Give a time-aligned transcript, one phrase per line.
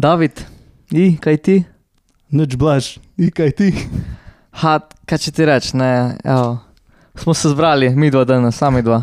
[0.00, 0.32] David,
[0.90, 1.54] i, kaj ti?
[2.32, 3.66] Nič blaž, in kaj ti?
[4.62, 6.54] Ha, kaj če ti reč, ne, evo.
[7.20, 9.02] Smo se zbrali, mi dva danes, sami dva.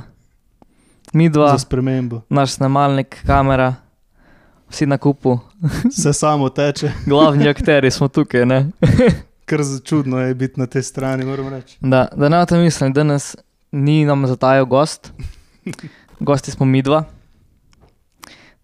[1.14, 2.24] Mi dva, Za spremembo.
[2.34, 3.76] naš snemalnik, kamera,
[4.74, 5.36] vsi na kupu,
[5.94, 8.72] Vse samo teče, glavni akteri smo tukaj, ne.
[9.50, 11.78] kar za čudno je biti na tej strani, moram reči.
[11.82, 13.36] Da, da ne o tem mislim, danes
[13.72, 15.12] ni nam zatajal gost,
[16.20, 17.04] gosti smo mi dva.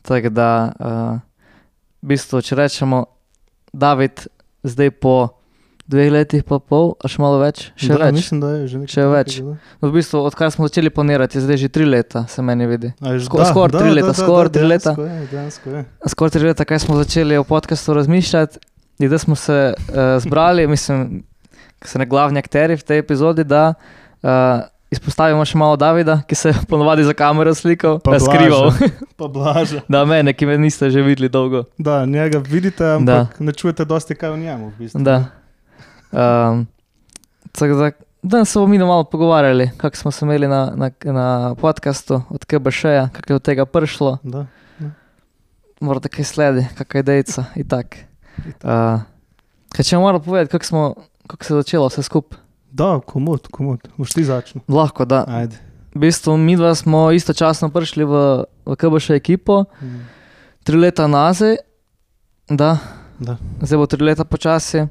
[0.01, 1.19] Tako da, uh,
[2.03, 3.05] v bistvu, če rečemo,
[3.71, 4.27] David,
[4.61, 5.39] zdaj po
[5.83, 8.15] dveh letih, pa pol, a še malo več, še da, več.
[8.15, 8.93] Mislim, da je že nekaj.
[8.93, 9.29] Še več.
[9.33, 12.91] takega, No, v bistvu, odkar smo začeli planirati, zdaj že tri leta, se meni vidi.
[12.93, 13.03] da.
[13.03, 14.91] A je že- Sko- da, skoraj da, tri da, leta, da, skoraj da, tri leta.
[16.05, 18.59] Skoraj tri leta, kaj smo začeli o podkastu razmišljati,
[18.99, 21.23] in da smo se uh, zbrali, mislim,
[21.79, 26.37] da so ne glavni akteri v tej epizodi, da uh, izpostavimo še malo Davida, ki
[26.37, 28.71] se je ponovadi za kamero slikal, Pa pa skrival.
[29.19, 29.83] Pa blaža.
[29.89, 31.65] da, mene, ki me niste že videli dolgo.
[31.77, 34.71] Da, njega vidite, ampak ne čujete dosti kaj o njemu.
[34.73, 35.03] V bistvu.
[35.03, 35.17] Da.
[36.13, 36.65] Um,
[37.51, 41.55] tako da, danes se bomo mi malo pogovarjali, kako smo se imeli na, na, na
[41.55, 44.17] podkastu od KBŠ-ja, kako je od tega prišlo.
[44.23, 44.45] Da.
[45.83, 47.97] morate kaj sledi, kakšna je dejca in tako.
[48.49, 48.65] Itak.
[48.65, 49.01] Uh,
[49.75, 50.95] kaj če moram povedati, kako,
[51.27, 52.42] kako se je začelo vse skupaj?
[52.73, 53.79] Da, komod, komod.
[53.97, 54.61] Boš ti začel.
[54.67, 55.23] Lahko, da.
[55.29, 55.55] Ajde.
[55.93, 58.13] V bistvu mi dva smo istočasno prišli v,
[58.65, 59.99] v KBŠ ekipo, Mm.
[60.63, 61.55] tri leta nazaj,
[62.49, 62.77] da,
[63.19, 63.37] Da.
[63.61, 64.87] zdaj bo tri leta počasi.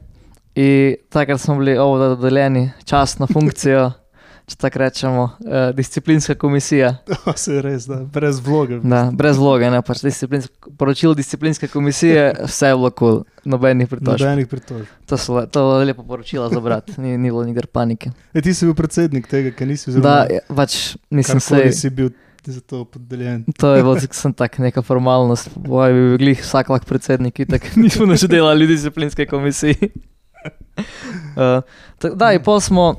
[0.54, 3.90] In takrat smo bili ovo dodeljeni čas na funkcijo,
[4.46, 6.96] če tako rečemo, eh, disciplinska komisija.
[7.24, 8.80] To se res, da, brez vloge.
[8.82, 13.88] Da, brez vloge, ne pač disciplinsko, poročilo disciplinske komisije, vse je bilo kul, cool, nobenih
[13.88, 14.24] pritožb.
[14.24, 14.90] Nobenih pritožb.
[15.06, 18.10] To so to lepo poročilo za brat, ni, ni bilo nikar panike.
[18.34, 20.04] E, ti si bil predsednik tega, ker nisi zelo.
[20.04, 21.64] Da, je- pač nisem se.
[21.72, 22.12] si bil
[22.46, 23.44] za to podeljen.
[23.58, 27.78] To je bilo sem tak neka formalnost, boj bi bil vsak lahko predsednik, in tako
[27.80, 29.92] nismo več delali disciplinske komisiji.
[31.36, 31.62] Uh,
[32.02, 32.96] tak, da, in pol smo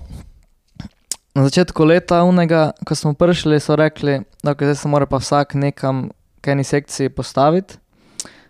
[1.34, 5.18] na začetku leta unega, ko smo prišli, so rekli, da okay, zdaj se mora pa
[5.18, 6.12] vsak nekam,
[6.44, 7.80] k eni sekciji postaviti,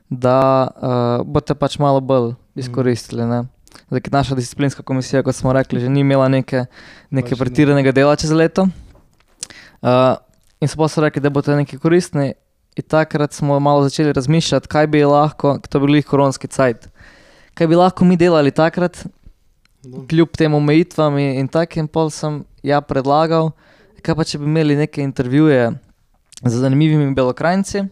[0.09, 3.25] da uh, boste pač malo bolj izkoristili.
[3.25, 3.45] Ne?
[3.87, 6.65] Zdaj, naša disciplinska komisija, kot smo rekli, že ni imela neke,
[7.09, 7.39] neke ne.
[7.39, 8.67] pretiranega dela čez leto.
[9.81, 10.19] Uh,
[10.61, 12.33] in so pa so rekli, da bodo neki koristni.
[12.73, 16.89] In takrat smo malo začeli razmišljati, kaj bi lahko, to bi bil koronski cajt,
[17.53, 19.05] kaj bi lahko mi delali takrat,
[19.83, 23.51] kljub tem omejitvam in, takim, pol sem ja predlagal,
[24.03, 25.73] kaj pa če bi imeli neke intervjuje
[26.43, 27.83] z zanimivimi belokrajnci.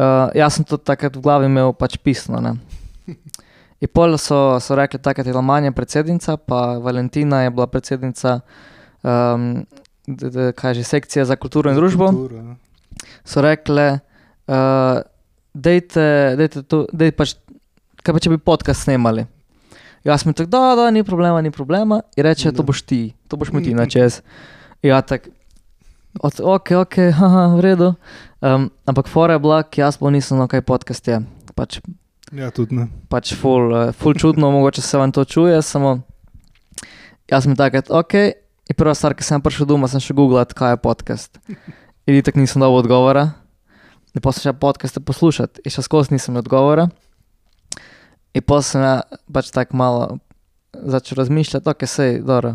[0.00, 2.40] Uh, jaz sem to takrat v glavi imel pač pisno.
[2.40, 2.56] Ne.
[3.80, 8.40] In pol so, so rekli, takrat je bila manja predsednica, pa Valentina je bila predsednica
[9.00, 9.64] um,
[10.04, 12.56] d, d, kaj že, sekcije za kulturo in družbo Kulturo, ja.
[13.24, 14.00] so rekle,
[14.48, 15.00] uh,
[15.56, 17.36] dejte, dejte to, dej pač,
[18.04, 19.24] kaj pa če bi podcast snemali.
[20.04, 22.00] Jaz sem tako, da, da, ni problema, ni problema.
[22.16, 24.22] In reče, to boš ti, to boš mi ti na čez.
[24.82, 25.34] Ja, tako,
[26.20, 27.94] od, ok, ok, haha, v redu.
[28.40, 31.20] Um, ampak fora je bila, jaz pa nisem, no kaj podcast je.
[31.54, 31.80] Pač,
[32.32, 32.88] ja, tudi ne.
[33.12, 35.98] pač ful, uh, ful čudno, mogoče se vam to čuje, samo
[37.30, 38.14] jaz sem takrat, ok.
[38.70, 41.38] In prva stvar, ki sem prišel doma, sem še googlal, kaj je podcast.
[42.06, 43.28] In tako nisem dobil odgovora.
[44.14, 46.88] In pa sem šel podcaste poslušati, in še skozi nisem odgovora.
[48.34, 49.00] In pa sem ja,
[49.32, 50.18] pač tako malo
[50.72, 52.54] začel razmišljati, ok, sej, dobro.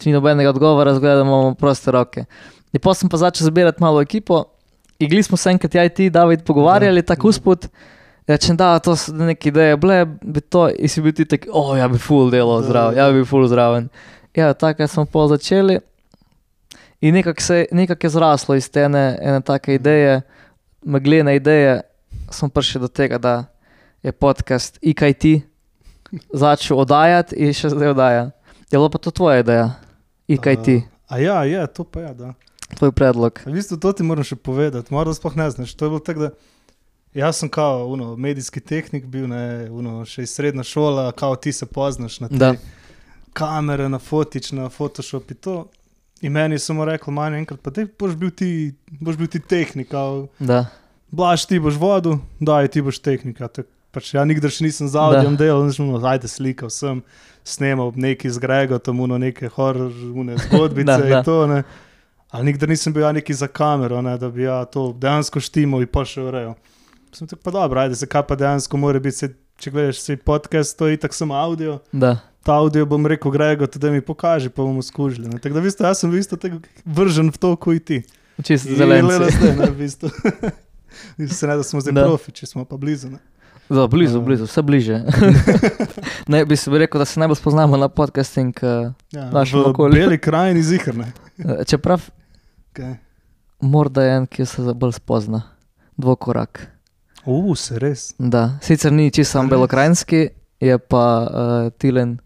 [0.00, 2.24] Če ni nobenega odgovora, zgleda, da imamo proste roke.
[2.72, 4.44] In pa sem pa začel zbirati malo ekipo,
[4.98, 7.28] in gli smo se enkrat, ja, ti, David, pogovarjali, Da, tako da.
[7.28, 7.68] usput.
[8.26, 11.72] Rečem, da, to so neke ideje, ble, bi to, in si bil ti tak, o,
[11.72, 13.00] oh, ja bi full Da, zraven, da.
[13.00, 13.88] ja bi full zraven.
[14.34, 15.80] Ja, tako smo pol začeli.
[17.02, 17.42] In nekako
[17.74, 20.22] nekak je zraslo iz te ene, ene take ideje,
[20.82, 21.80] meglene ideje,
[22.30, 23.51] smo prišli do tega, da
[24.02, 25.24] je podcast IKT
[26.32, 28.22] začel oddajati in še zdaj oddaja.
[28.64, 29.68] Je bila pa to tvoja ideja,
[30.26, 30.68] IKT,
[31.06, 32.28] A, a ja, je, to pa je, da.
[32.74, 33.40] tvoj predlog.
[33.44, 35.74] V bistvu to ti moram še povedati, morda sploh ne znaš.
[35.74, 36.30] To je bilo tako, da
[37.14, 41.52] jaz sem kao uno, medijski tehnik bil, ne, uno, še iz srednje šole, kao ti
[41.52, 42.52] se poznaš na te Da.
[43.32, 45.56] kamere, na fotič, na Photoshop in to.
[46.20, 49.40] In meni je samo rekel, manj enkrat, pa te boš bil ti, boš bil ti
[49.40, 50.66] tehnik, kao, Da.
[51.10, 53.48] blaš ti boš vodu, daj ti boš tehnika.
[53.48, 57.02] Tak, pač ja nikdar še nisem za audijem delal, nisem no, ajde slikal sem,
[57.44, 61.08] snemal neki z Grego, tam uno neke horror, une zgodbice Da, da.
[61.10, 61.62] in to, ne.
[62.30, 65.78] Ali nikdar nisem bil ja neki za kamero, ne, da bi ja to dejansko štimo
[65.78, 66.54] in pa še urejo.
[67.12, 70.16] Sem tako pa dobro, ajde se kaj pa dejansko mora biti, se, če gledaš se
[70.18, 71.80] podcast, to je tako samo audio.
[71.92, 72.16] Da.
[72.42, 75.28] Ta audio bom rekel Grego, da mi pokaže, pa bomo skužili.
[75.28, 75.36] ne.
[75.36, 76.38] Tako da, v bistvu, jaz sem v bistvu
[76.86, 78.00] vržen v to, kot ti.
[78.40, 79.36] Čisto gleda zelenci.
[79.36, 80.08] zdaj, ne, v bistvu.
[81.18, 82.04] Mislim, ne, da smo zdaj Da.
[82.04, 83.10] profi, če smo pa blizu.
[83.10, 83.20] Ne.
[83.72, 84.20] Da, blizu, Ja.
[84.20, 84.96] blizu, vse bliže.
[86.28, 88.52] ne, bi se bi rekel, da se najbolj spoznamo na podcasting.
[88.56, 89.94] eh, Ja, Našem v okolju.
[89.94, 91.12] beli krajini zihrne.
[91.40, 92.00] eh, Čeprav
[92.70, 92.94] Okay.
[93.60, 95.42] morda je en, ki se bolj spozna.
[95.94, 96.66] Dvokorak.
[97.24, 98.14] Uh, se res.
[98.18, 98.58] Da.
[98.60, 100.28] Sicer ni čisto sam belokrajinski,
[100.60, 101.28] je pa uh,
[101.72, 102.18] Tilen,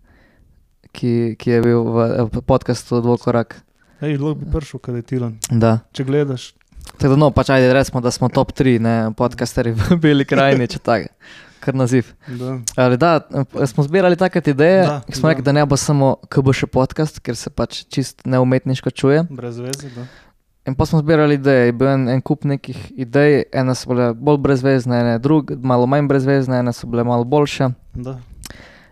[0.93, 1.97] ki, ki je bil v
[2.31, 3.59] eh, podkastu Dvokorak.
[4.01, 5.35] Ej, lahko bi prišel, kaj je tilan.
[5.51, 5.79] Da.
[5.93, 6.55] Če gledaš.
[6.93, 10.67] Tako da, no, pač ajde, recimo, da smo top 3, ne, podcasteri v Beli krajini,
[10.67, 11.09] če tako,
[11.61, 12.13] kar naziv.
[12.29, 12.59] Da.
[12.77, 13.21] Ali da,
[13.67, 15.33] smo zbirali take ideje, Da, ki smo da.
[15.33, 19.27] rekli, da ne bo samo KBŠ podcast, ker se pač čist neumetniško čuje.
[19.31, 19.91] Brez veze.
[19.97, 20.07] Da.
[20.67, 24.09] In pa smo zbirali ideje, je bil en, en kup nekih idej, ene so bile
[24.15, 27.69] bolj brezvezne, ene druge, malo manj brezvezne, ene so bile malo boljše.
[27.95, 28.17] Da.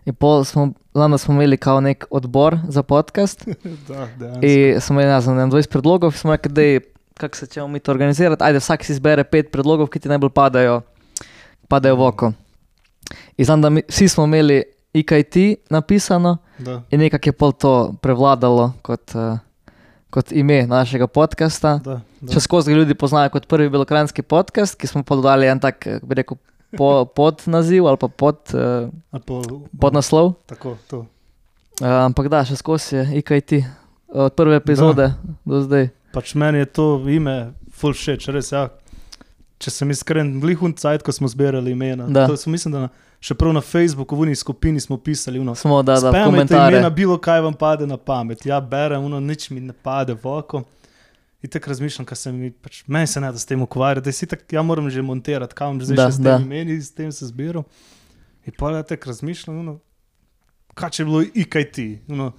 [0.04, 3.42] In pol smo, lani smo imeli kao nek odbor za podcast
[3.88, 4.46] da, dejansko.
[4.46, 6.80] in smo imeli, ne znam, 20 predlogov, smo rekli, da je,
[7.14, 10.30] kako se ćemo mi to organizirati, ajde vsak si izbere pet predlogov, ki ti najbolj
[10.30, 10.80] padajo,
[11.68, 12.32] padajo v oko.
[13.36, 14.62] In znam, da mi, vsi smo imeli
[14.92, 15.36] IKT
[15.70, 16.82] napisano Da.
[16.90, 19.38] in nekako je pol to prevladalo kot, uh,
[20.10, 21.80] kot ime našega podcasta.
[21.84, 22.32] Da, da.
[22.32, 25.86] Še skozi ga ljudi poznajo kot prvi belokranski podcast, ki smo pa dodali en tak,
[25.86, 26.38] eh, bi rekel,
[26.78, 29.42] po, pod naziv ali pa pod, uh, Ali pa,
[29.80, 30.34] pod naslov.
[30.46, 31.04] Tako, to.
[31.82, 33.58] Uh, ampak da, še skozi je IKT
[34.14, 35.36] od prve epizode da.
[35.42, 35.90] do zdaj.
[36.14, 38.68] Pač meni je to ime full všeč, res ja.
[39.58, 42.06] Če sem iskren, glihun cajt, ko smo zbirali imena.
[42.10, 42.26] Da.
[42.28, 42.88] To sem mislim, da na,
[43.22, 46.74] še prav na Facebooku, v uni skupini smo pisali, uno, Smo da, da komentarje.
[46.78, 48.42] imena, bilo kaj vam pade na pamet.
[48.46, 50.64] Ja, berem, uno, nič mi ne pade v oko.
[51.44, 54.12] In tako razmišljam, kaj se mi, pač, meni se ne da s tem ukvarjati, da
[54.12, 57.12] si tako, ja moram že montirati, kam zdaj Da, še s tem imeni, s tem
[57.12, 57.64] se zbiral.
[58.44, 59.78] In pa ja tako razmišljam, uno,
[60.74, 61.78] kaj če je bilo IKT.
[62.12, 62.32] Uno,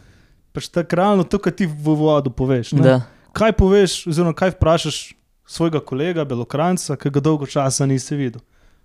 [0.54, 2.74] pač tako realno, to, kar ti v vodu poveš.
[2.78, 2.82] Ne?
[2.82, 2.96] Da,
[3.36, 4.98] Kaj poveš, oziroma kaj vprašaš
[5.46, 8.40] svojega kolega, belokranca, ki ga dolgo časa nisi videl.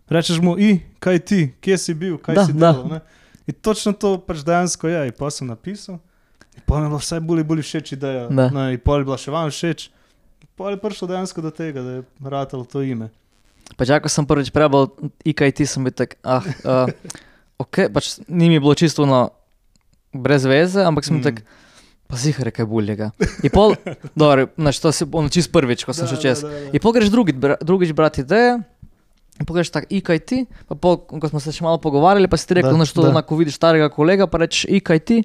[0.09, 2.73] Rečeš mu, i, kaj ti, kje si bil, kaj Da, si da.
[2.73, 2.89] delal.
[2.89, 3.01] ne?"
[3.47, 5.07] In točno to pač dejansko je.
[5.07, 5.99] In pa sem napisal,
[6.53, 8.27] in pa mi je bilo vse bolj in bolj všeč ideja.
[8.29, 8.47] Da.
[8.49, 9.87] Ne, in pa je bila še vam všeč.
[10.53, 13.09] Pa je prišlo dejansko do tega, da je ratalo to ime.
[13.71, 14.91] pač ako sem prvič prebral
[15.25, 16.91] IKT, sem bil tak, ah, uh,
[17.57, 19.31] ok, pač ni mi bilo čisto no,
[20.11, 21.23] brez veze, ampak sem Mm.
[21.23, 21.47] tak,
[22.11, 23.11] pa zihar je kaj boljega.
[23.43, 23.75] In pol,
[24.15, 26.43] dobro, znaš, to si ono čist prvič, ko sem šel čez.
[26.73, 28.59] In pol greš drugi, bra, drugič brati ideje.
[29.41, 30.33] In pogreš tako IKT,
[30.69, 33.07] pa pol, ko smo se še malo pogovarjali, pa si ti rekel, Da, da to
[33.07, 33.09] da.
[33.09, 35.23] onako vidiš starega kolega, pa rečeš IKT.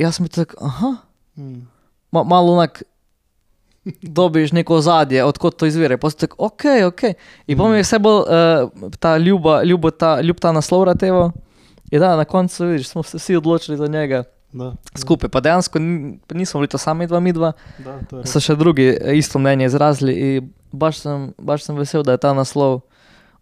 [0.00, 0.96] Jaz sem tako, aha,
[1.36, 1.66] Mm.
[2.16, 2.78] ma, malo onak
[4.02, 5.98] dobiš neko ozadje, odkot to izvira.
[5.98, 7.02] Pa si tako, ok, ok.
[7.46, 11.32] In mi je vse bolj uh, ta ljuba, ljubo ta, ljub ta naslov Ratevo.
[11.90, 14.24] In da, na koncu vidiš, smo se vsi odločili za njega
[14.56, 15.28] Da, skupaj.
[15.28, 15.78] Pa dejansko
[16.30, 20.14] nismo bili to sami dva, mi dva, da, so še drugi eh, isto mnenje izrazili
[20.72, 22.80] baš sem, baš sem vesel, da je ta naslov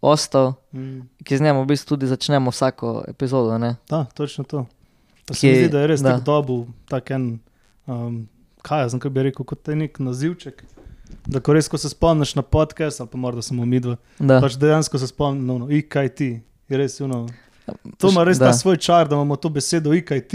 [0.02, 1.06] ostal, Mm.
[1.22, 3.58] ki z njim v bistvu tudi začnemo vsako epizodo.
[3.58, 3.76] Ne?
[3.88, 4.66] Da, točno to.
[5.24, 6.10] Pa se mi zdi, da je res da.
[6.10, 7.38] tako dobil tak en,
[7.86, 8.26] um,
[8.60, 10.64] kaj jaz bi rekel, kot nek nazivček.
[11.24, 14.40] Da, ko res, ko se spomniš na podcast, ali pa morda samo mi dva, Da.
[14.40, 16.20] pač dejansko se spomniš, no, no, IKT.
[16.66, 17.26] Je res, no,
[17.96, 18.46] to ima res Da.
[18.46, 20.34] ta svoj čar, da imamo to besedo IKT.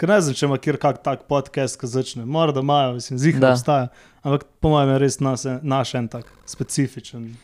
[0.00, 2.22] Ker ne znam, če ima kjer kak tak podcast, ki začne.
[2.24, 3.50] Morda imajo, mislim, zihar Da.
[3.52, 3.88] obstaja.
[4.24, 7.34] Ampak po mojem je res nas, naš en tak specifičen.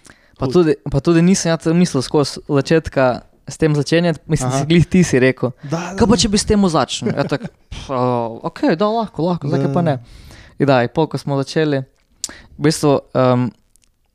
[0.41, 0.55] Pa hud.
[0.55, 4.59] tudi, pa tudi nisem jaz mislil skozi začetka s tem začenjati, mislim, Aha.
[4.59, 5.53] si glih ti si rekel.
[5.63, 7.13] Da, da, Kaj pa če bi s tem začel?
[7.13, 7.45] Ja, tak,
[7.93, 9.99] uh, ok, da lahko, lahko, zakaj pa ne.
[10.59, 11.85] In da, in pol, ko smo začeli,
[12.57, 13.47] v bistvu, um,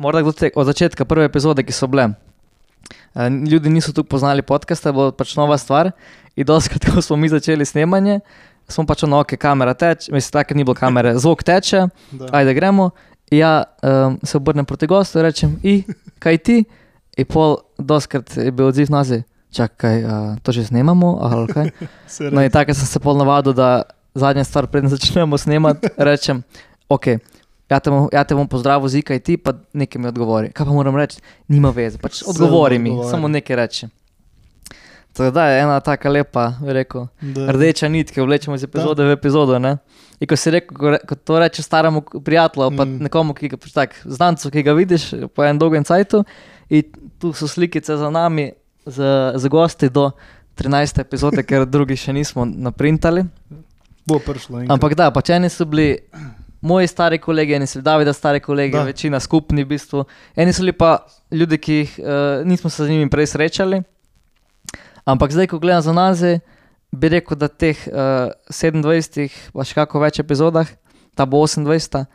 [0.01, 2.09] morda kdo te, od začetka prve epizode, ki so bile.
[3.13, 5.91] Uh, ljudi niso tu poznali podcasta, bo pač nova stvar.
[6.35, 8.19] In doskrat, ko smo mi začeli snemanje,
[8.67, 12.29] smo pač ono, ok, kamera teče, mislim, tako ni bilo kamere, zvok teče, da.
[12.31, 12.89] ajde gremo.
[13.31, 15.83] Ja, um, se obrnem proti gostu in rečem, I,
[16.19, 16.63] kaj ti?
[17.17, 19.21] In pol, doskrat je bil odziv nazi,
[19.55, 21.71] čakaj, uh, to že snemamo, ali kaj.
[22.31, 23.83] No, in tako sem se pol navadil, da
[24.15, 26.43] zadnja stvar, preden začnemo snemati, rečem,
[26.89, 27.07] ok.
[27.71, 30.49] Ja te, bom, ja te bom pozdravil z IKT, pa nekaj mi odgovori.
[30.51, 31.21] Kaj pa moram reči?
[31.47, 33.09] Nima veze, pač odgovori mi, odgovori.
[33.09, 33.87] samo nekaj reči.
[35.13, 37.47] Tako da je ena taka lepa, rekel, Da.
[37.49, 39.55] rdeča nit, ki vlečemo iz epizode v epizodo.
[39.57, 39.77] Ne?
[40.19, 42.97] In ko si rekel, ko, ko to reče staremu prijatelju, pa Mm.
[43.01, 46.23] nekomu, ki ga pač tak, znancu, ki ga vidiš po enem dolgem cajtu,
[46.69, 46.83] in
[47.19, 48.51] tu so slikice za nami,
[48.85, 50.11] za, za gosti do
[50.55, 50.99] 13.
[50.99, 53.23] epizode, ker drugi še nismo naprintali.
[54.05, 54.59] Bo prišlo.
[54.59, 54.71] enkrat.
[54.71, 55.99] Ampak da, pač eni so bili
[56.61, 58.83] moji stari kolegi, eni so bili Davida stari kolegi, Da.
[58.83, 60.03] večina skupni v bistvu.
[60.35, 60.97] Eni so bili pa
[61.31, 62.05] ljudje, ki jih uh,
[62.45, 63.81] nismo se z njimi prej srečali.
[65.03, 66.39] Ampak zdaj, ko gledam za nazaj,
[66.91, 67.95] bi rekel, da teh uh,
[68.47, 70.67] 27, pa še kako več epizodah,
[71.11, 71.65] ta bo 28,
[71.97, 72.05] uh,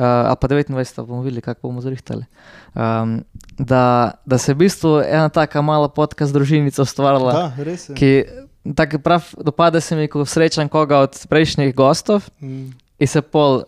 [0.00, 2.24] ali pa 29, pa bomo videli, kako bomo zrihtali.
[2.72, 3.20] Um,
[3.58, 3.82] da,
[4.24, 7.94] da se je v bistvu ena taka mala podcast družinica ustvarila, Da, res je.
[7.94, 8.10] ki
[8.72, 12.70] tako prav dopade se mi, ko srečam koga od prejšnjih gostov Mm.
[13.02, 13.64] In se pol uh,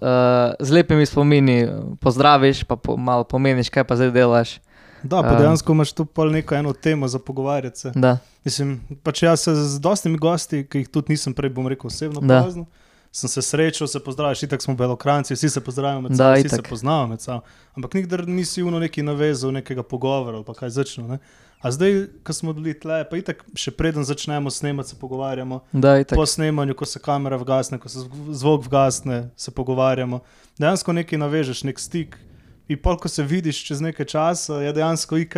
[0.59, 1.67] z lepimi spomini
[1.99, 4.61] pozdraviš, pa po, malo pomeniš, kaj pa zdaj delaš.
[5.03, 5.39] Da, pa Um.
[5.39, 7.93] dejansko imaš tu pol neko eno temo za pogovarjati se.
[7.95, 8.71] Da, Mislim,
[9.03, 12.43] pač jaz se z dostimi gosti, ki jih tudi nisem prej, bom rekel, osebno Da.
[12.43, 12.65] poznal,
[13.11, 16.57] sem se srečal, se pozdraviš, itak smo belokranci, vsi se pozdravimo med sabo, vsi se
[16.57, 16.69] itak.
[16.69, 17.41] poznamo med sabo.
[17.75, 21.05] Ampak nikdar nisi uno neki navezal nekega pogovora ali pa kaj začne.
[21.07, 21.19] Ne?
[21.65, 25.63] A zdaj, ko smo bili tle, pa itak še preden začnemo snemati, se pogovarjamo.
[25.73, 26.21] da je tako.
[26.21, 30.21] Po snemanju, ko se kamera vgasne, ko se zv- zvok vgasne, se pogovarjamo.
[30.59, 32.19] Dejansko nekaj navežeš, nek stik.
[32.67, 35.29] In pol, ko se vidiš čez nekaj časa, je dejansko in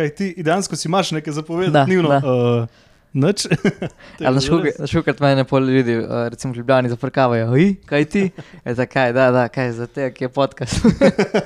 [0.43, 1.73] dejansko si imaš nekaj zapovedati.
[1.73, 2.19] Da, Ni ono, da.
[2.19, 2.67] uh,
[3.13, 3.47] Nič.
[4.25, 4.39] Ali
[4.79, 8.23] na šukrat mene pol ljudi, uh, recimo v Ljubljani, zafrkavajo, oj, kaj ti?
[8.65, 10.85] Je zakaj, da, da, kaj za te, ki je podcast.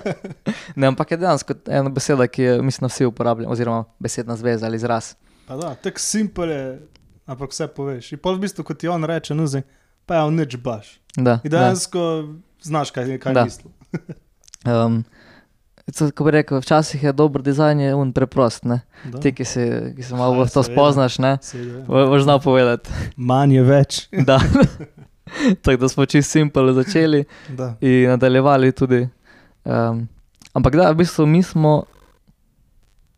[0.76, 4.66] ne, ampak je dejansko ena beseda, ki jo mislim, da vsi uporabljamo, oziroma besedna zveza
[4.66, 5.14] ali izraz.
[5.48, 6.66] Pa da, tako simpel je,
[7.26, 8.12] ampak vse poveš.
[8.12, 9.64] In pol v bistvu, kot ti on reče, zdaj,
[10.06, 10.98] pa je on nič baš.
[11.16, 11.58] Da, In da.
[11.60, 12.08] dejansko
[12.62, 13.44] znaš, kaj, kaj Da.
[13.44, 13.72] misli.
[14.66, 15.04] Um,
[15.88, 18.64] co- Ko bi rekel, včasih je dober dizajn, je un preprost.
[19.16, 20.72] Ti, ki se, ki se malo Ja, v to seveda.
[20.72, 21.38] spoznaš, ne,
[21.86, 22.90] boš znal povedati.
[23.18, 23.92] Manj je več.
[24.28, 24.40] Da.
[25.58, 27.76] Tako da smo čisto simpel začeli Da.
[27.80, 29.08] in nadaljevali tudi.
[29.64, 30.08] Um,
[30.54, 31.84] ampak da, v bistvu mi smo,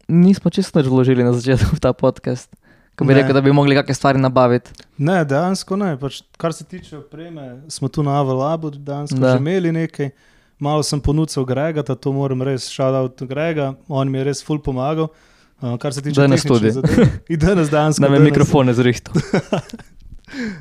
[0.06, 2.52] nismo čisto nič vložili na začetku v ta podcast.
[2.94, 3.22] Ko bi Ne.
[3.22, 4.70] rekel, da bi mogli kakšne stvari nabaviti.
[5.00, 5.98] Ne, dejansko ne.
[5.98, 9.32] Pač, kar se tiče opreme, smo tu na Avalabu dejansko Da.
[9.32, 10.12] že imeli nekaj.
[10.64, 14.60] Malo sem ponudil Grega, da to moram res šalati Grega, on mi je res ful
[14.60, 15.10] pomagal.
[15.60, 16.72] Uh, kar se tiče Danes tehničnih tudi.
[16.74, 17.12] zadev.
[17.30, 18.02] In danes dejansko.
[18.02, 19.14] Da me danes- mikrofone zrihtal.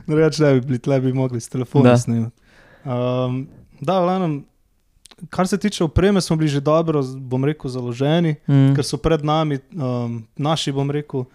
[0.04, 1.52] No, reč ne bi bili, tle bi mogli s Da.
[1.52, 2.34] telefonom snemati.
[2.84, 3.46] Um,
[3.80, 4.32] da, v glavnem,
[5.28, 8.74] kar se tiče opreme, smo bili že dobro, bom rekel, založeni, Mm.
[8.74, 11.26] ker so pred nami um, naši, bom rekel, uh,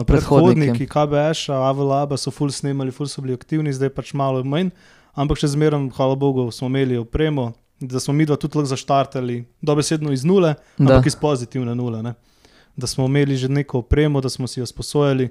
[0.00, 0.06] Predhodniki.
[0.06, 4.70] predhodniki, KBS, Avalaba so ful snemali, ful so bili aktivni, zdaj pač malo manj,
[5.14, 9.44] ampak še zmeraj, hvala Bogu, smo imeli opremo, da smo mi dva tudi lahko zaštartali,
[9.62, 10.84] dobesedno iz nule, Da.
[10.86, 12.02] ampak iz pozitivne nule.
[12.02, 12.14] Ne?
[12.76, 15.28] Da smo imeli že neko opremo, da smo si jo sposojali,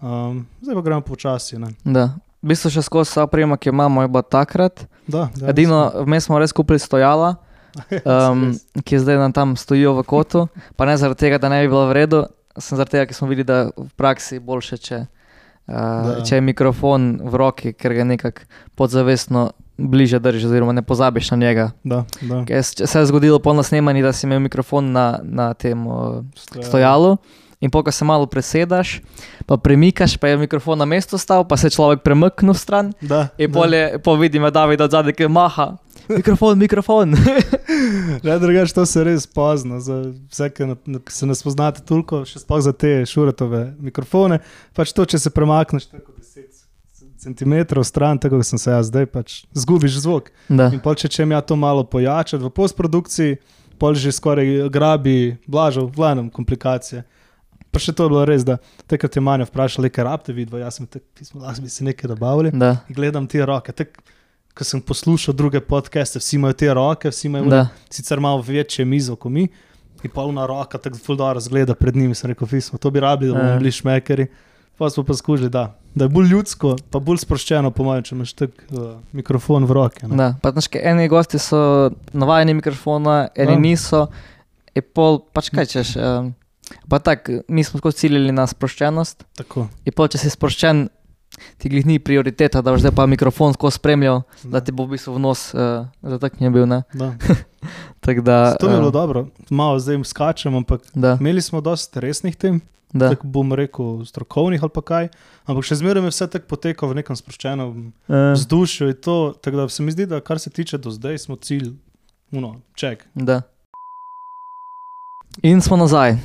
[0.00, 1.56] um, zdaj pa gremo počasi.
[1.84, 2.04] Da.
[2.42, 4.84] V bistvu še skozi vsa oprema, ki jo imamo, je bila takrat.
[5.06, 5.50] Da, dejansko.
[5.50, 7.34] Edino, vmes smo res kupili stojala,
[8.04, 8.52] um,
[8.84, 10.46] ki zdaj nam tam stojijo v kotu.
[10.76, 12.20] Pa ne zaradi tega, da ne bi bilo v redu,
[12.54, 16.20] sem zaradi tega, ker smo videli, da v praksi boljše, če, uh, Da.
[16.22, 21.36] če je mikrofon v roki, ker ga nekako podzavestno bliže držiš, oziroma ne pozabiš na
[21.36, 21.70] njega.
[21.84, 22.44] Da, da.
[22.44, 26.22] Ker se se je zgodilo po nasnemanju, da si imel mikrofon na, na tem uh,
[26.36, 27.16] Stoja- stojalu.
[27.60, 29.00] In po, ko se malo presedaš,
[29.46, 32.92] pa premikaš, pa je mikrofon na mestu stal, pa se človek premaknil stran.
[33.00, 33.58] Da, In da.
[33.60, 35.76] polje, po vidim, da je zadaj, ki maha.
[36.08, 37.14] Mikrofon, mikrofon.
[38.22, 39.80] Ne, drugače to se res pozna.
[39.80, 40.62] Za vse, ki
[41.08, 44.38] se ne spoznate toliko, še sploh za te šuratove mikrofone.
[44.76, 46.44] Pač to, če se premakneš tako 10
[47.24, 50.28] cm stran, tako kot sem se jaz zdaj, pač zgubiš zvok.
[50.48, 50.68] da.
[50.68, 53.36] In pol, če čem ja to malo pojačati v postprodukciji,
[53.76, 57.02] pol že skoraj grabi, blažo, v glavnem komplikacije.
[57.70, 60.76] Pa še to je bilo res, da takrat je Manja vprašala, kaj rabite vidva, jaz
[60.76, 62.52] sem tako, pismo, lahko bi si nekaj dobavili.
[62.52, 63.72] Da, In gledam te roke.
[63.72, 63.98] Tak,
[64.52, 68.84] ko sem poslušal druge podcaste, vsi imajo te roke, vsi imajo da, sicer malo večje
[68.84, 69.48] mizo kot mi.
[70.02, 72.14] In polna roka, tako zelo dobro razgleda pred njimi.
[72.14, 73.58] Sem rekel, pismo, to bi rabili, da bomo Ja.
[73.58, 74.26] bili šmekeri.
[74.78, 78.14] Pa smo pa skušali, da, da je bolj ljudsko, pa bolj sproščeno, po mojem, če
[78.16, 80.06] imaš tak uh, mikrofon v roke.
[80.06, 80.16] ne.
[80.16, 80.28] da.
[80.42, 83.58] Pa, znaš, eni gosti so navajeni mikrofona, eni Ja.
[83.58, 84.06] niso.
[84.74, 85.94] Je pol, pač kaj češ.
[85.96, 86.32] Um,
[86.90, 89.22] pa tako, mi smo skozi ciljali na sproščenost.
[89.38, 89.68] Tako.
[89.86, 90.88] Je pol, če si sproščen,
[91.58, 94.96] ti glih ni prioriteta, da boš zdaj pa mikrofon skozi spremljal, da ti bo v
[94.96, 96.66] bistvu v nos uh, zataknjen bil.
[96.66, 96.82] Ne?
[96.94, 97.14] Da.
[98.04, 102.00] Tak da, To je bilo eh, dobro, malo zdaj skačem, ampak Da, imeli smo dosta
[102.04, 102.83] resnih tem, da.
[103.00, 105.08] Tako bom rekel, strokovnih ali pa kaj.
[105.44, 108.88] Ampak še zmeraj je vse tako potekalo v nekem sproščenem Eh, vzdušju.
[108.88, 111.72] in to, Tako da se mi zdi, da kar se tiče do zdaj, smo cilj,
[112.30, 113.06] uno, ček.
[113.14, 113.42] Da.
[115.42, 116.16] In smo nazaj.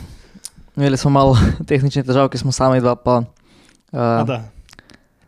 [0.75, 2.95] Imeli smo malo tehničnih težav, ki smo sami dva.
[2.95, 3.23] Pa,
[3.91, 4.43] A uh, da.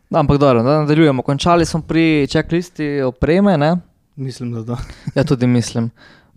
[0.10, 1.21] da, ampak dobro, da nadaljujemo.
[1.21, 3.77] Končali smo pri checklisti opreme, ne?
[4.15, 4.77] Mislim, da da.
[5.15, 5.89] Ja, tudi mislim.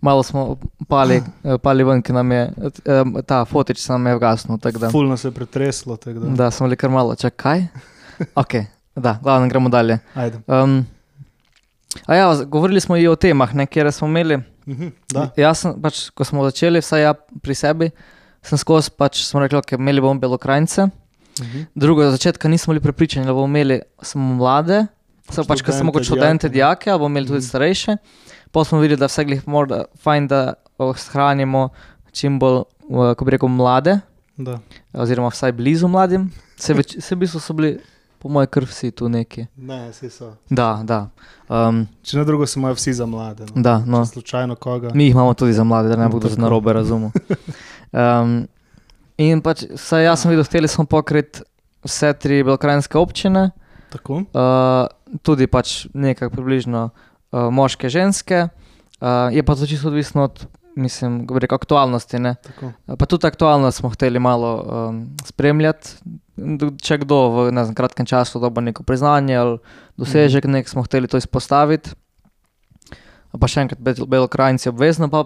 [0.05, 0.57] Malo smo
[0.87, 2.41] pali, eh, pali ven, ki nam je
[2.85, 4.57] eh, ta fotič se nam je vgasnil.
[4.91, 5.97] Fulno se je pretreslo.
[5.97, 6.29] Da.
[6.35, 7.65] da smo bili kar malo, čakaj.
[8.35, 8.53] Ok,
[8.95, 9.97] da, glavno gremo dalje.
[10.15, 10.39] Ajde.
[10.47, 10.85] Um,
[12.05, 14.37] a ja, govorili smo i o temah, ne, kjer smo imeli.
[14.67, 15.29] Mhm, da.
[15.37, 17.89] Jaz sem, pač, ko smo začeli, vsaj ja pri sebi,
[18.41, 20.87] sem skozi pač smo rekli, da imeli bomo belokrajnice.
[21.41, 21.61] Mhm.
[21.75, 24.85] Drugo, od začetka nismo bili prepričani, da bomo imeli samo mlade,
[25.29, 27.47] samo pač, ker samo kot študente, študente, dijake, ali bomo imeli tudi Mhm.
[27.47, 27.97] starejše.
[28.51, 31.69] Pa smo videli, da vse glih morda fajn, da ohranimo
[32.11, 33.99] čim bolj, uh, ko bi rekel, mlade,
[34.37, 34.59] Da.
[34.93, 36.29] oziroma vsaj blizu mladim.
[36.57, 37.77] Se, več, se v bistvu so bili,
[38.19, 39.45] po mojem, kar vsi tu neki.
[39.57, 40.33] Ne, vsi so.
[40.49, 41.09] Da, da.
[41.47, 43.45] Um, Če ne drugo, se imajo vsi za mlade.
[43.45, 43.61] No.
[43.61, 44.03] da no.
[44.03, 44.91] Če slučajno koga.
[44.93, 46.41] Mi jih imamo tudi za mlade, da ne bo kdo Tako.
[46.41, 47.11] na robe razumel.
[47.95, 48.47] Um,
[49.15, 51.45] in pač, saj jaz sem videl, hteli smo pokriti
[51.85, 53.51] vse tri belkrajinske občine,
[53.89, 54.25] Tako.
[54.27, 54.87] uh,
[55.23, 56.89] tudi pač nekaj približno
[57.31, 58.47] moške, ženske.
[59.01, 62.19] Uh, je pa to čisto odvisno od, mislim, rekel, aktualnosti.
[62.19, 62.35] Ne?
[62.35, 62.71] tako.
[62.97, 65.89] Pa tudi aktualnost smo hteli malo um, spremljati.
[66.81, 69.59] Če kdo v znam, kratkem času dobi neko priznanje ali
[69.97, 71.95] dosežek, nek smo hteli to izpostaviti.
[73.39, 75.25] Pa še enkrat, Bel- belokrajinci obvezno, pa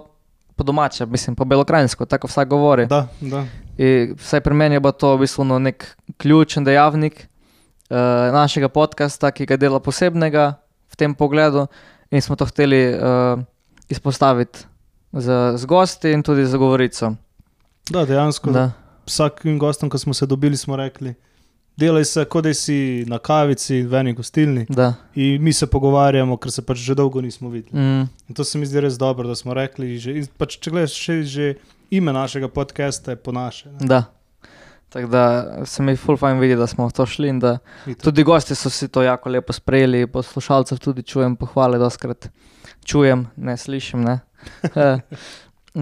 [0.59, 2.85] po domače, mislim, po belokrajinsko, tako vsak govori.
[2.89, 3.45] Da, da.
[3.77, 5.85] In vsaj pri meni je to v bistvu no nek
[6.17, 10.57] ključen dejavnik uh, našega podcasta, ki ga dela posebnega
[10.99, 11.67] tem pogledu,
[12.11, 13.39] in smo to hteli uh,
[13.89, 14.65] izpostaviti
[15.13, 17.13] z, z gosti in tudi z govorico.
[17.89, 18.51] da dejansko.
[18.51, 18.71] Da.
[19.07, 21.15] Vsakim gostom, ki smo se dobili, smo rekli,
[21.77, 24.65] delaj se, kot da si na kavici v eni gostilni.
[24.69, 24.93] Da.
[25.15, 27.73] In mi se pogovarjamo, ker se pač že dolgo nismo videli.
[27.73, 29.97] Mm, In to se mi zdi res dobro, da smo rekli.
[29.97, 31.53] Že, pač, če gledaš, še že
[31.89, 33.71] ime našega podcasta je po naše.
[33.79, 33.87] ne.
[33.87, 34.03] da.
[34.89, 35.25] Tako da
[35.65, 37.57] se mi ful fajn vidi, da smo to šli in da
[38.01, 42.29] tudi gosti so si to jako lepo sprejeli, poslušalcev tudi čujem pohvale, doskrat
[42.85, 44.03] čujem, ne slišim.
[44.03, 44.19] Ne?
[44.75, 44.97] Eh,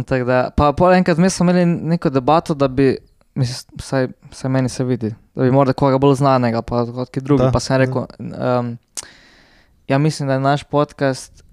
[0.05, 2.97] Tako da, pa pol enkrat mi smo imeli neko debato, da bi,
[3.35, 7.21] mislim, vsaj, vsaj meni se vidi, da bi morda koga bolj znanega, pa kot ki
[7.21, 7.43] drugi.
[7.43, 8.77] Da, Pa sem rekel, um,
[9.87, 11.43] ja mislim, da je naš podcast,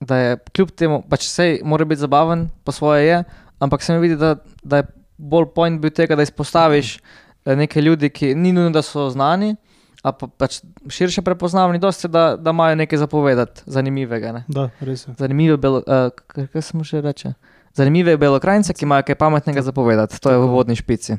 [0.00, 3.24] da je kljub temu, pač sej mora biti zabaven, po svoje je,
[3.58, 4.86] ampak se mi vidi, da, da je
[5.22, 9.54] bolj point bil tega, da izpostaviš eh, neke ljudi, ki ni nujno, da so znani,
[10.02, 10.60] a pa pač
[10.90, 14.32] širše prepoznavni, dosti, da, da imajo nekaj zapovedati, zanimivega.
[14.32, 14.44] Ne?
[14.48, 15.14] Da, res je.
[15.18, 17.34] Zanimive, belo, uh, kaj, se mu še reče?
[17.78, 21.16] Zanimive belokrajnice, ki imajo kaj pametnega zapovedati, to je v vodni špici.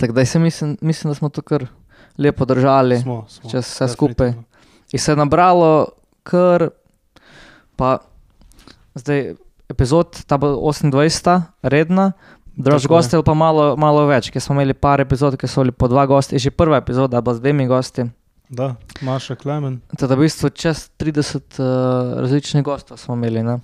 [0.00, 1.66] Tako da se mislim, mislim, da smo to kar
[2.18, 3.00] lepo držali.
[3.02, 3.50] Smo, smo.
[3.50, 4.32] čez vse skupaj.
[4.92, 5.90] In se je nabralo
[6.22, 6.70] kar,
[7.76, 7.98] pa
[8.94, 9.34] zdaj
[9.70, 12.12] epizod, ta bo 28, redna,
[12.56, 12.96] drugač Tako je.
[12.96, 16.06] gosti pa malo, malo več, ker smo imeli par epizod, ki so bili po dva
[16.06, 18.10] gosti, že prva epizoda bila z dvemi gosti.
[18.50, 18.74] Da,
[19.06, 19.78] Maša Klemen.
[19.94, 23.60] Teda v bistvu čez 30 uh, različnih gostov smo imeli, ne?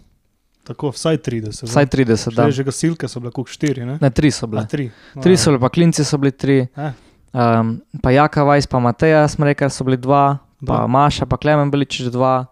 [0.67, 1.67] Tako, vsaj 30.
[1.67, 2.51] vsaj 30, da.
[2.51, 3.99] Že gasilke so bile kuk 4, ne?
[4.03, 4.63] Ne, tri so A, bile.
[4.71, 4.91] 3.
[5.23, 6.59] Tri so bili, pa klinci so bili tri.
[6.67, 6.93] Eh.
[7.35, 10.87] Um, pa Jaka Vajs, pa Mateja, smo rekli, so bili dva, pa Da.
[10.87, 12.47] Maša, pa Klemen bili čez dva.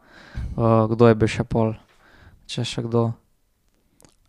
[0.57, 1.75] Uh, kdo je bil še pol,
[2.51, 3.13] če še kdo.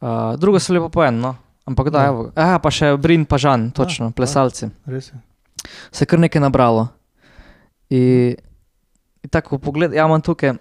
[0.01, 1.44] Uh, drugo so pa po eno, no.
[1.65, 2.05] Ampak da, Da.
[2.07, 2.31] evo.
[2.35, 4.15] Aha, pa še Brin, pa Žan, točno, da.
[4.17, 4.69] plesalci.
[4.87, 5.01] Je.
[5.91, 6.87] Se je kar nekaj nabralo.
[7.89, 8.35] In,
[9.23, 10.55] in tako pogled, ja, imam tukaj,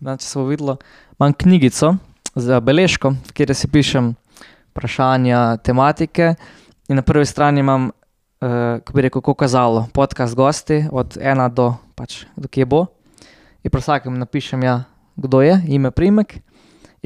[0.00, 0.76] da, če se bo videlo,
[1.18, 1.96] imam knjigico
[2.36, 4.14] za beležko, kateri si pišem
[4.72, 6.34] vprašanja, tematike.
[6.88, 11.72] In na prvi strani imam, uh, kako bi rekel, kazalo, podcast gosti, od ena do,
[11.96, 12.86] pač, do kje bo.
[13.64, 14.84] In pri vsakem napišem, ja,
[15.16, 16.38] kdo je, ime, primek.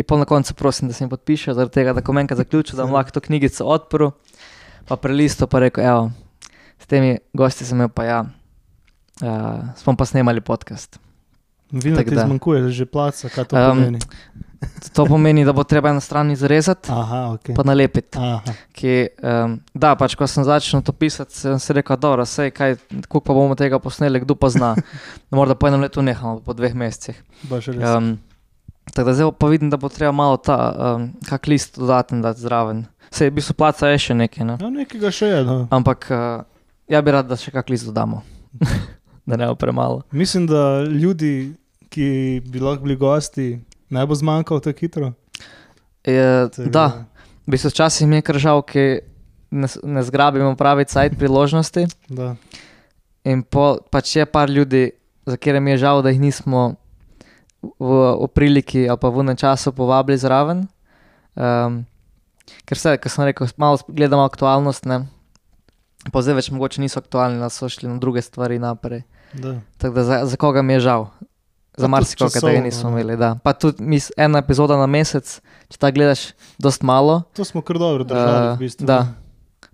[0.00, 2.78] In pol na koncu prosim, da se mi podpiše, zaradi tega, da ko menjka zaključil,
[2.78, 4.14] da bom lahko to knjigico odprl,
[4.88, 6.06] pa prelisto, pa rekel, evo,
[6.80, 10.96] s temi gosti sem imel pa ja, uh, smo pa snemali podcast.
[11.70, 14.00] Vidim, da ti zmanjkuje že placa, kaj to Em, pomeni.
[14.94, 17.52] To pomeni, da bo treba na stran izrezati, Aha, ok.
[17.56, 18.18] pa nalepiti.
[18.72, 22.76] Ki, um, da, pač ko sem začel to pisati, sem si rekel, da se kaj,
[23.08, 24.74] koliko pa bomo tega posneli, kdo pa zna.
[25.28, 27.20] Da morda po enem letu nehamo, po dveh mesecih.
[27.76, 28.16] Um,
[28.94, 30.59] tako da zdaj pa vidim, da bo treba malo ta
[30.96, 32.85] um, kak list dodaten dati zraven.
[33.11, 34.57] Se v bistvu placa je še nekaj, ne?
[34.61, 35.42] Ja, nekega še je.
[35.44, 35.64] No.
[35.70, 36.42] ampak uh,
[36.90, 38.22] ja bi rad, da še kak list dodamo.
[39.31, 40.03] da ne bo premalo.
[40.12, 41.55] Mislim, da ljudi,
[41.90, 43.59] ki bi lahko bili gosti,
[43.90, 45.12] ne bo zmanjkalo tako hitro.
[46.07, 46.87] Je, Tako da,
[47.46, 49.03] v bistvu včasih mi je kar žal, ki
[49.50, 51.87] ne, ne zgrabimo pravi cajt priložnosti.
[52.09, 52.35] Da.
[53.24, 54.90] In po, pač je par ljudi,
[55.26, 56.74] za katere mi je žal, da jih nismo
[57.62, 57.90] v,
[58.25, 60.66] v priliki ali pa v enem času povabili zraven.
[61.37, 61.85] Um,
[62.66, 65.05] ker se, kot sem rekel, malo gledamo aktualnost, ne.
[66.11, 69.05] Pa zdaj več mogoče niso aktualni, da so šli na druge stvari naprej.
[69.37, 69.61] Da.
[69.79, 71.11] Tako da za, za koga mi je žal.
[71.77, 72.94] Za marsikoga tega časovno, nismo ne.
[72.96, 73.16] imeli.
[73.20, 73.37] Da.
[73.44, 75.38] Pa tudi mis, ena epizoda na mesec,
[75.70, 77.23] če ta gledaš, dost malo.
[77.37, 78.46] To smo kar dobro držali.
[78.46, 78.88] Eh, v bistvu.
[78.88, 79.05] da.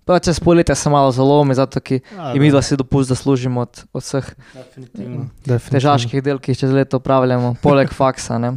[0.07, 3.15] Pa čez poletje se malo zalomi, zato ki Ja, in mi dva si dopust, da
[3.15, 5.27] služimo od, od vseh Definitivno.
[5.37, 5.71] Definitivno.
[5.71, 8.37] težaških del, ki jih čez leto upravljamo, poleg faksa.
[8.37, 8.53] ne.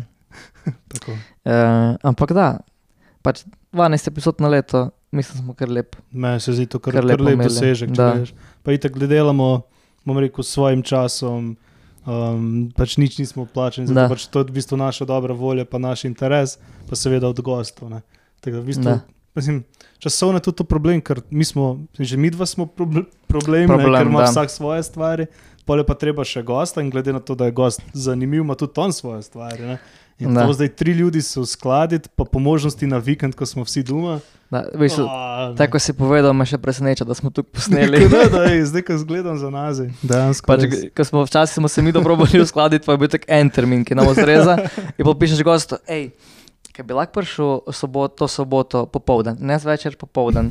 [0.89, 1.13] Tako.
[1.45, 1.55] E,
[2.01, 2.61] ampak da,
[3.21, 5.97] pač 12 epizod na leto, mislim, smo kar lep.
[6.13, 7.91] Meni se zdi to kar, Kar kar lep imeli, dosežek.
[7.91, 8.35] če.
[8.63, 9.63] Pa itek, da delamo,
[10.05, 11.57] bom rekel, s svojim časom,
[12.01, 13.93] Um, pač nič nismo plačeni, Da.
[13.99, 16.57] zato pač to je v bistvu naša dobra volja, pa naš interes,
[16.89, 17.91] pa seveda od gostov.
[17.91, 18.01] ne.
[18.41, 19.01] Tako da v bistvu, Da.
[19.35, 19.65] Mislim,
[19.99, 23.93] časovno je tudi to problem, ker mi smo, že mi dva smo proble problem, Problem,
[23.93, 24.31] ne, ker ima da.
[24.31, 25.27] vsak svoje stvari,
[25.65, 28.73] pole pa treba še gosta in glede na to, da je gost zanimiv, ima tudi
[28.77, 29.63] on svoje stvari.
[29.65, 29.79] Ne.
[30.19, 30.45] In Da.
[30.47, 34.19] to zdaj tri ljudi se uskladiti, pa po možnosti na vikend, ko smo vsi doma.
[34.51, 38.03] Da, veš, A, tako si povedal, me še preseneča, da smo tukaj posneli.
[38.03, 39.89] Ne, da je zdaj, ko zgledam za nazaj.
[40.45, 40.61] Pač,
[40.93, 43.81] ko smo včasih smo se mi dobro bili uskladiti, pa je bil tak en termin,
[43.81, 44.59] ki nam ustreza.
[44.99, 46.11] In pa pišeš gostu, hej,
[46.73, 50.51] kaj bi lahko prišel v soboto, soboto popoldan, ne zvečer popoldan,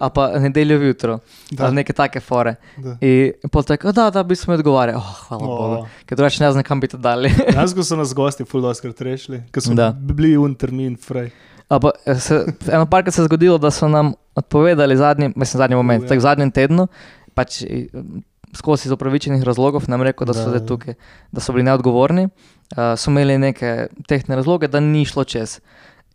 [0.00, 1.18] a pa nedeljo jutro,
[1.50, 1.66] Da.
[1.66, 2.54] ali neke take fore.
[2.76, 2.96] Da.
[3.00, 3.32] In
[3.66, 5.58] tako, da, da bi smo odgovarjali, oh, hvala oh.
[5.58, 7.30] Bogu, ker drugače ne znam, kam bi to dali.
[7.52, 9.92] Dejansko so nas gosti fuldoskrat rešili, ker so Da.
[9.92, 11.30] bili un termin fraj.
[11.68, 15.58] A Pa, eh, se, eno parkrat se je zgodilo, da so nam odpovedali zadnji, mislim,
[15.58, 16.08] zadnji moment, U, ja.
[16.08, 16.88] tako v zadnjem tednu,
[17.34, 17.62] pač
[18.58, 20.66] skozi iz upravičenih razlogov nam rekel, da so Da, ja.
[20.66, 20.96] tukaj,
[21.32, 25.58] da so bili neodgovorni, uh, so imeli neke tehne razloge, da ni šlo čez.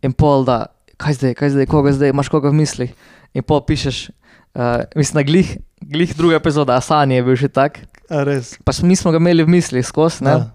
[0.04, 0.66] In pol, da,
[1.00, 2.92] kaj zdaj, kaj zdaj, koga zdaj, imaš koga v mislih.
[3.34, 4.10] In pol pišeš,
[4.54, 7.80] uh, mislim, na glih, glih druga epizoda, Asani je bil že tak.
[8.12, 8.54] A res.
[8.64, 10.36] Pač mi smo ga imeli v mislih skozi, ne?
[10.44, 10.52] Da.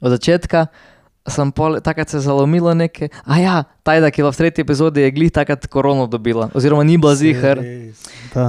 [0.00, 0.66] od začetka.
[1.26, 3.10] Sem pol, takrat se zalomilo nekaj.
[3.26, 6.50] A ja, tajda, ki je bila v tretji epizodi, je glih takrat korono dobila.
[6.54, 7.58] Oziroma ni bila zihar.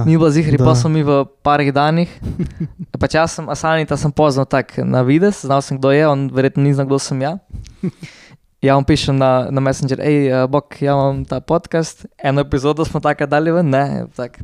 [0.06, 2.12] Ni bila zihar, pa smo mi v parih danih.
[3.02, 6.62] Pač jaz sem Asanita sem poznal tak na vides, znal sem kdo je, on verjetno
[6.62, 7.38] ni znal, kdo sem ja.
[8.58, 12.82] Ja, on piše na, na Messenger, hej, uh, bok, ja imam ta podcast, eno epizodo
[12.82, 14.40] smo takrat dali ven, ne, tak.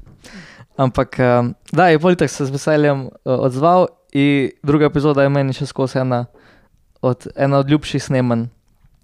[0.78, 3.10] Ampak, um, da, je politik se z veseljem uh,
[3.42, 6.28] odzval in druga epizoda je meni še skozi ena
[7.04, 8.46] od, ena od ljubših snemanj.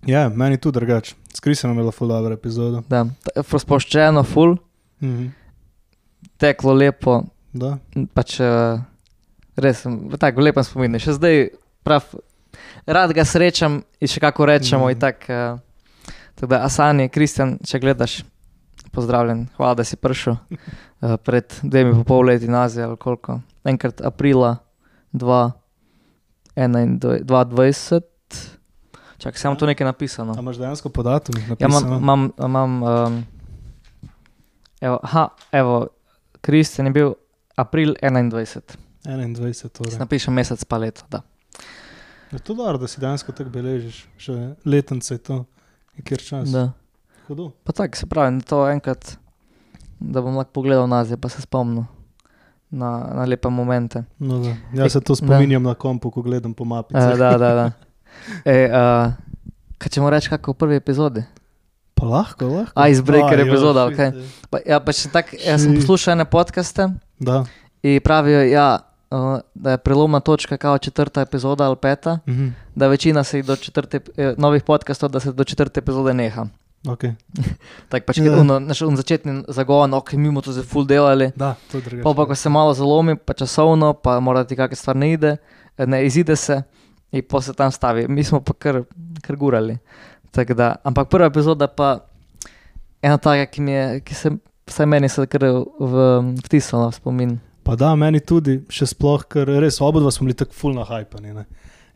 [0.02, 1.14] Ja, meni tudi drugače.
[1.34, 2.80] Skrisano je bila ful dobra epizoda.
[2.88, 3.04] Da,
[3.36, 4.56] sproščeno, full,
[5.00, 5.26] Mhm.
[6.36, 7.78] teklo lepo, Da.
[8.14, 8.80] pač uh,
[9.56, 9.84] res,
[10.18, 10.98] tako lepem spominu.
[10.98, 11.36] Še zdaj,
[11.82, 12.04] prav,
[12.86, 14.86] rad ga srečam in še kako rečemo.
[14.86, 14.98] Mm.
[14.98, 15.58] Tak, uh,
[16.34, 18.20] tako da, Asani, Kristjan, če gledaš,
[18.90, 23.40] pozdravljen, hvala, da si prišel uh, pred dvemi pa pol leti nazaj ali koliko.
[23.64, 24.56] Enkrat aprila
[26.68, 28.00] 2021.
[29.18, 30.32] Čakaj, sem to nekaj napisano.
[30.32, 31.36] A imaš dejansko podatek?
[31.60, 33.26] Ja, imam, imam, um,
[34.80, 35.86] evo, aha, evo,
[36.40, 37.12] Kristjan je bil
[37.56, 38.60] april 21.
[39.04, 39.98] 21, torej.
[39.98, 41.04] Napišem mesec pa leto.
[41.10, 41.22] Da.
[42.32, 45.44] Je to dobro, da si dejansko tako beležiš, še letence je to,
[45.96, 46.48] je kjer čas.
[46.48, 46.70] Da.
[47.28, 47.50] Hudo.
[47.64, 49.16] Pa tako se pravi, to enkrat,
[50.00, 51.84] da bom lahko pogledal nazaj, pa se spomnil
[52.70, 54.04] na, na lepe momente.
[54.18, 54.54] No, da.
[54.74, 55.16] Jaz se to Da.
[55.16, 56.94] spominjam na kompu, ko gledam po mapi.
[56.94, 57.72] E, da, da, da.
[58.44, 59.12] E, uh,
[59.78, 61.24] kaj če mu reči, kako v prvi epizodi?
[61.94, 62.72] Pa lahko, lahko.
[62.74, 62.88] A,
[63.38, 64.06] jo, epizoda, shit, okej.
[64.06, 64.26] ja.
[64.50, 67.44] Pa, ja, pa tak, jaz sem poslušal ene podcaste Da.
[67.82, 68.78] in pravijo, ja,
[69.10, 69.18] uh,
[69.54, 72.48] da je prelomna točka, kao četrta epizoda ali peta, Mhm.
[72.74, 76.46] da večina se jih do četrte, eh, novih podcastov, da se do četrte epizode neha.
[76.88, 77.12] Okay.
[77.92, 78.32] Tako pač, Ja.
[78.40, 78.58] yeah.
[78.64, 81.30] naš un začetni zagon, ok, mi bomo to zdaj full delali.
[81.36, 82.04] Da, to je drugače.
[82.04, 85.36] Pa, pa ko se malo zalomi, pa časovno, pa mora ti kakšna stvar ne ide,
[85.76, 86.62] eh, ne izide se
[87.12, 88.06] in pa se tam stavi.
[88.08, 88.82] Mi smo pa kar,
[89.22, 89.76] kar gurali.
[90.30, 91.98] Tako Da, ampak prva epizoda pa
[93.02, 94.30] ena taka, ki, mi je, ki se
[94.70, 96.08] vsaj meni se kar v,
[96.46, 97.38] vtisnila v spomin.
[97.66, 101.34] Pa da, meni tudi, še sploh, ker res oba dva smo bili tako fulno hajpani.
[101.34, 101.44] ne.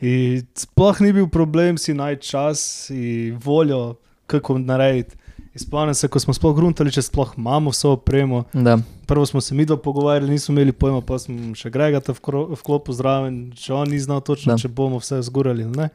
[0.05, 3.95] In sploh ni bil problem si najti čas in voljo,
[4.27, 5.17] kako narediti.
[5.57, 8.45] Spomnim se, ko smo sploh gruntali, če sploh imamo vso opremo.
[8.53, 8.79] Da.
[9.07, 13.53] Prvo smo se mi dva pogovarjali, nismo imeli pojma, pa smo še Gregata vklopu zraven,
[13.55, 14.59] če on ni znal točno, Da.
[14.59, 15.89] če bomo vse zgurali ali ne.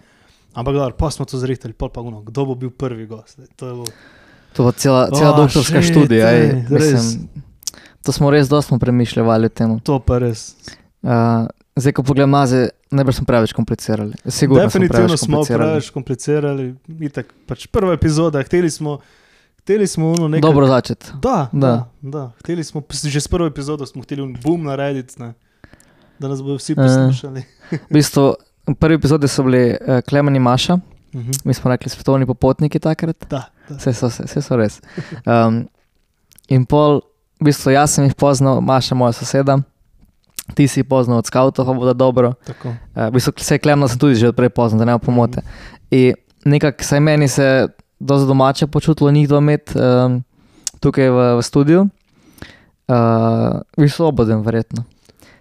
[0.53, 3.39] Ampak da, pa smo to zrihtali, pol pa guno, kdo bo bil prvi gost.
[3.59, 3.91] To je bilo.
[4.55, 6.31] To je cela, cela O, doktorska shit, študija.
[6.31, 7.27] Ej, mislim,
[8.01, 9.79] to smo res dosti premišljali o tem.
[9.79, 10.55] To pa res.
[11.03, 11.45] Uh,
[11.79, 14.13] zdaj, ko pogledam nazaj, najbrž smo preveč komplicirali.
[14.25, 15.63] Sigurno Definitivno smo preveč komplicirali.
[15.65, 16.65] preveč komplicirali.
[17.01, 18.99] Itak, pač prva epizoda, hteli smo,
[19.59, 20.41] hteli smo ono nekaj.
[20.41, 21.05] Dobro začeti.
[21.13, 21.67] Da, Da.
[21.67, 21.89] da.
[22.01, 22.31] da.
[22.39, 25.33] Hteli smo, že s prvo epizodo smo hteli boom narediti, ne?
[26.19, 26.57] da nas bodo Eh.
[26.57, 27.43] vsi poslušali.
[27.71, 28.33] V bistvu,
[28.73, 30.79] prvi epizodi so bili uh, Klemen in Maša,
[31.11, 31.31] Mhm.
[31.43, 33.75] mi smo rekli svetovni popotniki takrat, Da, da.
[33.75, 34.81] vse so, vse, vse so res.
[35.25, 35.65] Um,
[36.47, 37.01] in pol,
[37.39, 39.57] v bistvu jaz sem jih poznal, Maša moja soseda,
[40.55, 42.33] ti si poznal od skavtov, pa bo da dobro.
[42.45, 42.69] Tako.
[42.69, 45.41] Uh, v bistvu se Klemna sem tudi že odprej poznal, da ne bo pomote.
[45.91, 46.13] In
[46.45, 47.67] nekako se je meni se
[47.99, 50.23] dosti domače počutilo njih dva med um,
[50.79, 51.87] tukaj v, v studiu.
[52.87, 54.83] Uh, vi svoboden, verjetno.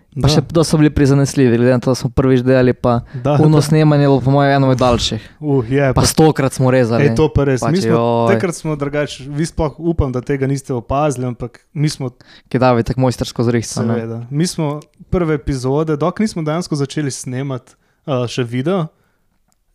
[0.08, 3.00] Pa Da, še da so bili prizanesljivi, glede na to, da smo prvič delali, pa
[3.12, 3.62] da, Uno da.
[3.62, 5.20] snemanje je bilo, po mojem, eno od daljših.
[5.40, 7.04] Uh, je, Pa stokrat smo rezali.
[7.04, 7.60] Ej, to pa res.
[7.60, 11.92] Pač, mi smo, takrat smo drugače, vi sploh upam, da tega niste opazili, ampak mi
[11.92, 12.10] smo,
[12.48, 14.80] Ki davi tako mojstersko seveda, mi smo
[15.12, 17.76] prve epizode, dok nismo dejansko začeli snemati,
[18.08, 18.88] uh, še video,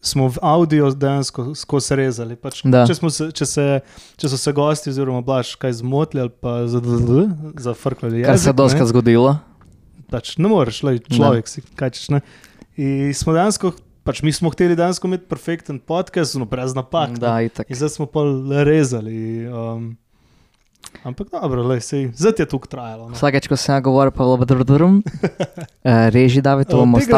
[0.01, 2.35] smo v audio dejansko skozi rezali.
[2.35, 2.83] Pač, Da.
[2.89, 3.65] če, smo se, če, se,
[4.17, 6.65] če so se gosti, oziroma blaž, kaj zmotili ali pa
[7.55, 8.25] zafrkali.
[8.25, 9.37] Kar se je doskrat zgodilo.
[10.13, 12.05] Pač ne moreš, le človek si kaj češ.
[12.13, 12.19] Ne?
[12.77, 13.73] In smo dejansko,
[14.05, 17.17] pač mi smo hteli dejansko imeti perfekten podcast, no brez napak.
[17.17, 17.21] ne.
[17.21, 17.41] Da.
[17.41, 19.49] In zdaj smo pa le rezali.
[19.49, 19.97] Um,
[21.01, 23.09] ampak dobro, le, sej, zdaj je tukaj trajalo.
[23.09, 23.17] No.
[23.17, 25.01] Vsakeč, ko sem ja govoril, pa je bilo drum,
[26.15, 27.09] reži, da bi to bomo še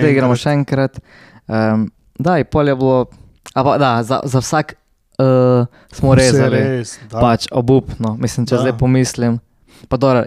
[0.00, 0.96] da igramo še enkrat.
[1.44, 3.04] Um, da, je bilo,
[3.52, 4.80] a pa, da, za, za vsak
[5.20, 6.56] uh, smo Vse rezali.
[6.56, 7.20] Res, da.
[7.20, 8.64] Pač obupno, mislim, če Da.
[8.64, 9.40] zdaj pomislim.
[9.88, 10.24] Pa dobro,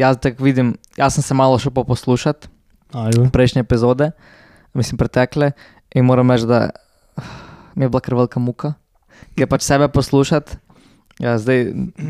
[0.00, 1.70] jaz tako vidim, jaz sem se malo še
[2.90, 3.28] Ajde.
[3.30, 4.10] prejšnje epizode,
[4.74, 5.52] mislim, pretekle,
[5.94, 6.70] in moram reči, da
[7.16, 7.30] ah,
[7.74, 8.74] mi je bila kar velika muka,
[9.36, 10.58] je pač sebe poslušati.
[11.20, 11.66] Ja, zdaj,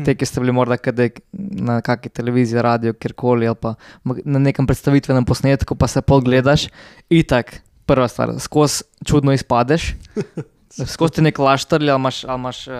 [0.07, 3.73] te, ki ste bili morda kdaj na kakšni televiziji, radio, kjerkoli, ali pa
[4.07, 6.69] na nekem predstavitvenem posnetku, pa se pogledaš,
[7.11, 9.89] itak, prva stvar, skozi čudno izpadeš,
[10.93, 12.79] skozi ti nek laž trli, ali imaš, ali imaš uh,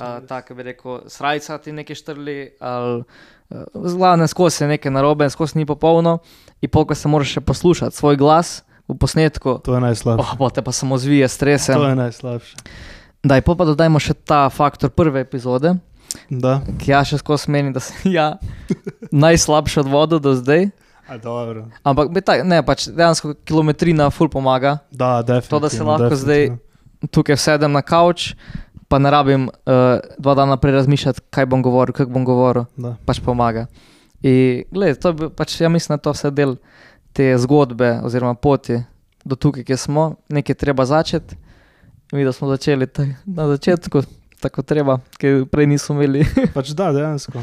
[0.00, 3.04] uh, tako bi rekel, srajca ti nekaj štrli, ali
[3.50, 6.18] uh, glavne skozi je nekaj narobe, skozi ni popolno,
[6.60, 9.58] in polk se moraš še poslušati svoj glas v posnetku.
[9.66, 10.22] To je najslabše.
[10.22, 11.74] Oh, pa te pa samo zvije, strese.
[11.74, 12.56] To je najslabše.
[13.26, 15.74] Daj, pa dodajmo še ta faktor prve epizode,
[16.30, 18.34] Da, ki ja še skozi meni, da sem ja
[19.12, 20.70] najslabši od voda do zdaj.
[21.06, 21.68] A, dobro.
[21.86, 24.80] Ampak tak, ne, pač dejansko kilometrina ful pomaga.
[24.90, 25.50] Da, definitivno.
[25.52, 26.62] To, da se lahko definitivno.
[27.12, 28.32] Tukaj sedem na kavč,
[28.88, 29.72] pa ne rabim uh,
[30.16, 32.94] dva dana prej razmišljati, kaj bom govoril, kako bom govoril, Da.
[33.02, 33.66] pač pomaga.
[34.22, 36.56] In gled, to je pač, ja mislim, da je to vse del
[37.12, 38.78] te zgodbe oziroma poti
[39.24, 41.36] do tukaj, kjer smo, nekaj treba začeti.
[42.12, 44.02] Mi, da smo začeli tak, na začetku,
[44.38, 46.22] tako treba, ker prej nismo imeli.
[46.54, 47.42] Pač da, dejansko.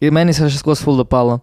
[0.00, 1.38] In meni se je še skozi ful dopalo.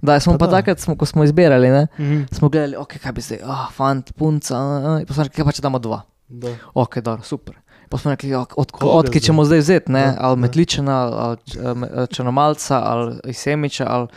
[0.00, 2.20] Da, smo Pa pa takrat, smo, ko smo izbirali, ne, Mhm.
[2.30, 5.44] smo gledali, okay, kaj bi zdaj, oh, fant, punca, uh, in pa smo rekli, kaj
[5.44, 6.02] pa če damo dva.
[6.28, 6.52] Da.
[6.74, 7.56] Ok, dobro, super.
[7.94, 9.20] Pa smo rekli, ok, od, Koga od, zdaj?
[9.20, 10.40] ćemo zdaj vzeti, ne, Da, ali da.
[10.40, 13.86] Metličana, ali, eh, eh, Črnomalca, ali Semiča.
[13.88, 14.08] Ali,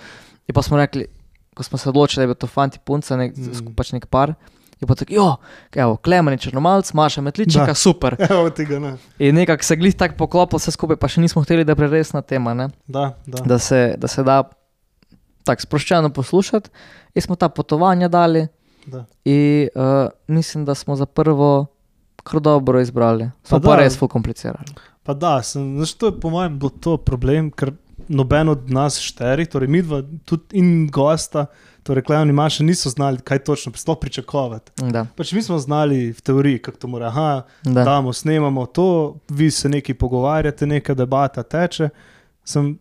[0.47, 1.05] in pa smo rekli,
[1.53, 3.75] ko smo se odločili, da je bil to fant in punca, nek, Mm.
[3.75, 4.33] pač nek par.
[4.81, 5.35] Je pa tako, jo,
[5.75, 7.73] evo, Klemen je Črnomalc, Maša Metlička, Da.
[7.73, 8.15] super.
[8.31, 8.95] Evo tega ne.
[9.19, 12.21] In nekako se glih tako poklopil vse skupaj, pa še nismo hteli, da je preresna
[12.21, 12.69] tema, ne.
[12.87, 13.43] Da, da.
[13.45, 14.43] da se da, se da
[15.43, 16.69] tako sproščeno poslušati.
[17.13, 18.47] In smo ta potovanja dali,
[18.87, 19.05] da.
[19.23, 21.65] in uh, mislim, da smo za prvo
[22.27, 23.29] kar dobro izbrali.
[23.43, 23.81] Smo Pa pa, da.
[23.81, 24.75] res ful komplicirali.
[25.07, 27.71] Pa da, sem, znaš, to je po mojem bil to problem, ker
[28.07, 30.01] noben od nas šterih, torej mi dva
[30.55, 31.45] in gosta,
[31.87, 34.71] torej Kleon in Maša niso znali, kaj točno sploh pričakovati.
[34.91, 37.07] Da, Pač mi smo znali v teoriji, kako to mora.
[37.07, 37.83] Aha, da.
[37.83, 41.89] damo, snemamo to, vi se nekaj pogovarjate, neka debata teče.
[42.43, 42.77] Sem,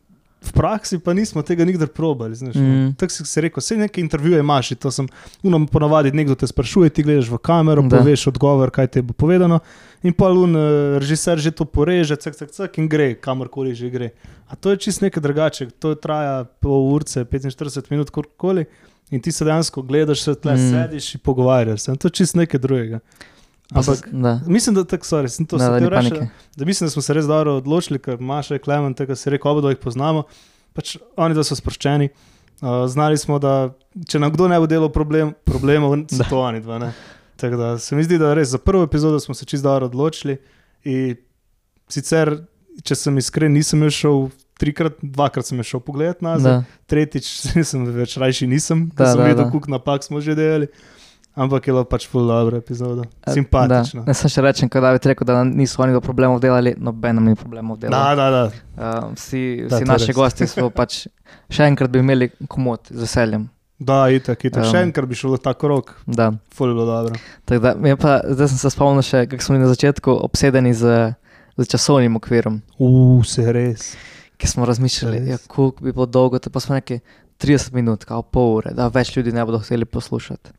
[0.47, 2.35] v praksi pa nismo tega nikdar probali.
[2.35, 2.95] Znaš, Mm.
[2.97, 5.09] Tako si se rekel, vse neke intervjuje imaš, in to sem,
[5.43, 7.99] unom ponavadi nekdo te sprašuje, ti gledaš v kamero, Da.
[7.99, 9.61] poveš odgovor, kaj ti bo povedano.
[10.03, 13.91] In pa lun, uh, režiser že to poreže, cek, cek, cek in gre, kamorkoli že
[13.91, 14.11] gre.
[14.49, 18.65] A to je čist nekaj drugače, to traja pol urce, 45 minut, kakorkoli.
[19.11, 20.71] In ti se dejansko gledaš, se tle mm.
[20.71, 21.93] sediš in pogovarjaš se.
[21.93, 23.01] In To je čist nekaj drugega.
[23.75, 26.91] Ampak da, mislim, da tako, sorry, sem to da, da, sem reči, da mislim, da
[26.91, 30.23] smo se res dobro odločili, ker Maša je Klemen, tega si rekel, oba jih poznamo.
[30.77, 32.09] Pač oni dva so sproščeni.
[32.63, 33.75] Uh, znali smo, da
[34.09, 36.29] če nam kdo ne bo delal problem, problemov, so Da.
[36.31, 36.79] to oni dva.
[36.79, 36.93] ne.
[37.37, 40.39] Tako da se mi zdi, da res za prvo epizodo smo se čisto dobro odločili.
[40.85, 41.17] In
[41.89, 42.47] sicer,
[42.87, 47.27] če sem iskren, nisem jo šel trikrat, dvakrat sem šel pogledat nazaj, Da, tretjič
[47.59, 49.51] nisem več rajši nisem, Da, ker sem da, videl, da.
[49.53, 50.71] koliko napak smo že delali.
[51.37, 53.03] Ampak je bilo pač full dobro epizoda.
[53.27, 54.01] Eh, Simpatično.
[54.01, 54.09] Da.
[54.09, 57.15] Ne sem še rečen, kot da bi rekel, da niso oni do problemov delali, noben
[57.15, 57.93] nam ni problemov delal.
[57.93, 58.45] Da, da, da.
[58.73, 60.17] Uh, vsi Da, vsi to je naši res.
[60.17, 61.03] gosti smo pač
[61.53, 63.45] še enkrat bi imeli komod z veseljem.
[63.79, 64.65] Da, itak, itak.
[64.65, 66.31] Um, Še enkrat bi šel v ta krok, Da.
[66.49, 67.21] ful je bilo dobro.
[67.45, 71.13] Tako Da, pa, zdaj sem se spomnil še, kako smo bili na začetku obsedeni z,
[71.61, 73.93] z časovnim okvirom, Uf, se res.
[74.41, 77.03] ki smo razmišljali, ja, koliko bi bilo dolgo, pa smo rekli
[77.37, 80.57] 30 minut, kao pol ure, da več ljudi ne bodo hteli poslušati.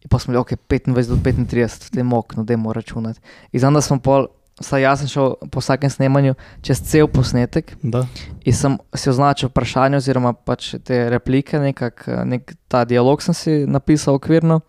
[0.00, 1.44] In pa smo bili, ok, 25 do 35,
[1.84, 3.20] v tem oknu, da moramo računati.
[3.52, 4.26] In znam, da smo pol,
[4.58, 8.06] saj jaz sem šel po vsakem snemanju čez cel posnetek Da.
[8.42, 13.50] in sem si označil vprašanje oziroma pač te replike, nekak, nek ta dialog sem si
[13.66, 14.60] napisal okvirno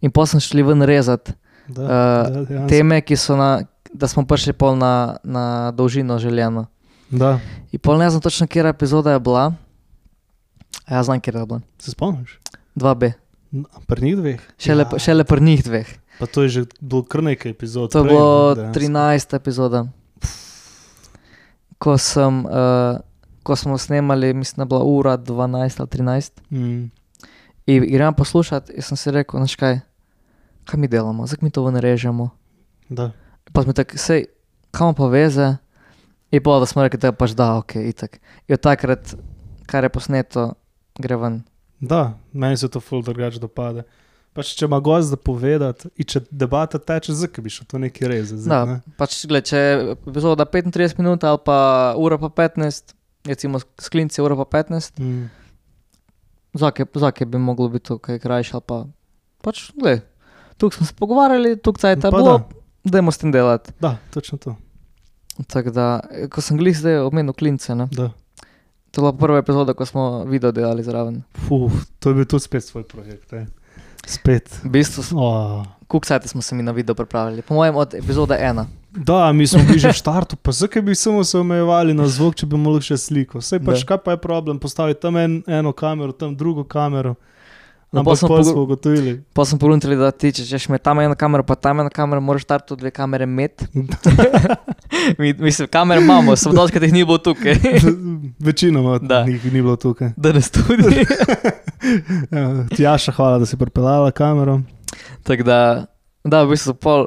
[0.00, 1.32] in pa sem šli ven rezati.
[1.68, 1.86] Da, Eh,
[2.26, 2.68] da, dejansko.
[2.68, 3.60] teme, ki so na,
[3.92, 6.66] da smo prišli pol na, na dolžino željeno.
[7.10, 7.38] da.
[7.72, 9.52] In pol ne znam točno, kje epizoda je bila.
[10.86, 11.60] A Ja, znam, kje je bila.
[11.78, 12.38] Se spomniš?
[12.74, 13.12] 2B.
[13.86, 14.40] Pri njih dveh.
[14.58, 14.98] Šele, ja.
[14.98, 15.88] šele pri njih dveh.
[16.18, 17.92] Pa to je že bilo kar nekaj epizod.
[17.92, 18.80] To je bilo ne, dejansko.
[18.80, 19.36] 13.
[19.36, 19.86] epizoda.
[21.78, 22.98] Ko, sem, uh,
[23.42, 26.40] ko smo snemali, mislim, da je bila ura 12 ali 13.
[26.50, 26.90] Mm.
[27.66, 29.80] In gremo poslušati, in sem si rekel, znaš kaj,
[30.64, 32.30] kaj mi delamo, zakaj mi to ven režemo.
[32.88, 33.12] Da.
[33.52, 34.24] Pa smo tako, sej,
[34.70, 35.56] kam pa veze.
[36.30, 38.18] In pa da smo rekli, da je pač da, ok, itak.
[38.48, 39.14] In od takrat,
[39.66, 40.50] kar je posneto,
[40.98, 41.42] gre ven.
[41.80, 43.84] Da, meni se to ful drugače dopade.
[44.32, 48.06] Pač, če ima gost da povedati, in če debata teče, zakaj bi šel to neki
[48.10, 48.30] rez?
[48.46, 51.58] Da, pač, gled, če je epizoda 35 minut ali pa
[51.98, 52.94] ura pa 15,
[53.26, 55.26] recimo sklinci ura pa 15, Mm.
[56.54, 58.78] zakaj bi moglo biti to kaj krajše ali pa
[59.42, 60.02] pač, gled,
[60.56, 62.90] tukaj smo se pogovarjali, tukaj je ta bilo, da.
[62.98, 63.72] dajmo s tem delati.
[63.80, 64.56] Da, točno to.
[65.46, 67.86] Tako da, ko sem glih zdaj omenil klince, ne?
[67.94, 68.10] Da.
[68.90, 71.22] To je bila prva epizoda, ko smo video delali zraven.
[71.48, 73.32] Fuh, to je bil tudi spet svoj projekt.
[73.32, 73.46] Eh.
[74.06, 74.60] Spet.
[74.64, 75.66] V bistvu, Oh.
[75.86, 77.42] koliko sajte smo se mi na video pripravili?
[77.42, 78.66] Po mojem od epizode ena.
[78.90, 82.34] Da, mi smo bili že v štartu, pa zakaj bi samo se omejevali na zvok,
[82.34, 83.38] če bi mogli še sliko.
[83.38, 87.14] Vse pač, kaj pa je problem, postaviti tam en, eno kamero, tam drugo kamero.
[87.88, 89.22] No, Ampak smo pol smo ugotovili.
[89.32, 92.20] Pa sem poruntili, da ti, če češ imeti tam eno kamero, pa tam eno kamero,
[92.20, 93.64] moraš startu dve kamere imeti.
[95.18, 97.54] Mi, mislim, kamere imamo, samo dosti, jih ni bilo tukaj.
[98.40, 99.24] Večinoma Da.
[99.24, 100.10] njih ni bilo tukaj.
[100.16, 100.84] da ne studi.
[102.30, 104.60] Ja, Tjaša, hvala, da si pripeljala kamero.
[105.22, 105.86] Tako da,
[106.24, 107.06] da, v bistvu pol,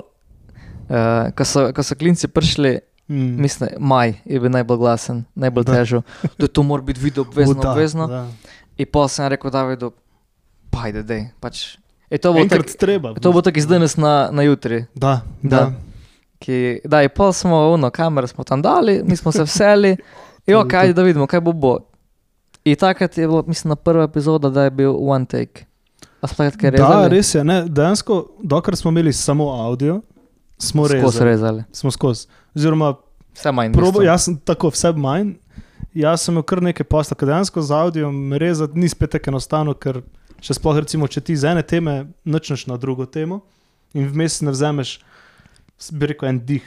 [0.89, 0.95] uh,
[1.35, 3.35] ko, so, ko so klinci prišli, Mm.
[3.37, 5.73] mislim, maj je bil najbolj glasen, najbolj Da.
[5.73, 6.01] težav,
[6.39, 8.07] da to mora biti video obvezno, da, obvezno.
[8.07, 8.27] da.
[8.77, 9.91] In pol sem rekel Davidu,
[10.71, 11.77] pa ajde, dej, pač.
[12.09, 13.13] Je to bo tako, treba.
[13.13, 14.85] to bo tako iz danes na, na jutri.
[14.95, 15.49] Da, Da.
[15.49, 15.71] da.
[16.39, 19.97] Ki, da, in pol smo, uno, kamero smo tam dali, mi smo se veseli,
[20.47, 21.77] in ok, ajde da vidimo, kaj bo bo.
[22.63, 25.65] In takrat je bilo, mislim, na prva epizoda, da je bil one take.
[26.19, 27.09] A smo takrat kaj Da, rezali?
[27.09, 27.43] res je.
[27.43, 30.01] Ne, dejansko, dokler smo imeli samo audio,
[30.57, 31.25] smo Skozi rezali.
[31.25, 31.63] rezali.
[31.71, 32.25] Smo skozi.
[32.55, 32.95] Oziroma,
[33.33, 33.71] Vse manj.
[33.73, 35.31] probo, jaz sem tako vse manj.
[35.93, 39.73] Jaz sem imel kar nekaj posla, ker dejansko z audiom rezati ni spet tako enostavno,
[39.73, 40.01] ker
[40.41, 43.41] še sploh recimo, če ti z ene teme načneš na drugo temo
[43.93, 44.99] in vmes ne vzameš,
[45.91, 46.65] bi rekel, en dih.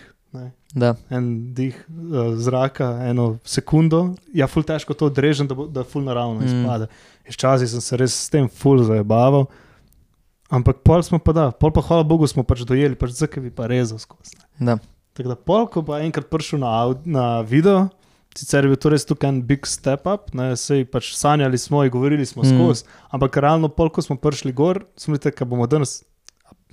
[1.14, 6.02] En dih uh, zraka, eno sekundo, ja, ful težko to odrežem, da, bo, da ful
[6.02, 6.48] naravno Mm.
[6.50, 6.88] izpade.
[7.30, 9.46] Včasih sem se res s tem ful zabaval,
[10.50, 13.50] ampak pol smo pa da, pol pa hvala Bogu smo pač dojeli, pač zakaj bi
[13.54, 14.34] pa rezal skozi.
[15.14, 16.74] Tako da pol, ko pa enkrat prišel na,
[17.06, 17.86] na video,
[18.34, 21.84] sicer je bil to res tukaj en big step up, ne, sej pač sanjali smo
[21.84, 22.46] in govorili smo Mm.
[22.48, 26.02] skozi, ampak realno pol, ko smo prišli gor, smo rekli, da bomo danes,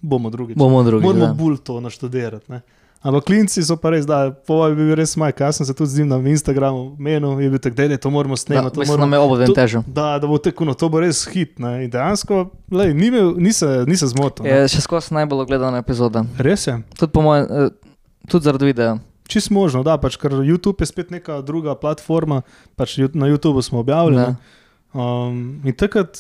[0.02, 0.58] bomo drugič.
[0.58, 1.04] Bomo drugi.
[1.04, 1.34] Moramo da.
[1.34, 2.45] bolj to naštudirati.
[2.47, 2.62] Ne?
[3.02, 5.89] Ampak klinci so pa res, da povoj bi bil res maj, jaz sem se tudi
[5.89, 8.76] z njim na Instagramu menil, je bil tak, da to moramo Da, snemati.
[8.76, 9.84] to mislim, moramo- je obodem to- težo.
[9.88, 11.58] Da, da bo tako, no, to bo res hit.
[11.58, 11.84] Ne?
[11.84, 14.45] In dejansko, lej, ni, imel, ni, se, ni se zmotil.
[14.45, 14.52] ne.
[14.52, 16.26] Je še skozi najbolj gledana epizoda.
[16.38, 16.78] Res je.
[16.95, 17.69] Tudi, po mojem, eh,
[18.28, 18.97] tudi zaradi videa.
[19.31, 22.41] Čist možno, da, pač, ker YouTube je spet neka druga platforma,
[22.75, 24.35] pač na YouTubu smo objavili.
[24.91, 26.19] Um, in takrat,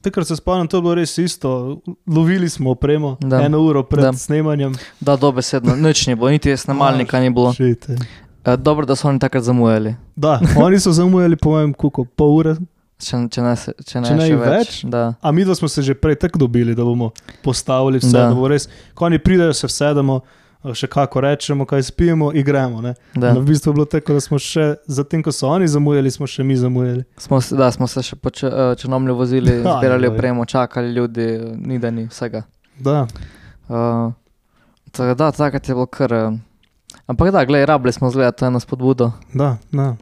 [0.00, 1.80] takrat se spomnim, to je bilo res isto.
[2.06, 3.40] Lovili smo opremo Da.
[3.40, 4.12] eno uro pred Da.
[4.12, 4.74] snemanjem.
[5.00, 7.52] Da, dobesedno, nič ni bilo, niti snemalnika ni bilo.
[7.52, 7.96] Shit, eh.
[8.58, 9.94] Dobro, da so oni takrat zamujali.
[10.16, 12.54] Da, oni so zamujali, po mojem, kuko, pol ure.
[12.98, 14.48] Če, če ne, se- če ne, Če ne več.
[14.50, 14.84] več.
[14.84, 15.14] Da.
[15.18, 18.34] A mi dva smo se že prej tako dobili, da bomo postavili vse, da, da
[18.34, 18.68] bo res.
[18.92, 20.20] Ko oni pridejo, se vsedemo,
[20.64, 22.82] še kako rečemo, kaj spijemo, in gremo.
[22.82, 23.32] Da.
[23.32, 26.26] No, v bistvu je bilo tako, da smo še, zatem ko so oni zamujali, smo
[26.26, 27.04] še mi zamujali.
[27.16, 31.78] Smo, da, smo se še po eh, črnomlju vozili, Aj, zbirali opremo, čakali ljudi, ni
[31.78, 32.44] da ni vsega.
[32.78, 33.06] Da,
[33.68, 34.10] Uh,
[34.90, 36.10] tako da, takrat je bilo kar.
[36.10, 36.34] Uh,
[37.06, 39.12] ampak da, gledaj, rabili smo zgleda, to je ena spodbuda.
[39.32, 39.92] da, da.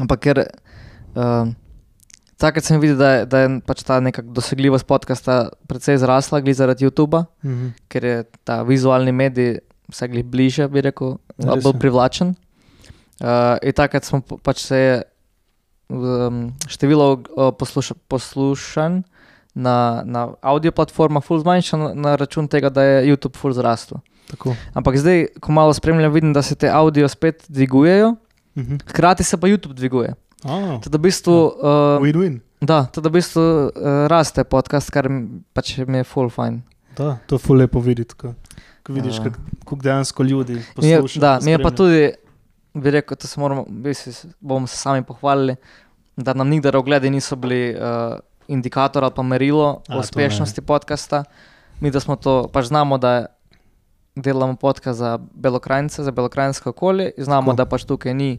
[0.00, 1.50] Ampak ker uh,
[2.36, 5.36] takrat sem videl, da je, da je pač ta dosegljivost podcasta
[5.68, 7.68] precej zrasla, glede zaradi YouTuba, Mhm.
[7.88, 12.34] ker je ta vizualni medij vse glih bliže, bi rekel, ali bolj privlačen.
[13.20, 14.94] Uh, in takrat smo pač se je
[15.88, 19.02] um, število uh, posluša, poslušanj
[19.54, 23.98] na, na audio platformah ful zmanjšalo na račun tega, da je YouTube ful zrastel.
[24.26, 24.52] Tako.
[24.74, 28.16] Ampak zdaj, ko malo spremljam, vidim, da se te audio spet dvigujejo,
[28.56, 28.76] Mhm.
[28.88, 30.14] hkrati se pa YouTube dviguje.
[30.44, 32.38] A, Teda v bistvu, uh, Win-win.
[32.60, 33.70] da, teda v bistvu uh,
[34.08, 35.04] raste podcast, kar
[35.52, 36.62] pač mi je full fine.
[36.96, 38.32] Da, to je ful lepo videti, ko,
[38.86, 39.24] ko vidiš, Ja.
[39.24, 41.20] kako kak dejansko ljudi poslušajo.
[41.20, 42.12] da, mi je pa tudi,
[42.74, 43.64] bi rekel, da se moramo,
[43.94, 44.10] si,
[44.40, 45.56] bomo se sami pohvalili,
[46.16, 48.18] da nam nikdar ogledi niso bili uh,
[48.48, 51.24] indikator ali pa merilo A, uspešnosti podcasta.
[51.80, 53.26] Mi, da smo to, pač znamo, da
[54.14, 57.56] delamo podcast za Belokrajnice, za Belokrajinsko okolje, znamo, Tako.
[57.56, 58.38] da pač tukaj ni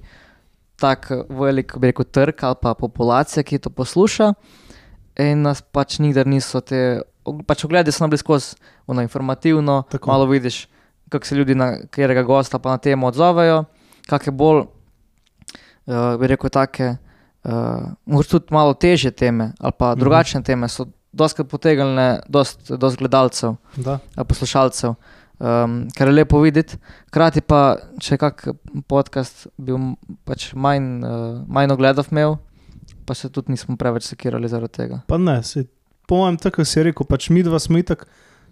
[0.76, 4.34] tako velik, bi rekel, trg ali pa populacija, ki to posluša.
[5.18, 7.02] In nas pač nikdar niso te,
[7.44, 8.56] pač ogledi so nam bili skozi
[8.88, 10.08] informativno, Tako.
[10.08, 10.68] Malo vidiš,
[11.10, 13.64] kako se ljudi na katerega gosta pa na temo odzovejo,
[14.06, 14.66] kakšne bolj,
[15.86, 16.96] uh, bi rekel, take,
[17.44, 17.52] uh,
[18.06, 20.00] morda tudi malo težje teme ali pa Mhm.
[20.00, 24.00] drugačne teme so doskrat potegnile dost, dost gledalcev, Da.
[24.18, 24.94] poslušalcev,
[25.40, 26.78] um, kar je lepo videti.
[27.08, 28.48] Hkrati pa, če je kak
[28.88, 29.78] podcast bil
[30.26, 32.38] pač manj, uh, manj ogledov imel,
[33.06, 35.02] pa se tudi nismo preveč sekirali zaradi tega.
[35.08, 35.66] Pa ne, se,
[36.08, 38.08] po mojem, tako si rekel, pač mi dva smo itak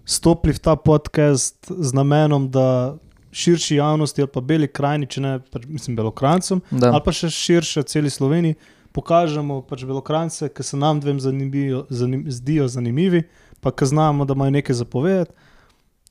[0.05, 2.97] stopili v ta podcast z namenom, da
[3.35, 6.93] širši javnosti ali pa beli krajini, če ne, pač, mislim, belokrancem, Da.
[6.93, 8.55] ali pa še širše celi Sloveniji,
[8.95, 13.25] pokažemo pač belokrajce, ki se nam dvem zanimijo, zanim, zdijo zanimivi,
[13.59, 15.33] pa ki znamo, da imajo nekaj zapovedati.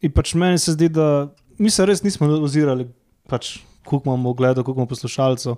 [0.05, 2.91] In pač meni se zdi, da mi se res nismo ozirali,
[3.31, 5.57] pač, koliko imamo ogledov, koliko imamo poslušalcev,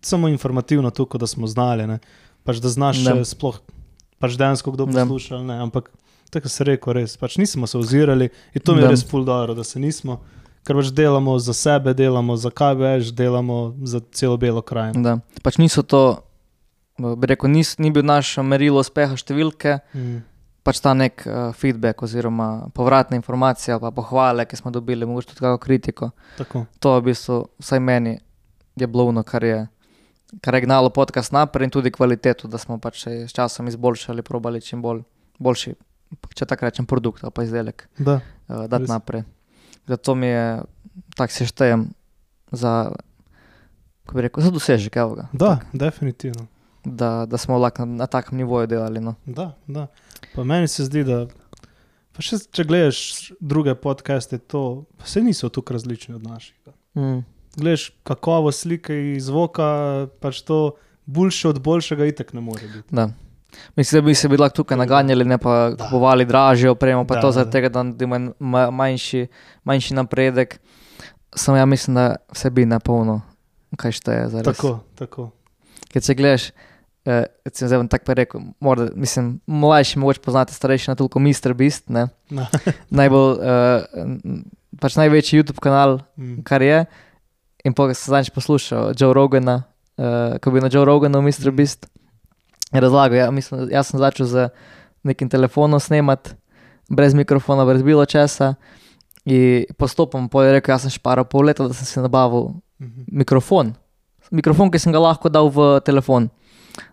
[0.00, 1.98] samo informativno tukaj, da smo znali, ne.
[2.44, 3.60] pač, da znaš še sploh,
[4.18, 5.90] pač dejansko kdo posluša, ne, ampak
[6.30, 8.90] tako se reko, res, pač nismo se ozirali in to mi je Da.
[8.90, 10.20] res fuldaro, da se nismo.
[10.64, 15.02] Ker pač delamo za sebe, delamo za kaj več, delamo za celo belo krajino.
[15.02, 15.18] Da.
[15.42, 16.22] Pač niso to,
[16.96, 20.22] bi rekel, nis, ni bil naš merilo uspeha številke, Mm.
[20.64, 25.40] pač ta nek uh, feedback oziroma povratna informacija, pa pohvale, ki smo dobili, mogoče tudi
[25.40, 26.10] kako kritiko.
[26.38, 26.64] Tako.
[26.80, 28.14] To je v bistvu, vsaj meni,
[28.74, 29.68] je blovno, kar je,
[30.40, 34.60] kar je gnalo podcast naprej in tudi kvaliteto, da smo pač s časom izboljšali, probali
[34.60, 35.02] čim bolj,
[35.38, 35.74] boljši,
[36.34, 38.20] če tako rečem, produkt ali pa izdelek Da.
[38.48, 38.88] uh, dati Res.
[38.88, 39.22] naprej.
[39.86, 40.62] Zato mi je,
[41.16, 41.88] tako se štejem
[42.50, 42.92] za,
[44.02, 44.96] kako bi rekel, za dosežek.
[45.32, 46.46] Da, definitivno.
[46.84, 49.00] Da, da smo lahko na, na takem nivoju delali.
[49.00, 49.14] No.
[49.26, 49.86] Da, da.
[50.34, 51.26] Pa meni se zdi, da
[52.12, 52.98] pa še, če gledaš
[53.40, 56.54] druge podcaste, to pa se niso tukaj različni od naših.
[56.94, 57.24] Mm.
[57.56, 59.66] Gledaš kakovost slike in zvoka,
[60.20, 60.74] pač to
[61.06, 62.88] boljše od boljšega itek ne more biti.
[62.90, 63.08] Da.
[63.76, 65.76] Mislim, da bi se bi lahko tukaj naganjali, ne pa Da.
[65.78, 69.26] kupovali dražjo opremo, pa Da, to zaradi tega, da ima ma- manjši,
[69.64, 70.58] manjši napredek.
[71.32, 73.20] Samo ja mislim, da vsebina polno,
[73.76, 74.44] kaj šteje za res.
[74.48, 75.30] Tako, tako.
[75.88, 76.48] Ker če gledaš,
[77.04, 81.54] eh, recimo, zdaj tako rekel, morda, mislim, mlajši mogoče poznate, starejši na toliko Mr.
[81.54, 82.08] Beast, ne?
[82.30, 82.46] Na.
[82.90, 84.42] najbolj, uh,
[84.80, 86.42] pač največji YouTube kanal, Mm.
[86.42, 86.84] kar je.
[87.64, 89.62] In pa sem zadnjič poslušal Joe Rogana,
[89.96, 91.48] uh, ko bi na Joe Roganu, Mr.
[91.48, 91.56] Mhm.
[91.56, 91.86] Beast,
[92.72, 93.16] razlagal.
[93.16, 94.48] Ja, mislim, jaz sem začel z
[95.02, 96.34] nekim telefonom snemati,
[96.88, 98.54] brez mikrofona, brez bilo česa.
[99.24, 103.08] In postopoma pa je rekel, jaz sem šparal pol leta, da sem si nabavil Mhm.
[103.12, 103.74] mikrofon.
[104.30, 106.28] Mikrofon, ki sem ga lahko dal v telefon,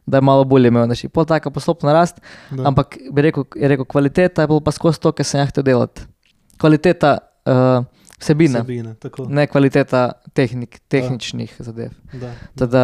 [0.05, 0.85] da je malo bolje imel.
[0.85, 2.19] Znači, pol taka postopna rast,
[2.51, 2.63] Da.
[2.63, 5.63] ampak bi rekel, je rekel, kvaliteta je bila pa skozi to, kar sem jih hotel
[5.63, 6.01] delati.
[6.57, 7.83] Kvaliteta uh,
[8.21, 9.25] vsebine, Vsebine, tako.
[9.27, 11.91] ne kvaliteta tehnik, tehničnih zadev.
[12.13, 12.83] Da, Teda,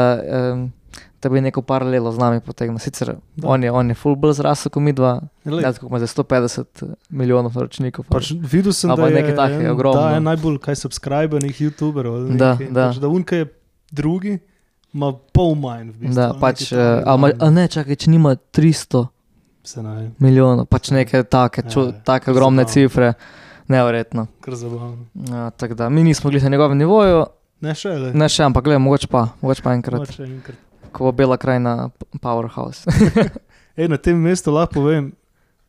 [0.51, 0.71] um,
[1.19, 2.79] da bi neko paralelo z nami potegnil.
[2.79, 3.47] Sicer Da.
[3.47, 6.83] on je, on je full bolj zrasel kot mi dva, jaz kako ima za 150
[7.09, 8.05] milijonov naročnikov.
[8.07, 10.01] Pač videl sem, da je nekaj takega ogromno.
[10.01, 12.27] Da, je najbolj kaj subscribenih YouTuberov.
[12.29, 12.67] Da, nekaj.
[12.69, 12.87] da.
[12.87, 13.47] Pač, da unka je
[13.91, 14.39] drugi,
[14.93, 15.89] ima pol manj.
[15.89, 17.03] V bistvu, da, pač, takega.
[17.05, 19.07] ali, ma- a ne, čakaj, če nima 300
[19.63, 23.13] Se ne vem, milijonov, pač neke take, Ja, ču, ja, take ogromne cifre,
[23.67, 24.27] nevrjetno.
[24.41, 25.05] kar zabavno.
[25.29, 27.25] Ja, tako da mi nismo bili na njegovem nivoju,
[27.61, 28.13] Ne še le.
[28.13, 30.57] ne še, ampak gledaj, mogoče pa, mogoče pa enkrat, Mogoče enkrat.
[30.91, 31.89] ko bo bela krajina
[32.21, 32.85] powerhouse.
[33.77, 35.11] Ej, na tem mestu lahko povem,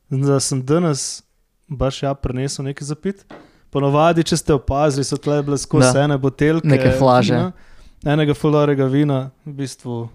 [0.09, 1.23] da sem danes
[1.69, 3.25] baš ja prinesel nekaj zapit.
[3.71, 6.65] Ponovadi, če ste opazili, so tle bile skozi ene buteljke.
[6.67, 7.35] Neke flaže.
[7.35, 7.53] Vina,
[8.07, 10.09] enega fulorega vina, v bistvu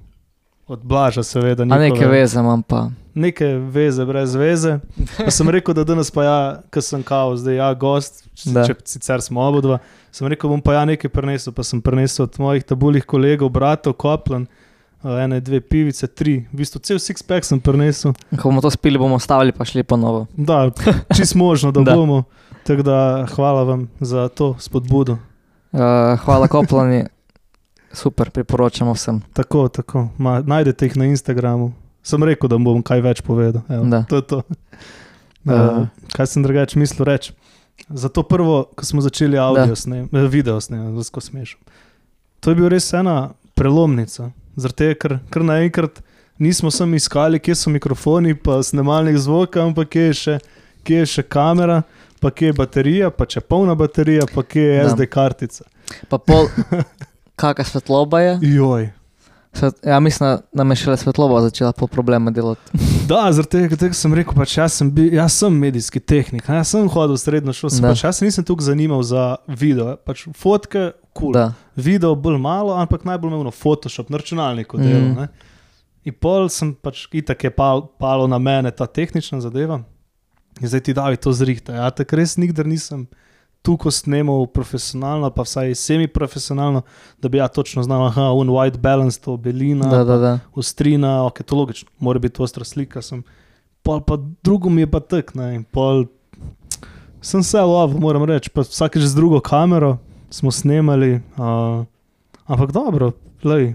[0.68, 1.62] od blaža, seveda.
[1.62, 2.88] A njihove- neke veze imam pa.
[3.14, 4.80] Neke veze, brez veze.
[5.18, 6.38] Pa sem rekel, da danes pa ja,
[6.74, 8.64] ker sem kao, zdaj ja, gost, Da.
[8.66, 9.78] če sicer smo obodva.
[10.12, 13.94] Sem rekel, bom pa ja nekaj prinesel, pa sem prinesel od mojih tabulih kolegov, bratov,
[13.94, 14.48] Koplan,
[15.04, 18.16] ene, dve pivice, tri, v bistvu cel six-pack sem prinesel.
[18.34, 20.26] Ko bomo to spili, bomo stavili pa šli ponovo.
[20.34, 20.72] Da,
[21.14, 21.82] čist možno, Da.
[21.86, 21.96] da.
[21.96, 22.24] bomo.
[22.64, 22.98] Tako da
[23.30, 25.18] hvala vam za to spodbudo.
[25.72, 25.80] Uh,
[26.20, 27.04] hvala Koplani,
[27.92, 29.22] super, priporočamo vsem.
[29.34, 30.08] Tako, tako.
[30.18, 31.74] Ma, najdete jih na Instagramu.
[32.04, 33.62] Sem rekel, da bom kaj več povedal.
[33.70, 34.04] Evo, Da.
[34.04, 34.42] to je to.
[35.44, 35.56] Ja.
[35.78, 37.34] Uh, kaj sem drugače mislil reči?
[37.90, 39.76] Zato prvo, ko smo začeli audio Da.
[39.76, 41.60] snemati, eh, video snemati, zelo smešno.
[42.40, 43.16] To je bil res ena
[43.54, 44.30] prelomnica.
[44.56, 46.00] Zaradi tega, ker, ker naenkrat
[46.40, 50.38] nismo samo iskali, kje so mikrofoni, pa snemalnik zvoka, ampak kje je še,
[50.84, 51.82] kje je še kamera,
[52.20, 54.90] pa kje je baterija, pa če je polna baterija, pa kje je Da.
[54.90, 55.64] SD kartica.
[56.08, 56.48] Pa pol,
[57.36, 58.40] kakšna svetloba je?
[58.50, 58.94] Joj.
[59.54, 62.62] Svet, ja, mislim, da nam je šele svetloba začela po probleme delati.
[63.08, 66.70] Da, zaradi tega, tega sem rekel, pač jaz, sem bil, jaz sem medijski tehnik, jaz
[66.72, 69.98] sem hodil v srednjo šolo, pač jaz se nisem tukaj zanimal za video.
[70.08, 71.34] Pač fotke, kul.
[71.34, 71.34] Cool.
[71.36, 71.50] Da.
[71.76, 75.10] Video bolj malo, ampak najbolj imel na Photoshop, na računalniku delo.
[75.12, 75.28] Mm.
[76.08, 79.82] In pol sem pač itak je pal, palo na mene ta tehnična zadeva.
[80.62, 81.76] In zdaj ti davi to zrihta.
[81.76, 83.06] Ja, tako res nikdar nisem
[83.64, 86.82] tukaj snemal profesionalno, pa vsaj semi-profesionalno,
[87.18, 90.40] da bi ja točno znal, aha, un white balance, to belina, Da, da, da.
[90.56, 93.02] ostrina, ok, to logično, mora biti ostra slika.
[93.02, 93.24] Sem
[93.82, 96.06] pol pa drugo mi je pa tak, ne, in pol
[97.22, 99.98] sem se lovil, moram reči, pa vsakeč z drugo kamero
[100.30, 101.86] smo snemali, uh,
[102.46, 103.12] ampak dobro,
[103.44, 103.74] lej.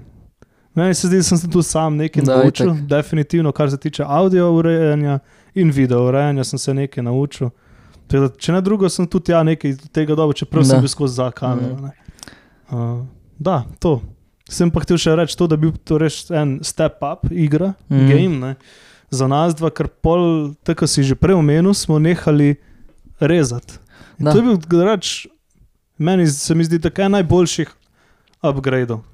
[0.74, 2.82] Meni se zdi, da sem se tu sam nekaj Da, naučil, itak.
[2.82, 5.18] definitivno, kar se tiče audio urejanja
[5.54, 7.48] in video urejanja, sem se nekaj naučil.
[8.08, 10.68] Da, če ne drugo, sem tudi ja nekaj tega dobil, čeprav Da.
[10.70, 11.76] sem bil skozi za kamero.
[11.82, 11.92] Ne.
[12.70, 13.02] Uh,
[13.38, 13.98] da, to.
[14.48, 17.74] Sem pa hotel še reči to, da bi bil to res en step up igra,
[17.90, 18.06] mm.
[18.08, 18.38] Game.
[18.38, 18.54] Ne?
[19.10, 22.56] Za nas dva, ker pol, tako si že prej omenil, smo nehali
[23.20, 23.76] rezati.
[24.18, 25.26] To je bil, reč,
[25.98, 27.68] meni se mi zdi tako en najboljših
[28.42, 29.04] upgradeov.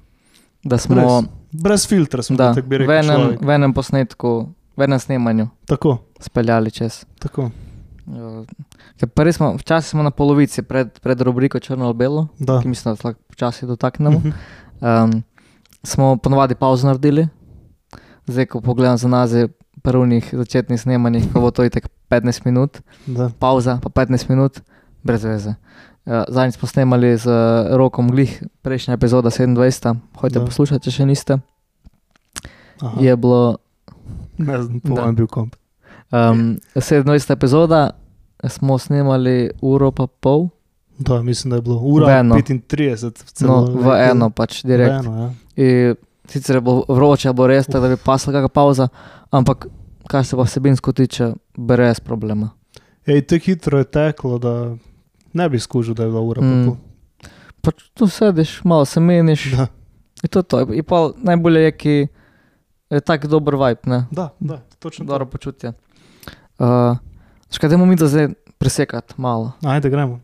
[0.63, 1.27] Da smo Res.
[1.51, 2.95] Brez filtra smo da, tako bi v, rekel.
[2.95, 4.31] enem, v enem posnetku,
[4.71, 7.03] v enem snemanju Tako, speljali čez.
[7.19, 7.51] tako.
[8.97, 12.61] Ker smo, včasih smo na polovici pred, pred rubriko Črno ali Belo, Da.
[12.61, 14.19] ki mislim, da se lahko počasi dotaknemo.
[14.19, 14.29] Mhm.
[14.81, 15.23] Um,
[15.83, 17.27] smo ponovadi pauzo naredili,
[18.27, 19.47] zdaj ko pogledam za naziv
[19.81, 23.29] prvih začetnih snemanjih, ko bo to itek 15 minut, Da.
[23.39, 24.59] pauza pa 15 minut,
[25.03, 25.49] brez veze.
[26.05, 27.33] Uh, Zadnjič smo snemali z uh,
[27.71, 30.45] rokom Glih, prejšnja epizoda 27, hojte Da.
[30.45, 31.37] poslušati, če še niste.
[32.81, 33.01] Aha.
[33.01, 33.57] Je bilo
[34.37, 35.55] Ne znam, po mojem bil komp.
[36.11, 37.89] Um, 27 epizoda,
[38.43, 40.47] smo snemali uro pa pol,
[40.97, 42.35] Da, mislim, da je bilo ura V eno.
[42.35, 43.03] 35.
[43.03, 44.91] no, celo, v nekaj- eno pač V direkt.
[44.95, 45.31] eno, ja.
[45.57, 45.95] In
[46.25, 48.87] sicer bilo vroče, bo res tako, da bi pasla kakšna pauza,
[49.29, 49.67] ampak
[50.07, 52.49] kar se pa vsebinsko tiče, brez problema.
[53.05, 54.75] Ej, te hitro je teklo, da
[55.33, 56.41] ne bi skužil, da je bila ura.
[56.41, 56.63] Mm.
[56.63, 56.77] Mm.
[57.61, 59.51] Pač tu sediš, malo se meniš.
[59.51, 59.67] Da,
[60.23, 60.73] In to je to.
[60.73, 62.07] In pa najbolje je, ki
[62.89, 64.05] je tak dober vibe, ne?
[64.11, 65.73] da, da, točno dobro počutje.
[66.59, 66.97] Uh,
[67.51, 69.51] Škaj, da mi da zdaj presekati malo.
[69.61, 69.69] to.
[69.69, 70.19] Ajde, gremo.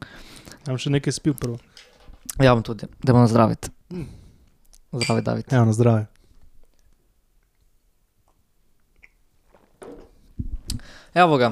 [0.65, 1.57] Imam še nekaj spil prvo.
[2.39, 3.69] Ja, bom tudi, da bomo zdraviti.
[3.91, 4.07] Mm.
[4.91, 5.53] Zdravi, David.
[5.53, 6.05] Evo, na zdravje.
[11.13, 11.51] Evo ga.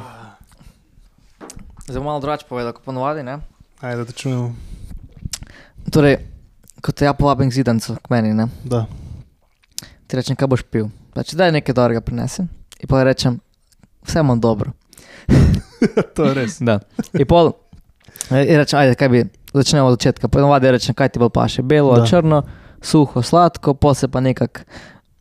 [1.87, 3.23] Zdaj bom malo drugače povedal, kot ponovadi.
[3.23, 3.39] Ne?
[3.81, 4.55] Ajde, da čujemo.
[5.91, 6.19] Torej,
[6.81, 8.47] ko te ja povabim k zidancu, k meni, ne?
[8.63, 8.85] Da.
[10.07, 10.89] ti rečem, kaj boš pil.
[11.13, 12.47] Pač, da je nekaj dobrega prinesem.
[12.79, 13.39] In pa rečem,
[14.09, 14.71] vse imam dobro.
[16.15, 16.57] to je res.
[16.59, 16.79] Da.
[17.13, 17.51] In pol,
[18.29, 19.19] eh, in rečem, ajde, kaj bi,
[19.53, 20.27] začnemo od začetka.
[20.27, 22.05] Ponovadi rečem, kaj ti bolj paše, belo Da.
[22.05, 22.41] črno,
[22.81, 24.61] suho, sladko, pa se pa nekako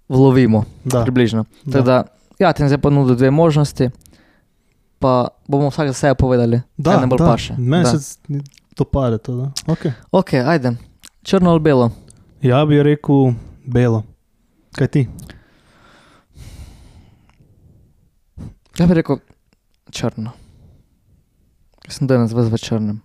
[0.09, 1.03] vlovimo, Da.
[1.03, 1.45] približno.
[1.65, 1.73] Da.
[1.73, 1.97] Tako da,
[2.39, 3.91] ja, ti zdaj ponudil dve možnosti,
[4.99, 5.13] pa
[5.45, 7.27] bomo vsak za sebe povedali, Da, kaj nam bolj da.
[7.27, 7.55] paše.
[7.59, 7.91] Meni Da.
[7.93, 8.19] se
[8.75, 9.19] to pade.
[9.19, 9.51] To, da.
[9.67, 9.93] okay.
[10.11, 10.73] Ok, ajde,
[11.23, 11.91] črno ali belo.
[12.43, 13.33] Ja bi rekel
[13.65, 14.03] belo.
[14.73, 15.09] Kaj ti?
[18.79, 19.19] Ja bi rekel
[19.91, 20.33] črno.
[21.83, 22.99] Ker sem danes ves v črnem.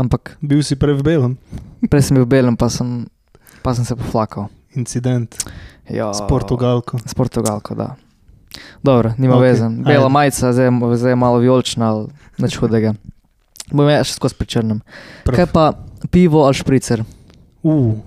[0.00, 1.34] Ampak Bil si prej v belem.
[1.90, 3.06] prej sem bil v belem, pa sem,
[3.62, 4.50] pa sem se poflakal.
[4.74, 5.36] Incident
[5.90, 6.98] Ja, s Portugalko.
[7.04, 7.94] S Portugalko, da.
[8.82, 9.68] Dobro, nima Ok, okay, veze.
[9.68, 10.12] Bela ajde.
[10.12, 12.94] majica, zdaj, zdaj je malo vijolična, ali nič hudega.
[13.72, 14.80] Bom jaz še skozi pri črnem.
[15.26, 15.36] Prav.
[15.36, 15.64] Kaj pa
[16.10, 17.04] pivo ali špricer?
[17.62, 18.00] Uh.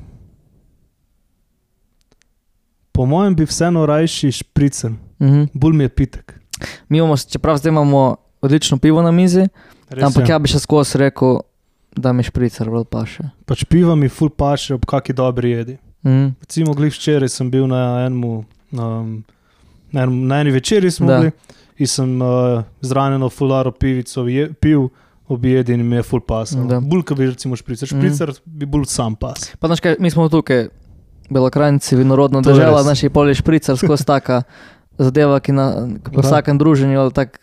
[2.92, 4.32] Po mojem bi vseeno rajši
[5.16, 5.44] špricen, Mhm.
[5.54, 6.34] bolj mi je pitek.
[6.90, 9.48] Mi imamo, čeprav zdaj imamo odlično pivo na mizi,
[9.90, 10.32] Res ampak je.
[10.32, 11.40] ja bi še skozi rekel,
[11.94, 13.24] da mi špricer bolj paše.
[13.46, 15.78] Pač piva mi ful paše ob kaki dobri jedi.
[16.04, 16.28] Mhm.
[16.42, 19.24] Recimo, glih včeraj sem bil na enem, um,
[19.92, 21.20] na, enem, na eni večerji smo Da.
[21.20, 21.32] bili
[21.76, 22.28] in sem uh,
[22.82, 24.88] zranjeno fularo pivico je, pil.
[25.28, 26.22] Objedi in mi je full.
[26.64, 26.80] Da.
[26.80, 27.98] Bulka bi recimo špricer, Mhm.
[27.98, 28.34] špricer mm.
[28.46, 29.52] bi bolj sam pas.
[29.60, 30.68] Pa znaš kaj, mi smo tukaj,
[31.30, 34.44] belokrajnici, vinorodno To država, naši poli špricer, skozi taka
[34.98, 35.66] zadeva, ki na
[35.98, 36.28] ki po Da.
[36.28, 37.40] vsakem druženju, ali tak,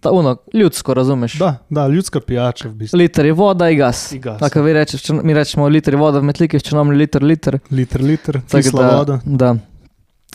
[0.00, 1.34] ta uno, ljudsko, razumeš?
[1.34, 2.96] Da, da, ljudska pijača v bistvu.
[2.96, 4.12] Liter je voda in gas.
[4.12, 6.96] In gas, Tako vi rečeš, če- mi rečemo liter je voda, v metliki v črnomlju
[6.96, 7.58] liter, liter.
[7.70, 9.18] Liter, liter, Tako kisla da- voda.
[9.24, 9.50] Da.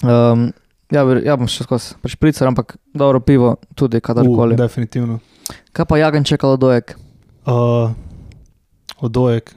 [0.03, 0.51] Um,
[0.91, 4.53] ja, ja bom še skozi pri špricer, ampak dobro pivo tudi kadarkoli.
[4.53, 5.19] Uh, definitivno.
[5.71, 6.95] Kaj pa jagenček ali dojek?
[7.45, 7.91] Uh,
[8.99, 9.55] odojek.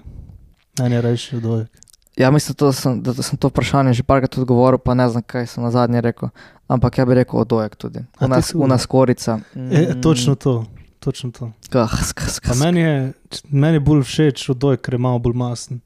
[0.79, 1.69] Ne, ne reči odojek.
[2.17, 5.47] Ja, mislim, to sem, da sem to vprašanje že parkrat odgovoril, pa ne znam, kaj
[5.49, 6.29] sem na zadnje rekel.
[6.69, 7.99] Ampak ja bi rekel odojek tudi.
[7.99, 8.59] A U ti nas, tudi?
[8.59, 9.39] u nas korica.
[9.55, 10.65] E, točno to.
[11.01, 11.53] Točno to.
[11.71, 12.61] Kah, skas, Pa skas.
[12.61, 13.13] meni je,
[13.45, 15.81] meni je bolj všeč odojek, ker je malo bolj masten.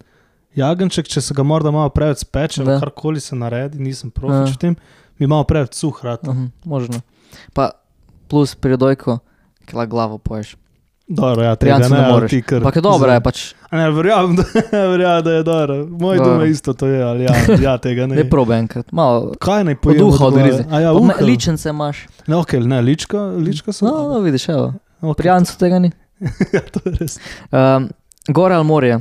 [0.55, 2.71] Jagenček, če se ga morda malo preveč speče, Da.
[2.71, 4.13] ali karkoli se naredi, nisem Ja.
[4.13, 4.77] profič v tem,
[5.19, 6.21] mi malo preveč suh rad.
[6.23, 7.01] Uh -huh, možno.
[7.53, 7.71] Pa
[8.29, 9.19] plus pri dojku,
[9.65, 10.57] ki la glavo poješ.
[11.13, 12.33] Dobro, ja, tega ne, moreš.
[12.53, 13.43] Ampak je dobro, je pač
[13.73, 14.45] Ne, verjamem, da,
[14.93, 15.87] verjamem, da je dobro.
[15.87, 18.17] Moj dom je isto to je, ali ja, ja tega ne.
[18.17, 18.93] ne probe enkrat.
[18.93, 20.03] Malo Kaj naj pojem?
[20.05, 20.49] uha od glave?
[20.49, 20.65] odgrizi.
[20.71, 21.15] A ja, uha.
[21.21, 22.07] Ličence imaš.
[22.27, 23.85] Ne, okay, ne, lička, lička so.
[23.87, 24.73] No, no, vidiš, evo.
[25.01, 25.17] okay.
[25.17, 25.91] Pri Jancu tega ni.
[26.55, 27.19] ja, to je res.
[27.51, 27.89] Um,
[28.29, 29.01] gore ali morje?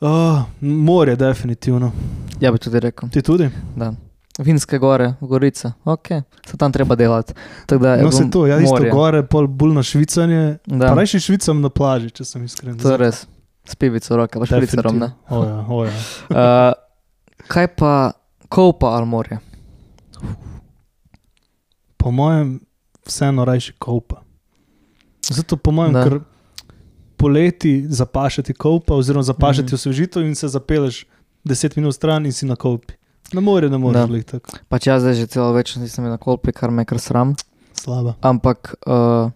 [0.00, 1.92] Oh, morje, definitivno.
[2.40, 3.08] Ja bi tudi rekel.
[3.08, 3.50] Ti tudi?
[3.76, 3.92] Da.
[4.38, 6.08] Vinske gore, Gorica, ok,
[6.42, 7.34] se tam treba delati.
[7.68, 8.90] Da, No, se to, ja, isto morje.
[8.90, 10.58] gore, pol bolj na švicanje.
[10.70, 12.78] Pa rajši švicam na plaži, če sem iskren.
[12.78, 13.26] to je res.
[13.64, 14.98] S pivico roke, pa špricerom.
[14.98, 15.10] ne.
[15.28, 15.92] O ja, o ja.
[16.30, 16.72] Uh,
[17.46, 18.12] kaj pa
[18.48, 19.38] kopa ali morje?
[21.96, 22.60] Po mojem,
[23.04, 24.22] vseeno rajši kopa.
[25.22, 26.04] Zato po mojem, Da.
[26.04, 26.20] ker
[27.16, 29.74] poleti zapašati kopa, oziroma zapašati Mhm.
[29.74, 31.04] osvežitev in se zapeleš
[31.44, 32.94] 10 minut stran in si na kopi.
[33.32, 36.52] Na morju ne moreš biti tako Pač jaz zdaj že celo večnost nisem na kolpi,
[36.52, 37.34] kar me je kar sram.
[37.74, 38.14] slaba.
[38.20, 39.30] Ampak, uh,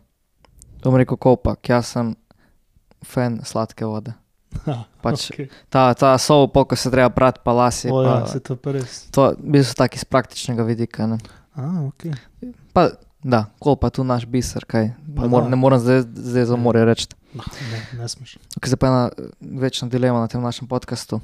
[0.84, 2.14] bom rekel kopa, ker jaz sem
[3.04, 4.12] fan sladke vode.
[4.64, 5.48] Ha, Pač okej.
[5.68, 7.90] ta, ta sol, ko se treba prati, pa lasi.
[7.90, 9.10] O ja, Pa, se to pa res.
[9.10, 11.06] to je v bistvu tako iz praktičnega vidika.
[11.10, 11.18] Ne?
[11.58, 12.14] A, okay.
[12.72, 14.94] Pa, da, kolpa je tu naš biser, kaj.
[15.16, 17.06] Pa mor, ne morem zdaj, zdaj za morje reči.
[17.34, 18.38] ne, ne smeš.
[18.54, 21.18] Okay, zdaj pa ena eh, večna dilema na tem našem podkastu.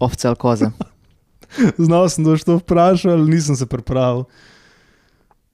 [0.00, 0.70] Ovce ali koze.
[1.84, 4.24] Znal sem, da boš to vprašal, nisem se pripravil.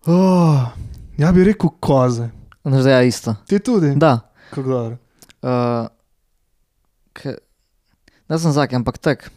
[0.07, 0.69] Oh,
[1.19, 2.29] ja bi rekel koze.
[2.64, 3.35] No, zdaj je isto.
[3.47, 3.95] Ti tudi?
[3.97, 4.19] Da.
[4.51, 4.97] Kako
[5.47, 5.87] Uh,
[7.12, 7.37] ke,
[8.29, 9.31] ne sem zake, ampak tak.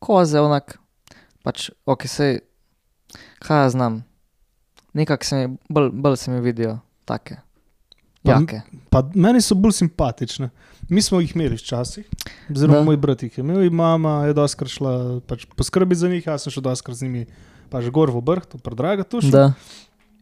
[0.00, 0.78] Koze, onak,
[1.44, 2.40] pač, ok, sej,
[3.44, 4.00] kaj jaz znam.
[4.96, 7.43] Nekako se mi, bolj, bolj se mi vidijo take.
[8.24, 8.38] Pa.
[8.90, 10.50] Pa meni so bolj simpatične.
[10.88, 12.04] Mi smo jih imeli včasih,
[12.70, 12.82] Da.
[12.82, 16.42] moj brat jih je imel, in mama je doskrat šla pač, poskrbeti za njih, jaz
[16.42, 17.26] sem šel doskrat z njimi
[17.70, 19.24] pač gor v vrh, to predraga tuš.
[19.24, 19.52] Da,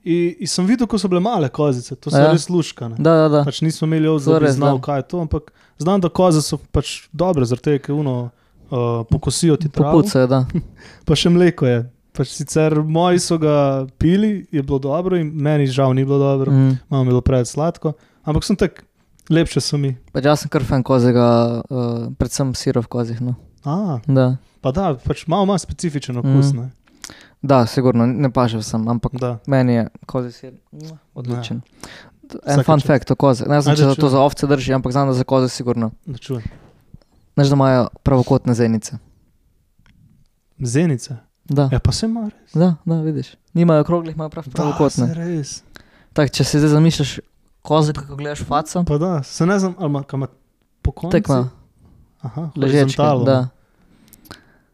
[0.05, 2.33] In, in sem videl, ko so bile male kozice, to so Ja.
[2.33, 2.97] res luškane.
[2.99, 3.29] da, da.
[3.29, 3.45] da.
[3.45, 4.83] Pač nismo imeli To ovzor, da bi znal, da.
[4.83, 8.31] kaj je to, ampak znam, da koze so pač dobre, zaradi tega, ker uno
[8.65, 9.93] uh, pokosijo ti travo.
[9.93, 10.47] Popucajo, da.
[11.07, 11.92] Pa še mleko je.
[12.13, 16.53] Pač sicer moji so ga pili, je bilo dobro, in meni žal ni bilo dobro,
[16.53, 16.69] mm.
[16.69, 16.79] Mm.
[16.89, 17.93] malo mi je bilo preveč sladko,
[18.23, 18.85] ampak sem tak,
[19.31, 19.97] lepše so mi.
[20.13, 21.25] Pač jaz sem kar fan kozega,
[21.63, 23.21] uh, predvsem sirov kozih.
[23.21, 23.35] No.
[23.65, 24.37] A, Da.
[24.61, 26.53] pa da, pač malo ima specifičen okus.
[26.53, 26.61] Mm.
[26.61, 26.71] Mm.
[27.43, 29.39] da, sigurno, ne paše vsem, ampak Da.
[29.47, 31.63] meni je kozi sir mua, odličen.
[32.33, 32.87] En Vsaka fun čast.
[32.87, 33.45] fact o koze.
[33.45, 35.91] Ne znam, če za to za ovce drži, ampak znam, da za koze sigurno.
[36.07, 36.43] Da čujem.
[37.35, 38.97] Znaš, da imajo pravokotne zenice.
[40.59, 41.17] Zenice.
[41.53, 42.53] Da, Ja, pa se ima res.
[42.55, 43.35] da, da vidiš.
[43.53, 45.07] Nimajo okroglih, imajo prav Da, pravokotne.
[45.07, 45.63] se res.
[46.13, 47.21] Tak, če si zdaj zamišljaš
[47.63, 50.27] koze, kako gledaš faco, Pa da, se ne znam, ali ima, kaj ima
[50.83, 51.13] po koncu.
[51.13, 51.49] tako ima
[52.21, 52.79] Aha, ležečke.
[52.97, 53.25] horizontalno.
[53.25, 53.49] Da.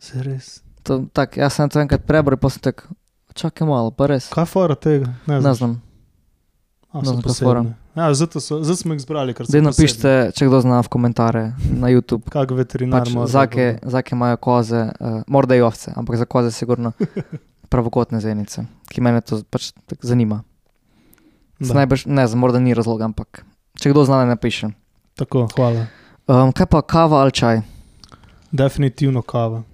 [0.01, 0.63] Se res.
[0.83, 2.89] To, tak, jaz sem to enkrat prebral, pa sem tak,
[3.35, 4.29] čakaj malo, pa res.
[4.29, 5.07] Kaj fora tega?
[5.27, 5.55] Ne Ne znam.
[5.55, 5.83] znam.
[6.91, 7.65] A, ne znam, kaj fora.
[7.99, 11.45] Ja, zato, so, zato smo jih zbrali, Zdaj napišite, če kdo zna v komentarje
[11.83, 12.31] na YouTube.
[12.31, 16.53] Kak veterinar Pač, mora zake, zake imajo koze, uh, morda i ovce, ampak za koze
[16.55, 16.93] sigurno
[17.73, 20.45] pravokotne zenice, ki mene to pač zanima.
[21.59, 23.43] Najbrž, ne morda ni razloga, ampak
[23.83, 24.71] če kdo zna, ne napiše.
[25.19, 25.89] Tako, hvala.
[26.31, 27.65] Um, kaj pa kava ali čaj?
[28.55, 29.65] Definitivno kava.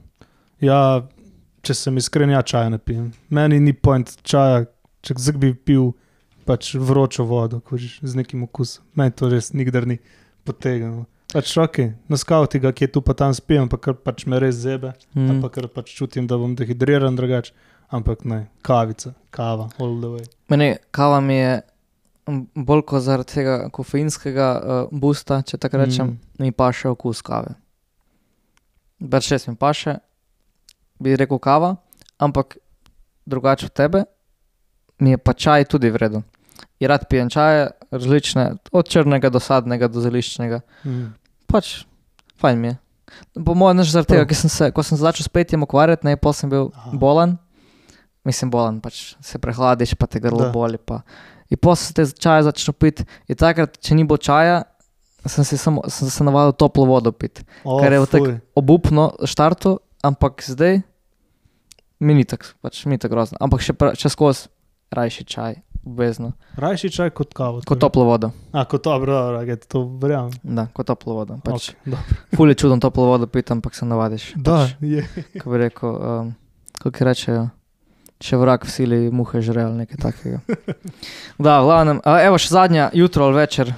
[0.64, 1.04] Ja,
[1.60, 3.12] če sem iskren, ja, čaj ne pijem.
[3.28, 4.64] Meni ni point čaja,
[5.04, 5.92] če bi pil
[6.46, 8.84] pač vročo vodo, kužiš, z nekim okusom.
[8.94, 9.98] Meni to res nikdar ni
[10.44, 11.06] potegnilo.
[11.34, 11.78] Pač ok,
[12.08, 14.92] na skavti ga, ki je tu pa tam spijem, ampak kar pač me res zebe,
[15.16, 15.40] mm.
[15.42, 17.52] Pa ker pač čutim, da bom dehidriran drugače.
[17.94, 20.24] Ampak ne, kavica, kava, all the way.
[20.50, 21.60] Meni kava mi je
[22.56, 26.18] bolj kot zaradi tega kofeinskega uh, boosta, če tako rečem, Mm.
[26.38, 27.54] mi pa še okus kave.
[29.00, 29.98] Več šest mi pa še,
[30.98, 31.74] bi rekel kava,
[32.18, 32.56] ampak
[33.28, 34.04] drugače od tebe,
[34.98, 36.22] mi je pa čaj tudi vredno.
[36.80, 40.60] In rad pijem čaje, različne, od črnega do sadnega do zeliščnega.
[40.84, 41.12] Mm.
[41.46, 41.84] Pač,
[42.40, 42.76] fajn mi je.
[43.44, 46.16] Po mojem, ne zaradi tega, sem se, ko sem se začel s petjem ukvarjati, ne,
[46.16, 46.90] pol sem bil Aha.
[46.94, 47.36] Bolan,
[48.24, 50.50] mislim bolan, pač se prehladiš, pa te grlo Da.
[50.50, 50.78] boli.
[50.78, 51.02] Pa.
[51.48, 53.04] In pol se te čaje začel piti.
[53.28, 54.64] In takrat, če ni bilo čaja,
[55.24, 57.44] sem se, samo, sem se navadil toplo vodo piti.
[57.62, 58.34] Oh, Kar je v tak- fuj.
[58.54, 60.82] Obupno štartu, ampak zdaj
[62.00, 63.38] mi ni tako, pač mi ni tako grozno.
[63.40, 64.48] Ampak še, pra- še skozi
[64.90, 65.54] rajši čaj,
[65.86, 66.32] obvezno.
[66.56, 67.58] Rajši čaj kot kavo.
[67.58, 67.80] Kot torej.
[67.80, 68.30] toplo vodo.
[68.52, 70.32] A, kot dobro, dobro, okay, to verjamem.
[70.42, 71.38] Da, kot toplo vodo.
[71.44, 72.36] Pač, Okay.
[72.36, 74.32] Ful je čudno toplo vodo piti, ampak se navadiš.
[74.36, 75.04] da, Pač, je.
[75.40, 76.34] Ko bi rekel, um,
[76.78, 77.48] kako rečejo,
[78.18, 80.40] če vrak v sili muhe žre ali nekaj takega.
[81.38, 83.74] Da, v glavnem, a, evo še zadnja, jutro ali večer.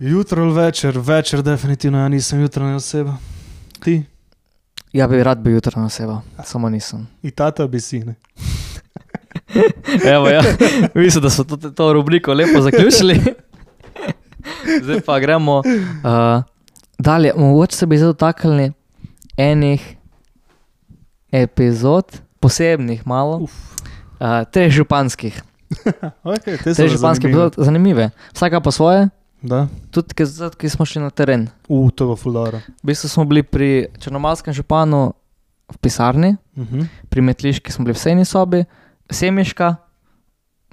[0.00, 3.16] Jutro ali večer, večer definitivno, ja nisem jutranja oseba.
[3.80, 4.02] Ti,
[4.94, 7.06] Ja bi rad bil jutro na oseba, samo nisem.
[7.22, 8.14] in tata bi si, ne.
[10.06, 10.42] Evo, ja,
[10.94, 13.20] mislim, da smo to, to rubriko lepo zaključili.
[14.82, 16.42] Zdaj pa gremo uh,
[16.98, 17.32] dalje.
[17.36, 18.72] Mogoče se bi zdaj dotaknili
[19.36, 19.96] enih
[21.32, 22.04] epizod,
[22.40, 23.52] posebnih, malo, Uf.
[24.20, 25.42] uh, treh županskih.
[26.24, 27.46] Okay, te so Treh županskih zanimive.
[27.46, 28.10] epizod, zanimive.
[28.32, 29.08] Vsaka po svoje,
[29.42, 30.14] Da, tudi
[30.56, 31.48] ki, smo šli na teren.
[31.68, 32.60] u, to bo fulano.
[32.80, 35.12] V bistvu smo bili pri Črnomalskem županu,
[35.68, 36.86] v pisarni, Uh -huh.
[37.08, 38.64] pri Metliški smo bili v sejni sobi,
[39.10, 39.76] Semiška,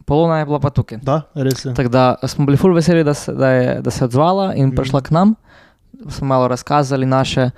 [0.05, 0.97] Polona je bila pa tukaj.
[0.97, 1.73] Da, res je.
[1.73, 4.67] Tako da smo bili ful veseli, da se, da je, da se je odzvala in
[4.67, 4.75] Mhm.
[4.75, 5.35] prišla k nam.
[6.09, 7.49] Smo malo razkazali naše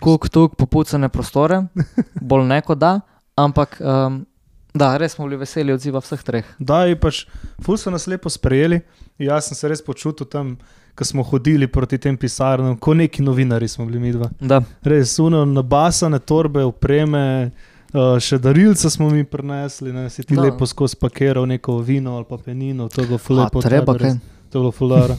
[0.00, 1.62] kuk, tuk, popucane prostore,
[2.22, 3.00] bolj ne kot da,
[3.36, 4.26] ampak um,
[4.74, 6.44] da, res smo bili veseli odziva vseh treh.
[6.58, 7.24] Da, in pač,
[7.60, 8.80] ful so nas lepo sprejeli.
[9.18, 10.54] Jaz sem se res počutil tam,
[10.94, 14.30] ko smo hodili proti tem pisarnam, kot neki novinari smo bili mi dva.
[14.40, 17.50] Da, Res, suno, nabasane torbe, opreme,
[17.94, 20.42] uh, še darilce smo mi prinesli, ne, si ti Da.
[20.42, 23.58] lepo skozi pakiral neko vino ali pa penino, to je bilo ful a, lepo.
[23.58, 24.16] od treba kaj.
[24.50, 25.16] To je bilo fulara.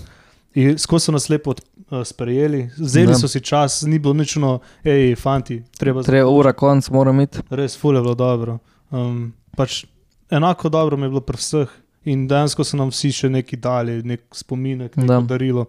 [0.53, 5.15] In skozi so nas lepo uh, sprejeli, vzeli so si čas, ni bilo nično, hej,
[5.15, 7.43] fanti, treba Treba ura, konc, moram iti.
[7.49, 8.57] Res, ful je bilo dobro.
[8.89, 9.83] Um, pač
[10.29, 11.69] enako dobro mi je bilo pri vseh.
[12.05, 15.19] In dejansko so nam vsi še neki dali, nek spominek, neko Da.
[15.21, 15.67] darilo.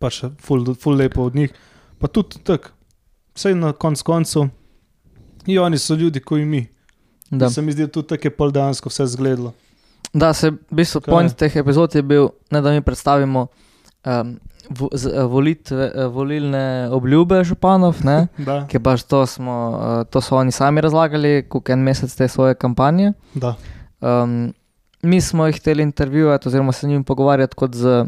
[0.00, 1.52] Pač ful, ful lepo od njih.
[1.98, 2.72] Pa tudi tako,
[3.36, 4.48] vse na konc koncu.
[5.46, 6.66] In oni so ljudi, kot in mi.
[7.30, 7.46] Da.
[7.46, 9.52] In Se mi zdi, da tudi tako je pol dejansko vse zgledalo.
[10.12, 13.46] Da, se v bistvu point teh epizod je bil, ne, da mi predstavimo
[14.04, 14.34] um,
[14.70, 18.02] vo, z, eh, volitve, eh, volilne obljube županov,
[18.70, 22.54] ki pač to, smo, uh, to so oni sami razlagali, koliko en mesec te svoje
[22.54, 23.12] kampanje.
[23.34, 23.56] da,
[24.02, 24.52] Um,
[25.02, 28.04] mi smo jih hteli intervjuvati, oziroma se njim pogovarjati kot z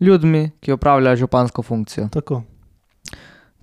[0.00, 2.08] ljudmi, ki opravljajo župansko funkcijo.
[2.12, 2.42] tako.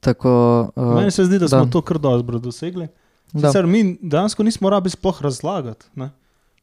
[0.04, 0.32] Tako,
[0.76, 1.72] uh, Meni se zdi, da smo da.
[1.72, 2.88] to kar dobro dosegli.
[3.34, 5.86] da, Sicer mi dejansko nismo rabili sploh razlagati.
[5.96, 6.10] Ne?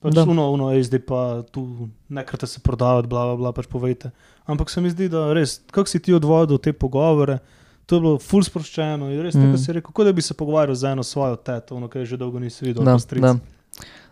[0.01, 0.25] Pač Da.
[0.25, 1.65] uno, uno, ej, zdaj pa tu
[2.09, 4.11] nekrat se prodavati, bla, bla, bla, pač povejte.
[4.45, 7.39] Ampak se mi zdi, da res, kako si ti odvodil te pogovore,
[7.87, 9.43] to je bilo ful sproščeno in res, mm.
[9.43, 12.05] Tako si rekel, kot da bi se pogovarjal z eno svojo teto, ono, ki je
[12.07, 12.85] že dolgo nisi videl.
[12.85, 13.35] da, da.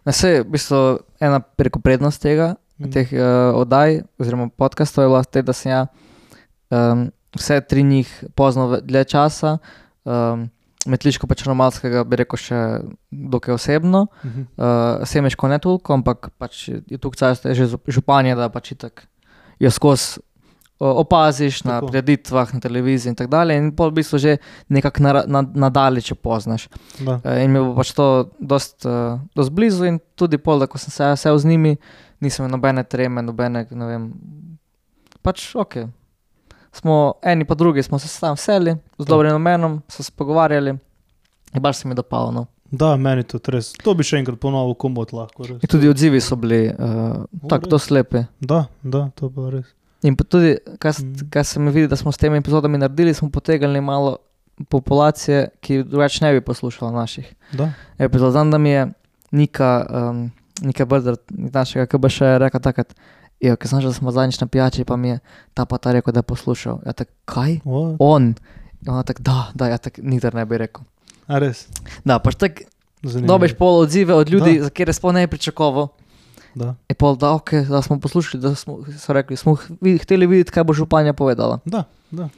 [0.04, 0.82] Na vse je v bistvu
[1.20, 2.92] ena preko prednost tega, Mm.
[2.94, 5.86] teh uh, oddaj oziroma podkastov je bila te, da sem ja
[6.70, 9.58] um, vse tri njih pozno dlje časa,
[10.04, 10.48] um,
[10.86, 12.58] metliško pa črnomalskega bi rekel še
[13.10, 14.40] dokaj osebno, Mhm.
[14.54, 14.64] uh,
[15.04, 19.06] semeško ne toliko, ampak pač je tu cajt že žu- županje, da pač itak
[19.58, 20.20] jo skozi
[20.80, 21.88] o, opaziš na Tako.
[21.88, 24.36] preditvah, na televiziji in tako dalje in pol v bistvu že
[24.68, 26.68] nekako na, na, nadalje, če poznaš.
[27.00, 27.18] Da.
[27.20, 28.06] Eh, In mi bo pač to
[28.38, 31.76] dost, uh, dost blizu, in tudi pol, da ko sem se jaz sev z njimi,
[32.20, 34.04] nisem imel nobene treme, nobene, ne vem.
[35.20, 35.90] Pač ok.
[36.72, 40.70] Smo eni pa drugi, smo se tam vseli, z dobrim namenom, so se pogovarjali
[41.54, 42.30] in baš se mi dopalo.
[42.32, 42.46] No.
[42.70, 43.72] da, meni to res.
[43.72, 45.42] To bi še enkrat ponovil, komot lahko.
[45.42, 45.62] Res.
[45.62, 47.70] In tudi odzivi so bili uh, tako res?
[47.70, 48.24] dosti lepi.
[48.40, 49.66] Da, da, to pa res.
[50.02, 51.28] In pa tudi, kar, Mhm.
[51.30, 54.18] kar se mi vidi, da smo s temi epizodami naredili, smo potegnili malo
[54.68, 57.34] populacije, ki drugače ne bi poslušala naših.
[57.98, 58.32] Epizod.
[58.32, 58.86] Znam, da mi je
[59.30, 62.94] Nika, um, Nika Brder, našega KBŠ, rekla takrat,
[63.40, 65.18] jo, ker sem že, smo zadnjič na pijači, pa mi je
[65.52, 66.80] ta pa ta rekel, da je poslušal.
[66.82, 67.60] Ja, tak, kaj?
[67.64, 68.34] O, On.
[68.78, 70.82] In ona tako, da, da, ja, tako nikdar ne bi rekel.
[71.26, 71.66] a res.
[72.02, 72.62] Da, pač tako
[73.00, 73.28] Zanimivo.
[73.28, 74.64] dobiš pol odzive od ljudi, Da.
[74.64, 75.88] za kjer sploh ne bi pričakoval.
[76.54, 76.74] Da.
[76.84, 80.50] Je pol, da, okay, da smo poslušali, da smo so rekli, smo h- hteli videti,
[80.50, 81.58] kaj bo županja povedala.
[81.64, 82.28] Da, da.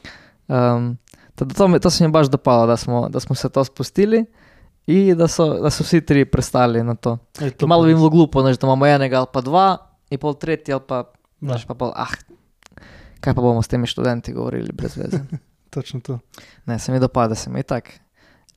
[0.47, 0.97] Um,
[1.35, 3.63] tako da to, mi- to se mi baš dopalo, da smo, da smo se to
[3.63, 4.25] spustili
[4.87, 7.17] in da so, da so vsi tri pristali na to.
[7.39, 9.77] Ej, To malo bi bilo glupo, ne, da imamo enega ali pa dva,
[10.11, 11.05] in pol tretji ali pa,
[11.41, 11.57] Da.
[11.67, 12.11] pa pol, ah,
[13.19, 15.23] kaj pa bomo s temi študenti govorili brez veze.
[15.73, 16.19] Točno to.
[16.65, 17.91] Ne, se mi dopada, se mi je tako.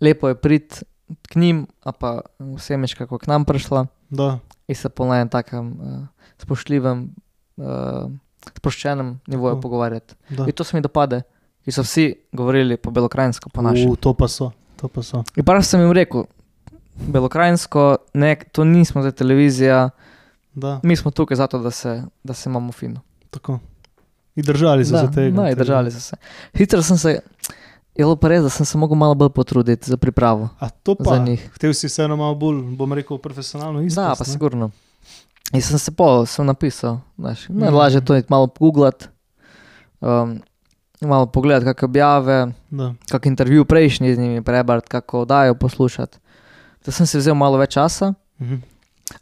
[0.00, 0.82] Lepo je priti
[1.22, 2.20] k njim, a pa
[2.56, 4.38] vsemiš, kako k nam prišla Da,
[4.68, 6.06] in se na enem takem uh,
[6.38, 7.14] spoštljivem,
[7.56, 8.10] uh,
[8.56, 9.60] sproščenem nivoju Tako.
[9.60, 10.14] pogovarjati.
[10.30, 10.44] da.
[10.44, 11.22] In to se mi dopade,
[11.64, 13.86] ki so vsi govorili po belokrajinsko, po naše.
[13.88, 15.22] U, to pa so, to pa so.
[15.36, 16.24] In prav sem jim rekel,
[16.96, 19.90] belokrajinsko, ne, to nismo za televizijo,
[20.54, 23.00] Da, mi smo tukaj zato, da se, da se imamo fino.
[23.30, 23.58] tako.
[24.36, 25.36] In držali so da, se tega.
[25.36, 26.16] Da, in držali so se.
[26.54, 27.20] Hitro sem se, je
[27.96, 30.48] bilo pa res, da sem se mogel malo bolj potruditi za pripravo.
[30.58, 31.50] A to pa, njih.
[31.54, 33.96] Htel si vseeno malo bolj, bom rekel, profesionalno izpust.
[33.96, 34.32] Da, pa ne?
[34.32, 34.70] sigurno.
[35.52, 37.58] In sem se pol, sem napisal, znaš, Mhm.
[37.58, 39.06] najlažje je to iti malo pogooglati,
[40.00, 40.40] um,
[41.00, 46.18] malo pogledati, kakšne objave, Da, kak intervju prejšnji z njimi prebrati, kako oddajo poslušati.
[46.84, 48.54] Da sem si vzel malo več časa, mhm.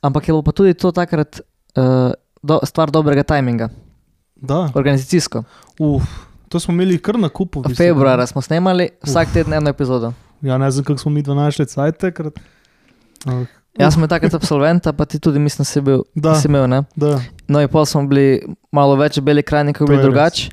[0.00, 1.40] Ampak je pa tudi to takrat
[1.76, 2.12] uh,
[2.42, 3.68] do, stvar dobrega tajminga,
[4.36, 4.70] da.
[4.74, 5.44] organizacijsko.
[5.78, 6.02] Uf,
[6.48, 7.60] to smo imeli kar na kupu.
[7.60, 7.84] v bistvu.
[7.84, 10.12] Februarja smo snemali vsak teden eno epizodo.
[10.42, 12.38] Ja, ne vem, kako smo mi dva našli cajt takrat.
[13.26, 16.02] Ampak, Jaz sem takrat absolvent, pa ti tudi, mislim, si bil.
[16.14, 16.82] Da, Si imel, ne?
[16.96, 17.16] da,
[17.48, 20.50] No, in pol smo bili malo več beli krajni, kot To bili drugače.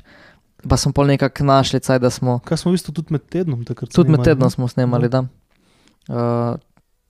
[0.68, 2.38] Pa smo pol nekako našli, caj, da smo.
[2.44, 3.92] kaj smo v bistvu tudi med tednom takrat.
[3.92, 4.50] Tudi med snemali, tednom ne?
[4.50, 5.24] smo snemali, da.
[6.08, 6.56] Uh,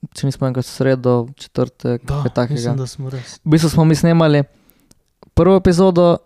[0.09, 2.53] če nismo enkrat sredo, četrtek, Da, kaj takega.
[2.53, 3.37] mislim, da smo res.
[3.37, 4.43] V bistvu smo mi snemali
[5.33, 6.17] prvo epizodo,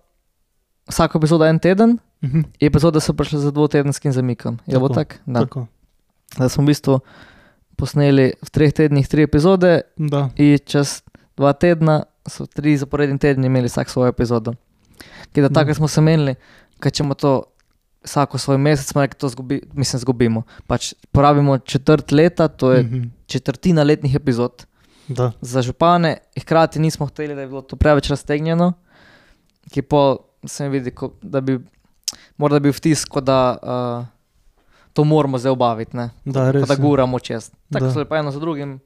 [0.87, 2.41] vsako epizodo en teden, Mhm.
[2.61, 4.57] epizode so prišle za dvotedenskim zamikom.
[4.65, 5.15] Je bilo Tako, tako?
[5.25, 5.39] Da.
[5.41, 5.67] Tako.
[6.37, 6.99] da smo v bistvu
[7.75, 10.29] posneli v treh tednih tri epizode, Da.
[10.35, 11.01] in čez
[11.37, 14.53] dva tedna so tri zaporedni tedni imeli vsak svojo epizodo.
[15.33, 16.35] Ker da takrat smo se menili,
[16.79, 17.43] ker če bomo to
[18.05, 20.43] vsako svoj mesec, smo rekli, to zgubi, mislim, zgubimo.
[20.67, 23.03] Pač porabimo četrt leta, to je Mhm.
[23.25, 24.65] četrtina letnih epizod
[25.07, 25.31] Da.
[25.41, 28.73] za župane, hkrati nismo hteli, da je bilo to preveč raztegnjeno,
[29.69, 31.59] ki pa se mi vidi, ko, da bi
[32.37, 33.57] morda bil vtis, da
[33.99, 34.05] uh,
[34.93, 36.09] to moramo zdaj obaviti, ne?
[36.25, 36.67] Da, res.
[36.67, 37.51] da guramo čez.
[37.71, 37.91] Tako Da.
[37.91, 38.79] so lepo eno za drugim,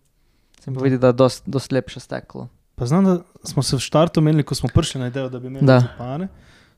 [0.60, 2.48] se mi pa vidi, da je dost, dost lepše steklo.
[2.76, 5.48] Pa znam, da smo se v štartu menili, ko smo prišli na idejo, da bi
[5.48, 6.28] imeli Da.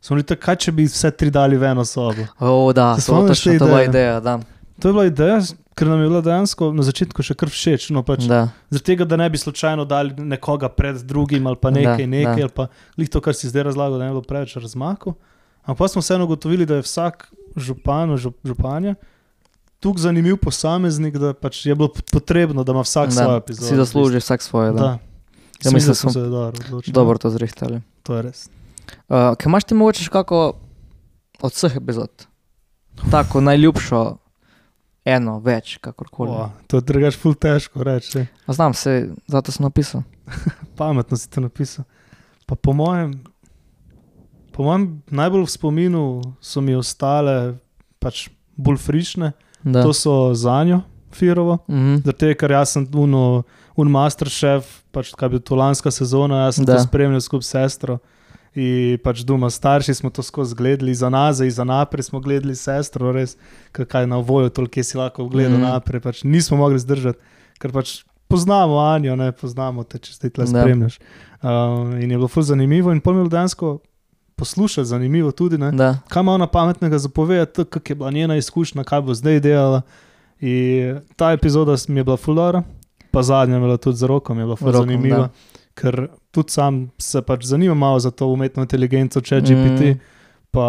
[0.02, 2.26] Smo rekli, kaj če bi vse tri dali v eno sobo.
[2.40, 3.90] O, da, Se to je točno to bila ideje?
[3.90, 4.20] ideja.
[4.20, 4.40] Da,
[4.80, 5.38] To je bila ideja,
[5.76, 7.90] ker nam je bila dejansko na začetku še kar všeč.
[7.90, 11.80] No, pač, Zaradi tega, da ne bi slučajno dali nekoga pred drugim ali pa Da,
[11.80, 12.42] nekaj, nekaj da.
[12.42, 12.66] ali pa
[13.06, 15.14] to, kar si zdaj razlagal, da ne bi bilo preveč razmaku.
[15.62, 18.96] Ampak pa smo vseeno ugotovili, da je vsak župan, žup, županja
[19.80, 23.68] tukaj zanimiv posameznik, da pač je bilo potrebno, da ima vsak svojo da epizodo.
[23.68, 24.72] si zasluži vsak svoje.
[24.72, 24.78] Da.
[24.80, 24.98] Da.
[25.66, 26.94] Ja, mislim, da smo se dobro odločili.
[26.94, 27.82] Dobro to zrihtali.
[28.04, 28.50] To je res.
[29.08, 30.42] Uh, kaj imaš ti mogoče kako
[31.42, 32.28] od vseh epizod?
[33.12, 34.02] Tako najljubšo,
[35.06, 36.32] eno, več, kakorkoli.
[36.32, 38.26] O, to je drugač ful težko reči.
[38.48, 40.04] Znam se, zato sem napisal.
[40.78, 41.86] Pametno si to napisal.
[42.46, 43.16] Pa po mojem,
[44.52, 46.04] po mojem najbolj v spominu
[46.44, 47.56] so mi ostale
[48.00, 48.28] pač
[48.58, 49.32] bolj frišne.
[49.64, 49.84] Da.
[49.86, 50.82] To so zanjo,
[51.14, 51.60] Firovo.
[51.70, 52.02] Mhm.
[52.06, 53.44] Zato, ker jaz sem uno,
[53.78, 56.74] un masterchef, pač kaj bi to lanska sezona, jaz sem da.
[56.74, 56.80] Da.
[56.80, 58.00] to spremljal skupaj s sestro.
[58.56, 63.12] In pač doma starši smo to skozi gledali, za nas, za naprej smo gledali sestro,
[63.16, 63.38] res,
[63.72, 65.62] kaj na voju, toliko si lahko gledal mm.
[65.62, 66.02] naprej.
[66.04, 67.20] Pač nismo mogli zdržati,
[67.64, 70.52] ker pač poznamo Anjo, ne poznamo te, če zdaj tle Da.
[70.52, 71.00] spremljaš.
[71.42, 73.80] Uh, in je bilo ful zanimivo, in mi je bilo dejansko
[74.36, 75.58] poslušati zanimivo tudi,
[76.10, 79.82] kaj ima ona pametnega zapovedati, kak je bila njena izkušnja, kaj bo zdaj delala.
[80.42, 82.64] In ta epizoda mi je bila fulora,
[83.12, 85.18] pa zadnja je bila tudi z rokom, je bila ful Rokom, zanimiva.
[85.18, 85.30] da.
[85.74, 89.82] Ker tudi sam se pač zanimam malo za to umetno inteligenco, če GPT.
[89.82, 90.00] Mm.
[90.52, 90.64] Pa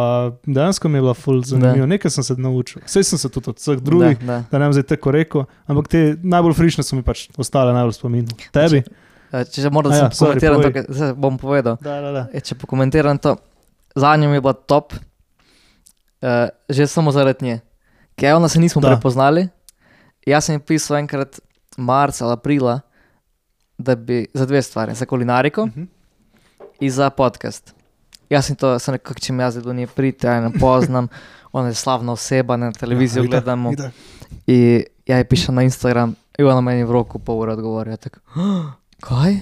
[0.45, 2.83] dejansko mi je bila ful zanimiva, nekaj sem se naučil.
[2.85, 4.59] Vse sem se tudi od vseh drugih, da, Da, da.
[4.59, 8.29] ne bom zdaj tako rekel, ampak te najbolj frišne so mi pač ostale najbolj spomin.
[8.51, 8.83] Tebi?
[9.33, 11.79] Eh, Če moram, da ja, sorry, pokomentiram to, kar- bom povedal.
[11.81, 12.23] Da, da, da.
[12.31, 13.35] E, če pokomentiram to,
[13.97, 14.95] zadnja mi je bila top,
[16.23, 16.29] uh,
[16.69, 17.57] že samo zaradi nje.
[18.15, 18.89] Ker ona se nismo Da.
[18.89, 19.49] prepoznali.
[20.23, 21.41] Jaz sem pisal enkrat
[21.75, 22.81] marca ali aprila,
[23.83, 25.85] da bi za dve stvari, za kulinariko Mhm.
[26.81, 27.75] in za podcast.
[28.31, 31.09] Jaz sem to, sem rekel, če mi jaz do nje pride, ja ne poznam,
[31.53, 33.73] ona je slavna oseba, na televizijo Ja, gledamo.
[33.73, 33.93] itak.
[34.47, 37.97] In ja, je piše na Instagram, in ona meni v roku pol ure odgovarja.
[37.99, 38.73] Tako, "Ah,
[39.03, 39.37] kaj?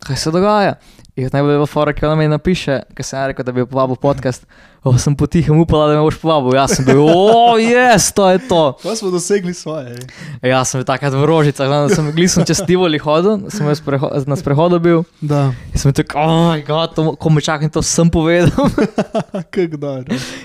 [0.00, 0.74] Kaj se dogaja?
[1.16, 3.62] In najbolj je bilo fora, ki ona meni napiše, ker sem ja rekel, da bi
[3.62, 4.42] jo povabil podcast.
[4.82, 6.56] O, sem potihem upala, da me boš povabil.
[6.56, 8.62] Jaz sem bil, o, jes, to je to.
[8.82, 9.94] Pa smo dosegli svoje.
[9.94, 10.02] ej.
[10.50, 13.78] Jaz sem bil takrat v rožicah, gledam, da sem glisem čez Tivoli hodil, sem jaz
[13.80, 15.04] preho na sprehodu bil.
[15.20, 16.18] Da, In sem bil tako,
[16.50, 18.66] oj, god, ko me čakam, to sem povedal.
[19.54, 20.02] kako da.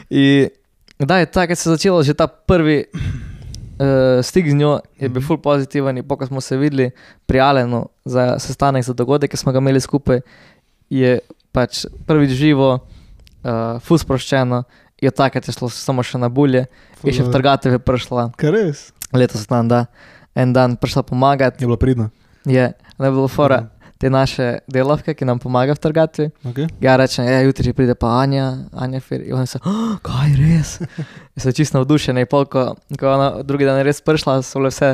[0.07, 0.53] In
[0.99, 2.86] da je tako, se je začelo že ta prvi
[3.80, 5.26] uh, stik z njo, je bil Mhm.
[5.26, 5.97] ful pozitiven.
[5.97, 6.91] In ko smo se videli
[7.26, 10.22] prijavljeno za sestanek, za dogodek, ki smo ga imeli skupaj,
[10.90, 11.20] je
[11.56, 14.64] pač prvič živo, uh, ful sproščeno.
[15.00, 16.66] Je takrat je šlo samo še na bulje,
[17.06, 18.90] je še v trgatev je prišla, Kar res?
[19.16, 19.86] letos dan, da
[20.36, 21.64] en dan prišla pomagati.
[21.64, 22.10] Je bilo pridno.
[22.46, 23.70] Je ne bilo fora
[24.00, 26.26] te naše delavke, ki nam pomaga v trgatvi.
[26.52, 26.68] Okay.
[26.80, 29.26] Ja, rečem, ja, jutri pride pa Anja, Anja Fer.
[29.28, 30.78] In oni so, oh, kaj res?
[31.36, 32.24] In so čisto navdušeni.
[32.32, 34.94] Pol, ko, je drugi dan res prišla, so bile vse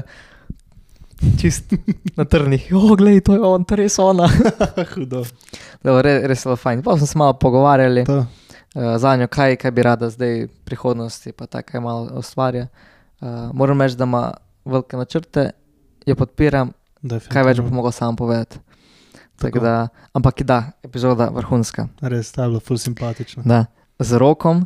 [1.42, 1.74] čist
[2.18, 2.70] na trnih.
[2.72, 4.28] O, gledaj, to je on, to res ona.
[4.94, 5.24] Hudo.
[5.84, 6.84] Dobro, res, res je bilo fajn.
[6.84, 8.18] Pa smo se malo pogovarjali To.
[8.18, 8.28] uh,
[8.98, 12.68] za njo, kaj, kaj bi rada zdaj v prihodnosti, pa tako kaj malo ustvarja.
[13.22, 14.34] Uh, moram reči, da ima
[14.66, 15.52] velike načrte,
[16.06, 16.72] jo podpiram,
[17.30, 18.60] kaj več bo mogel sam povedati.
[19.36, 19.60] Tako Tako.
[19.60, 19.74] da,
[20.14, 21.88] ampak da, epizoda vrhunska.
[22.02, 23.44] Res, ta je bila ful simpatična.
[23.46, 23.66] Da,
[24.00, 24.66] z rokom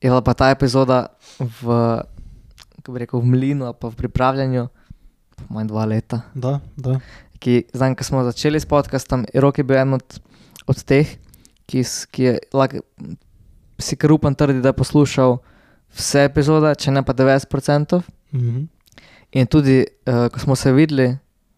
[0.00, 1.06] je bila pa ta epizoda
[1.38, 1.98] v,
[2.86, 4.68] bi rekel, v mlinu pa v pripravljanju,
[5.40, 6.22] po manj dva leta.
[6.34, 7.00] Da, da.
[7.40, 10.20] Ki, znam, ko smo začeli s podcastom, je rok je bil en od,
[10.68, 11.16] od teh,
[11.66, 12.84] ki, ki je lahko
[13.80, 15.38] si kar upam trditi, da je poslušal
[15.96, 18.02] vse epizode, če ne pa 90%.
[18.34, 18.64] Mhm.
[19.32, 21.12] In tudi, uh, ko smo se videli,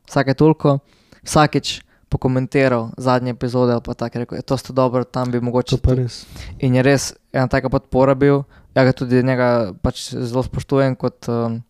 [0.09, 0.79] vsake toliko,
[1.25, 1.81] vsakeč
[2.13, 5.81] pokomentiral zadnje epizode ali pa tako rekel, je to sto dobro, tam bi mogoče To
[5.81, 6.27] pa res.
[6.61, 8.43] In je res ena taka podpora bil.
[8.75, 11.63] Ja, ga tudi njega pač zelo spoštujem kot, um,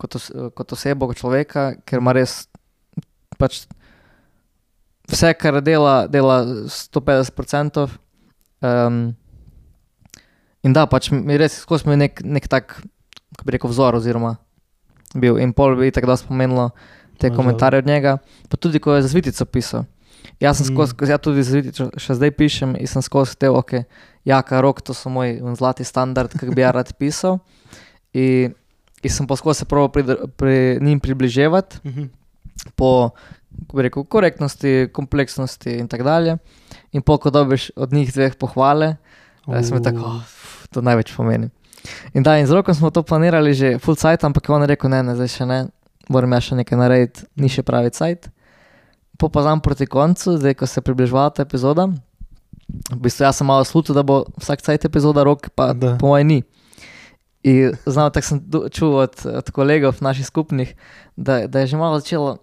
[0.00, 2.44] kot, os, kot osebo, kot človeka, ker ima res
[3.40, 3.64] pač
[5.10, 7.86] vse, kar dela, dela 150%.
[8.66, 9.00] Um,
[10.64, 12.78] in da, pač mi res skozi mi nek, nek tak,
[13.36, 14.36] kako bi rekel, vzor oziroma
[15.16, 16.70] bil in pol bi tako da spomenilo
[17.16, 17.36] te Možda.
[17.36, 18.18] komentarje od njega,
[18.50, 19.84] pa tudi ko je za zvitico pisal.
[20.40, 20.74] Jaz sem Mm.
[20.74, 21.10] skozi, mm.
[21.10, 23.84] ja tudi zvitico še zdaj pišem in sem skozi te oke,
[24.24, 27.38] jaka rok, to so moj zlati standard, kak bi ja rad pisal.
[28.12, 28.52] In,
[29.06, 30.04] in sem skozi se prav pri,
[30.36, 32.04] pri njim približevati Mhm.
[32.74, 33.10] po
[33.56, 36.36] kako bi rekel, korektnosti, kompleksnosti in tako dalje.
[36.92, 38.96] In pol, ko dobiš od njih dveh pohvale,
[39.46, 39.60] uh.
[39.64, 40.20] sem tako, oh,
[40.70, 41.48] to največ pomeni.
[42.14, 44.90] In da, in z rokom smo to planirali že full cajt, ampak je on rekel,
[44.90, 45.58] ne, ne, zdaj še ne,
[46.08, 48.28] moram ja še nekaj narediti, ni še pravi cajt.
[49.16, 51.88] Po pa znam proti koncu, zdaj ko se je približevala ta epizoda,
[52.92, 55.96] v bistvu jaz sem malo slutil, da bo vsak cajt epizoda rok, pa Da.
[55.96, 56.40] po mojem ni.
[57.46, 60.74] In znam, tako sem du- čul od, od kolegov naših skupnih,
[61.16, 62.38] da, da je že malo začelo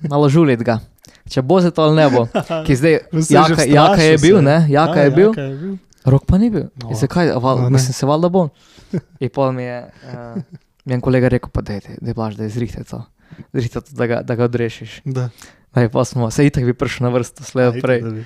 [0.00, 0.78] malo žuliti ga.
[1.24, 2.26] Če bo se to ali ne bo,
[2.66, 4.42] ki zdaj, jaka, vstrašil jaka je bil, se.
[4.42, 5.74] ne, jaka je bil, Jaka je bil.
[6.04, 6.68] rok pa ni bil.
[6.76, 6.88] No.
[6.88, 7.70] In zakaj, val, No, ne.
[7.72, 8.48] mislim, se valjda bo.
[9.18, 10.38] In pol mi je, uh,
[10.84, 13.02] mi je en kolega rekel, pa dej, dej, dej blaž, da izrihte to,
[13.50, 15.00] zrihte to, da ga, da ga odrešiš.
[15.04, 15.28] Da.
[15.72, 18.22] Daj, pa smo, se itak bi prišel na vrsto, slej prej, uh,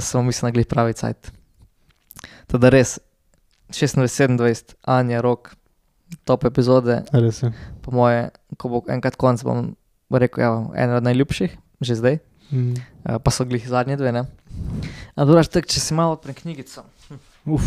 [0.00, 1.30] samo mislim, da glih pravi cajt.
[2.46, 2.98] Teda res,
[3.70, 5.54] 26-27, Anja, rok,
[6.24, 7.52] top epizode, Res je.
[7.82, 9.76] po moje, ko bo enkrat konc, bom
[10.10, 12.16] rekel, ja, ena od najljubših, že zdaj.
[12.48, 12.72] Mm.
[13.04, 14.22] Uh, pa so glih zadnje dve, ne.
[15.12, 16.80] A duraš tak, če si malo odprem knjigico.
[17.44, 17.64] Uf,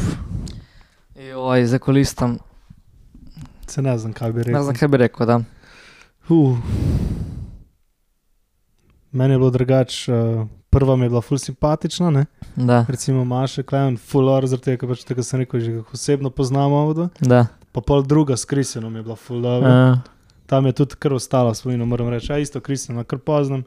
[1.14, 2.40] Joj, za kolistom.
[3.68, 4.64] se ne znam, kaj bi Ne rekel.
[4.64, 5.38] znam, kaj bi rekel, da.
[6.28, 6.58] Uh.
[9.12, 12.26] Meni je bilo drugače, uh, prva mi je bila ful simpatična, ne?
[12.56, 16.80] Da, recimo Maša Klemen, full or, zaradi tega, pač tega sem rekel, že osebno poznamo
[16.80, 17.10] avto.
[17.22, 17.46] da.
[17.72, 19.68] Pa pol druga s Kristjanom je bila full dobro.
[19.68, 20.00] Uh,
[20.46, 23.64] Tam je tudi kar ostala spomina, moram reči, a isto Kristjana, kar poznam.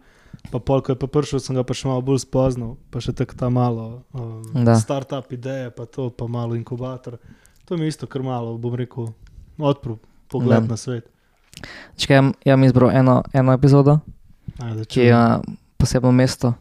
[0.51, 3.15] Pa pol, ko je pa prišel, sem ga pa še malo bolj spoznal, pa še
[3.15, 4.75] tako ta malo um, Da.
[4.75, 7.17] start-up ideje, pa to, pa malo inkubator.
[7.65, 9.15] To mi je isto kar malo, bom rekel,
[9.57, 9.97] odprl
[10.29, 10.69] pogled Da.
[10.69, 11.09] na svet.
[11.97, 14.01] Čekaj, jaz sem izbral eno, eno epizodo,
[14.59, 15.17] Ajde, ki je
[15.79, 16.53] posebno mesto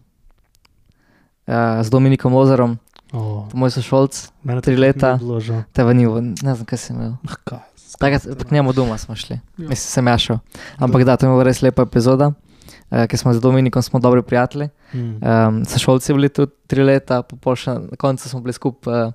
[1.47, 2.77] uh, z Dominikom Ozerom,
[3.13, 5.17] oh, moj sošolc, mene tri leta.
[5.73, 7.13] tega ni, bilo, ne znam, kaj sem imel.
[7.29, 7.59] Ah, kaj,
[7.99, 9.69] Takrat k njemu doma smo šli, Ja.
[9.69, 10.37] mislim, sem jašel.
[10.77, 14.23] Ampak da, to je bila res lepa epizoda, uh, ker smo z Dominikom smo dobri
[14.25, 14.69] prijatelji.
[14.93, 15.19] Mm.
[15.21, 19.13] Um, sošolci bili tu tri leta, pa še na koncu smo bili skupaj, uh,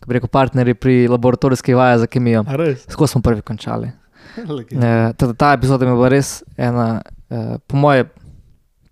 [0.00, 2.44] kako rekel, partnerji pri laboratorijskih vajah za kemijo.
[2.88, 3.92] Tako smo prvi končali.
[4.34, 8.08] E, teda ta epizoda mi je bila res ena, e, po moje,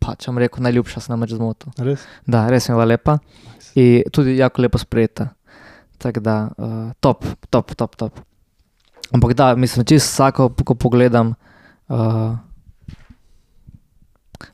[0.03, 1.73] pač vam rekel, najljubša se nam je zmotil.
[1.79, 2.05] Res?
[2.27, 3.73] Da, res je bila lepa Nice.
[3.79, 5.29] in tudi jako lepo sprejeta.
[6.03, 8.21] Tako da, uh, top, top, top, top.
[9.13, 11.35] Ampak da, mislim, čisto vsako, ko pogledam,
[11.89, 12.35] uh,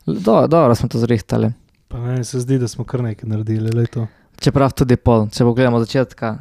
[0.05, 1.51] do, dobro smo to zrihtali.
[1.87, 4.05] Pa meni se zdi, da smo kar nekaj naredili, le to.
[4.39, 6.37] Čeprav tudi pol, če pogledamo začetka,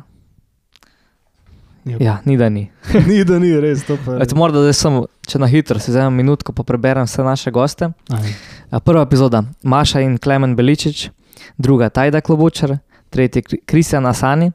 [1.89, 1.97] Ja.
[2.01, 2.71] ja, ni da ni.
[3.09, 3.97] ni, da ni res, to
[4.37, 7.89] morda samo, če na hitro si vzamem minutko, pa preberem vse naše goste.
[8.13, 8.33] Aj,
[8.71, 11.09] Prva epizoda, Maša in Klemen Beličič,
[11.59, 12.79] druga Tajda Klobučar,
[13.11, 14.53] tretji Kri- Kristjan Asani,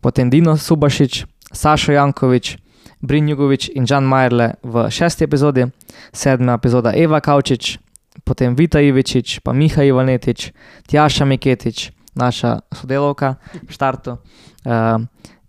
[0.00, 2.58] potem Dino Subašič, Sašo Jankovič,
[3.00, 5.66] Brin Jugovič in Jan Majerle v šesti epizodi,
[6.12, 7.78] sedma epizoda Eva Kavčič,
[8.24, 10.50] potem Vita Ivičič, pa Miha Ivanetič,
[10.90, 14.18] Tjaša Miketič, naša sodelovka v štartu,
[14.66, 14.98] uh,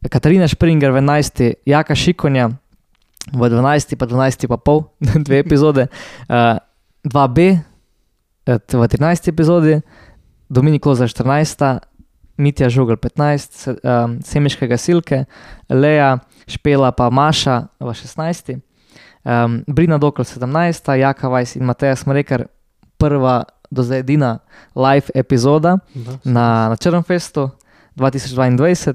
[0.10, 2.50] Katarina Springer v 11, Jaka Šikonja
[3.34, 4.86] v 12, pa 12 pa pol,
[5.26, 5.90] dve epizode,
[6.30, 6.62] uh,
[7.04, 7.73] 2B eh, t-
[8.46, 9.82] v 13 epizodi,
[10.50, 11.80] Dominik Loza 14,
[12.38, 15.26] Mitja Žugel 15, se, um, Semiške gasilke,
[15.70, 18.58] Leja, Špela pa Maša v 16,
[19.24, 22.48] um, Brina Dokl 17, Jaka Vajs in Mateja Smrekar,
[22.98, 24.40] prva do zdaj edina
[24.76, 26.18] live epizoda da.
[26.24, 27.50] na, na Črnfestu
[27.96, 28.94] 2022,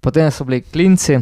[0.00, 1.20] potem so bili klinci,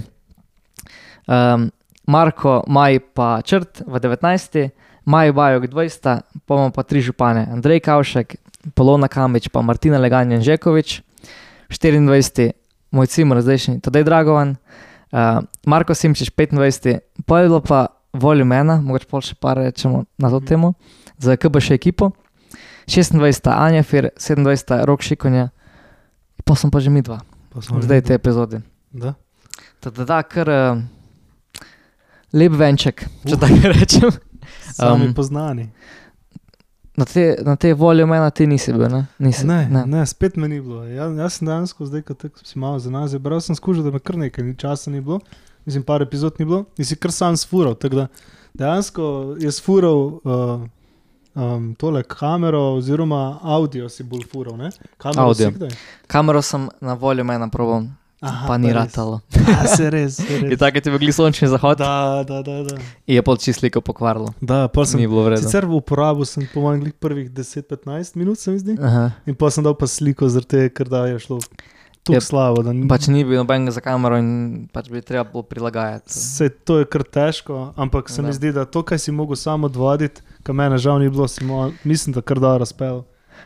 [1.26, 1.70] um,
[2.06, 4.70] Marko, Maj pa Črt v 19.
[5.04, 6.00] Maj Bajok 20,
[6.46, 8.36] pa imamo pa tri župane, Andrej Kavšek,
[8.74, 11.02] Polona Kamič, pa Martina Leganjen Žekovič,
[11.68, 12.52] 24.
[12.90, 14.56] moj cimer, zdajšnji Tadej Dragovan,
[15.10, 15.18] uh,
[15.66, 20.28] Marko Simčič 25, pa je bilo pa voljo mena, mogoče pol še par rečemo na
[20.28, 20.46] to Mhm.
[20.46, 20.68] temo,
[21.18, 22.12] za KBŠ ekipo,
[22.86, 23.48] 26.
[23.48, 24.84] Anja Fir, 27.
[24.84, 25.48] Rok Šikonja,
[26.44, 27.18] pa sem pa že mi dva,
[27.56, 28.62] zdaj te epizode.
[28.92, 29.14] Da.
[29.80, 30.78] Tako da, kar uh,
[32.32, 34.10] lep venček, če tako rečem.
[34.72, 35.70] Sami Um, poznani.
[36.96, 39.06] Na te, na te voljo mena ti nisi bil, ne?
[39.18, 39.86] Nisi, Ne, ne.
[39.86, 40.84] ne, spet me ni bilo.
[40.84, 43.98] Ja, jaz sem dejansko, zdaj ko si malo za nas, bral sem skušal, da me
[43.98, 45.20] kar nekaj ni- časa ni bilo,
[45.66, 47.74] mislim, par epizod ni bilo, in si kar sam sfural.
[47.74, 48.06] Tako da
[48.54, 49.06] dejansko
[49.38, 50.60] je sfural uh,
[51.34, 54.56] um, tole kamero, oziroma audio si bolj fural.
[54.56, 54.70] Ne?
[54.98, 55.32] Kamero?
[56.06, 57.82] Kamero sem na voljo mena probal
[58.22, 58.76] Aha, pa ni res.
[58.76, 59.20] ratalo.
[59.42, 60.58] Ja, se res, se res.
[60.58, 62.62] tako je bil sončni zahod Da, da, da.
[62.62, 62.76] da.
[63.06, 64.30] in je čist sliko pokvarilo.
[64.40, 65.42] Da, pa sem Ni bilo vredno.
[65.42, 68.76] Sicer v uporabu sem po glih prvih 10-15 minut, se mi zdi.
[68.78, 69.10] Aha.
[69.26, 71.38] In pa sem dal pa sliko, zaradi tega, ker da je šlo
[72.02, 72.22] tako Jep.
[72.22, 72.62] slabo.
[72.64, 74.30] Ni, Pač ni bilo nobenega za kamero in
[74.72, 76.10] pač bi treba bilo prilagajati.
[76.10, 78.28] Se, to je kar težko, ampak se Da.
[78.28, 81.70] mi zdi, da to, kar si mogel samo odvoditi, kar mene žal ni bilo, mo,
[81.84, 83.02] mislim, da kar da razpel.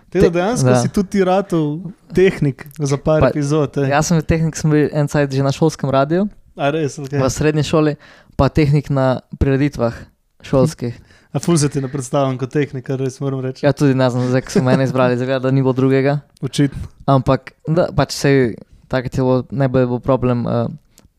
[0.06, 0.76] Te, Te- da dejansko da.
[0.76, 1.80] si tudi ti ratov
[2.12, 3.76] tehnik za par Pa- epizod.
[3.76, 3.88] eh.
[3.88, 7.16] Jaz sem bil tehnik, sem bil en cajt že na šolskem radiju, A res, okay.
[7.16, 7.96] v srednji šoli,
[8.32, 9.92] pa tehnik na prireditvah
[10.40, 10.94] šolskih.
[11.28, 13.60] A ful se ti ne predstavljam kot tehnik, kar res moram reči.
[13.60, 16.20] Ja, tudi ne znam, zdaj ko so mene izbrali, zaveda, da ni bilo drugega.
[16.40, 16.80] Očitno.
[17.06, 18.54] Ampak, da, pač se
[18.88, 20.70] tako je bilo, najbolj je bil problem, uh,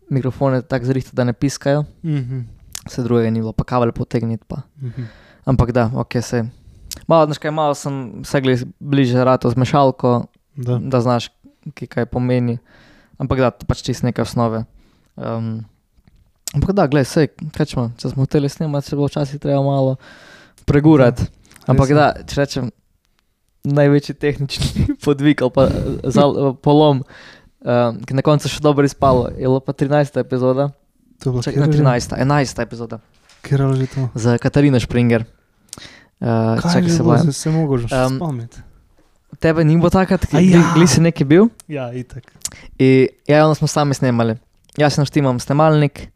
[0.10, 2.40] mikrofone tako zrihta, da ne piskajo, Mhm.
[2.84, 4.62] vse drugega ni bilo, pa kabel potegniti pa.
[4.82, 5.06] Mhm.
[5.46, 6.46] Ampak da, ok, se.
[7.08, 10.26] Malo, znaš kaj, malo sem se gledal bliže rato z mešalko,
[10.58, 10.80] Da.
[10.82, 11.30] da znaš,
[11.74, 12.58] ki kaj pomeni.
[13.18, 14.64] Ampak da, pač čist neke osnove.
[15.16, 15.66] Um,
[16.54, 19.96] ampak da, gledaj, sej, kaj ćemo, če smo hoteli snemati, se bo včasih treba malo
[20.66, 21.30] pregurati.
[21.68, 22.72] Ampak da, če rečem,
[23.64, 25.68] največji tehnični podvig ali pa
[26.10, 27.04] zal, polom,
[27.62, 30.20] um, ki na koncu še dobro izpalo, je bilo pa 13.
[30.20, 30.72] epizoda,
[31.24, 32.14] To je bilo čakaj, ne 13.
[32.18, 32.62] 11.
[32.62, 33.00] epizoda
[33.42, 34.10] Kjer je že to?
[34.16, 35.26] z Katarino Springer.
[36.20, 37.22] Uh, Kaj čakaj, se bojim.
[37.22, 38.58] zdaj se mogo že Em, spomniti.
[39.40, 40.64] Tebe ni bilo takrat, ki ja.
[40.74, 40.88] ja.
[40.88, 41.50] si nekaj bil.
[41.68, 42.24] Ja, itak.
[42.76, 44.38] In ja, ono smo sami snemali.
[44.76, 46.08] Jaz si naštimam snemalnik,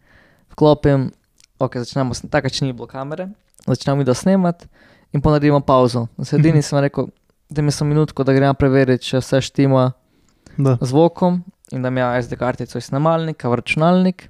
[0.49, 1.11] vklopim,
[1.57, 3.29] ok, začnemo, takrat še ni bilo kamere,
[3.67, 4.65] začnemo da snemati
[5.11, 6.07] in ponaredimo pauzo.
[6.17, 6.61] Na sredini Mhm.
[6.63, 7.07] sem rekel,
[7.49, 9.91] da mi sem minutko, da grem preveriti, če vse štima
[10.57, 10.77] Da.
[10.81, 14.29] zvokom in da mi je SD kartico iz snemalnika, v računalnik.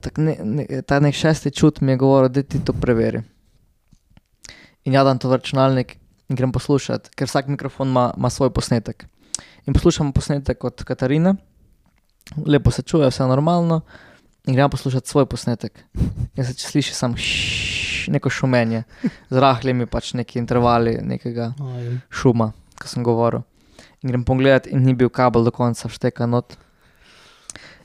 [0.00, 3.22] Tak ne, ne, ta nek šesti čut mi je govoril, da ti to preveri.
[4.84, 5.96] In ja, dam to v računalnik
[6.28, 9.06] in grem poslušati, ker vsak mikrofon ima, ima svoj posnetek.
[9.66, 11.34] In poslušamo posnetek od Katarine,
[12.46, 13.80] lepo se čuje, vse je normalno,
[14.46, 15.84] in grem poslušati svoj posnetek.
[16.36, 18.82] In se če sliši samo šš, neko šumenje,
[19.30, 21.52] z rahlimi pač neki intervali nekega
[22.12, 23.44] šuma, ko sem govoril.
[24.02, 26.58] In grem pogledat, in ni bil kabel do konca všteka not.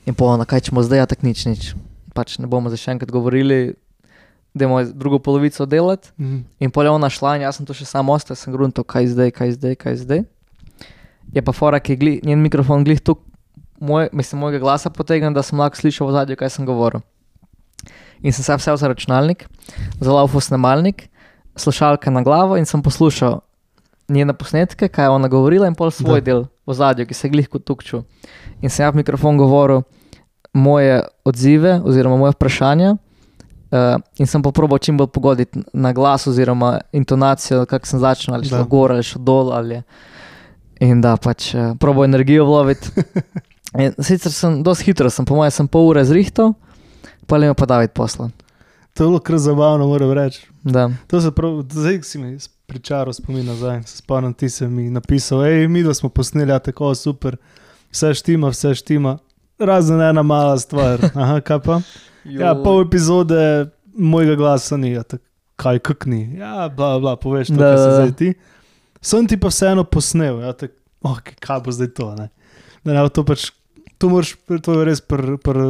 [0.04, 1.72] In pa na kaj ćemo zdaj, ja, tak nič, nič.
[2.12, 3.72] Pač ne bomo zdaj še enkrat govorili,
[4.54, 6.08] da imamo drugo polovico delati.
[6.18, 6.38] mhm.
[6.58, 9.06] In pol je ona šla, in jaz sem tu še sam ostal, sem grunto, kaj
[9.06, 10.24] zdaj, kaj zdaj, kaj zdaj.
[11.32, 13.16] Je pa fora, ki je gli, njen mikrofon glih tu,
[13.80, 17.00] moj, mislim, mojega glasa potegnem, da sem lahko slišal v zadju, kaj sem govoril.
[18.22, 19.46] In sem se vse za računalnik,
[20.00, 21.08] zalaufal snemalnik,
[21.56, 23.40] slušalka na glavo in sem poslušal
[24.08, 26.24] njene posnetke, kaj je ona govorila, in pol svoj Da.
[26.24, 28.02] del v zadju, ki se je glih kot tukču.
[28.60, 29.82] In sem ja v mikrofon govoril
[30.52, 32.96] moje odzive oziroma moje vprašanja.
[33.70, 38.48] Uh, in sem poproval čim bolj pogoditi na glas, oziroma intonacijo, kako sem začel, ali
[38.48, 38.62] Da.
[38.62, 39.52] gor ali šlo dol.
[39.52, 39.82] Ali...
[40.80, 42.90] In da pač uh, probo energijo vloviti.
[43.78, 46.54] In sicer sem dosti hitro, sem, po mojem, sem pol ure zrihtal,
[47.30, 48.30] pa le pa David posla.
[48.98, 50.46] To je bilo kar zabavno, moram reči.
[50.62, 50.90] Da.
[51.06, 53.82] To se prav, zdaj si mi pričaral spomin nazaj.
[53.86, 57.36] Se spomnim, ti si mi napisal, hej, mi da smo posneli, ja, tako super,
[57.92, 59.18] vse štima, vse štima.
[59.60, 61.02] Razen ena mala stvar.
[61.22, 61.80] Aha, kaj pa?
[62.24, 65.20] Ja, pol epizode mojega glasa ni, ja, tak,
[65.60, 66.22] kaj kak ni.
[66.40, 67.94] Ja, bla, bla, poveš to, Da, se da.
[68.00, 68.30] zdaj ti.
[69.00, 70.72] Sem ti pa vseeno posnel, ja, tak,
[71.04, 72.08] okay, kaj bo zdaj to.
[72.16, 72.28] Ne?
[72.84, 73.50] Da, ne, to, pač,
[74.00, 74.34] to, moraš,
[74.64, 75.60] to je res pri pr,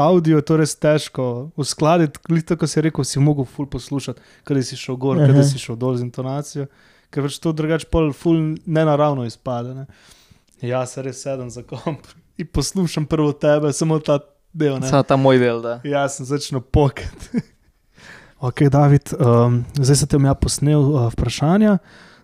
[0.00, 1.26] audio, je to res težko
[1.60, 2.20] uskladiti.
[2.48, 5.96] Tako si rekel, si mogel ful poslušati, kaj si šel gor, kaj si šel dol
[6.00, 6.68] z intonacijo.
[7.10, 9.74] Ker pač to drugače pol ful nenaravno izpade.
[9.74, 9.86] Ne?
[10.62, 12.04] Ja, se res sedem za komp
[12.40, 14.18] in poslušam prvo tebe, samo ta
[14.52, 14.78] del.
[14.80, 14.88] Ne?
[14.88, 15.80] Samo ta moj del, da.
[15.84, 17.42] Ja, sem začel pokati.
[18.48, 21.78] ok, David, um, zdaj sem te ja posnel uh, vprašanja.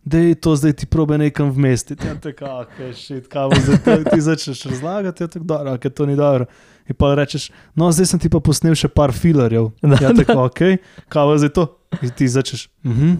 [0.06, 2.06] Da je to zdaj ti probe nekam vmestiti.
[2.06, 6.06] Ja, tako, okay, shit, kaj bo zdaj, ti začneš razlagati, ja, tako, dobro, okay, to
[6.06, 6.46] ni dobro.
[6.86, 9.72] In pa rečeš, no, zdaj sem ti pa posnel še par filarjev.
[9.82, 10.78] Da, Ja, tako, ok,
[11.10, 11.66] kaj bo zdaj to?
[12.06, 13.16] In ti začneš, mhm,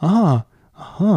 [0.00, 0.38] aha,
[0.72, 1.16] aha,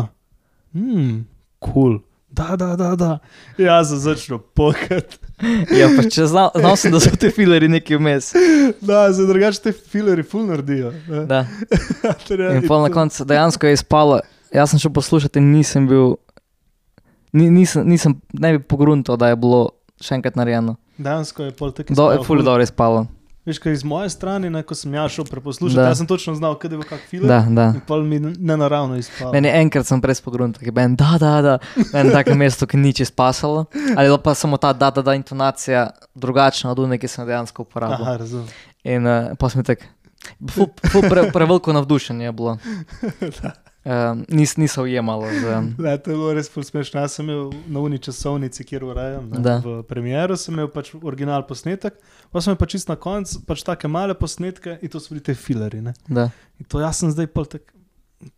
[0.75, 1.23] hmm,
[1.63, 1.71] kul.
[1.71, 2.01] Cool.
[2.33, 3.19] Da, da, da, da.
[3.61, 5.19] Jaz sem začel pokati.
[5.79, 8.29] Ja, pa če znal, znal sem, da so ti fileri neki vmes.
[8.81, 10.93] Da, za drugače te fileri ful naredijo.
[11.09, 11.25] ne.
[11.27, 11.41] Da.
[12.55, 14.21] In pol na koncu dejansko je izpalo.
[14.55, 16.15] Jaz sem šel poslušati in nisem bil,
[17.33, 19.65] ni, nisem, nisem ne bi pogruntal, da je bilo
[20.01, 20.77] še enkrat narejeno.
[20.97, 23.07] Dejansko je pol tako Do, je ful dobro izpalo.
[23.45, 25.87] Veš, kaj iz moje strani, ne, ko sem jaz šel preposlušati, Da.
[25.91, 27.27] jaz sem točno znal, kaj je bil kak filer.
[27.27, 27.65] Da, da.
[27.75, 29.33] In pol mi nenaravno izpalo.
[29.35, 31.57] Meni enkrat sem prej pogruntal, ki ben, da, da, da,
[31.91, 33.65] na takem mestu, ki ni čez pasalo.
[33.97, 38.05] Ali pa samo ta, da, da, da, intonacija drugačna od une, ki sem dejansko uporabil.
[38.05, 38.47] Aha, razumem.
[38.83, 39.91] In uh, pa smo tako,
[40.55, 42.57] ful, ful pre, preveliko navdušenje je bilo.
[43.85, 45.27] um, nis, niso ujemalo.
[45.27, 47.01] Z, Ne, to je bilo res smešno.
[47.01, 49.29] Jaz sem imel na uni časovnici, kjer urejam.
[49.43, 49.59] Da.
[49.63, 51.97] V premieru sem imel pač original posnetek,
[52.31, 55.23] pa sem imel pač čist na koncu pač take male posnetke in to so bili
[55.23, 55.83] te fileri.
[56.07, 56.29] Da.
[56.67, 57.73] To jaz sem zdaj tak,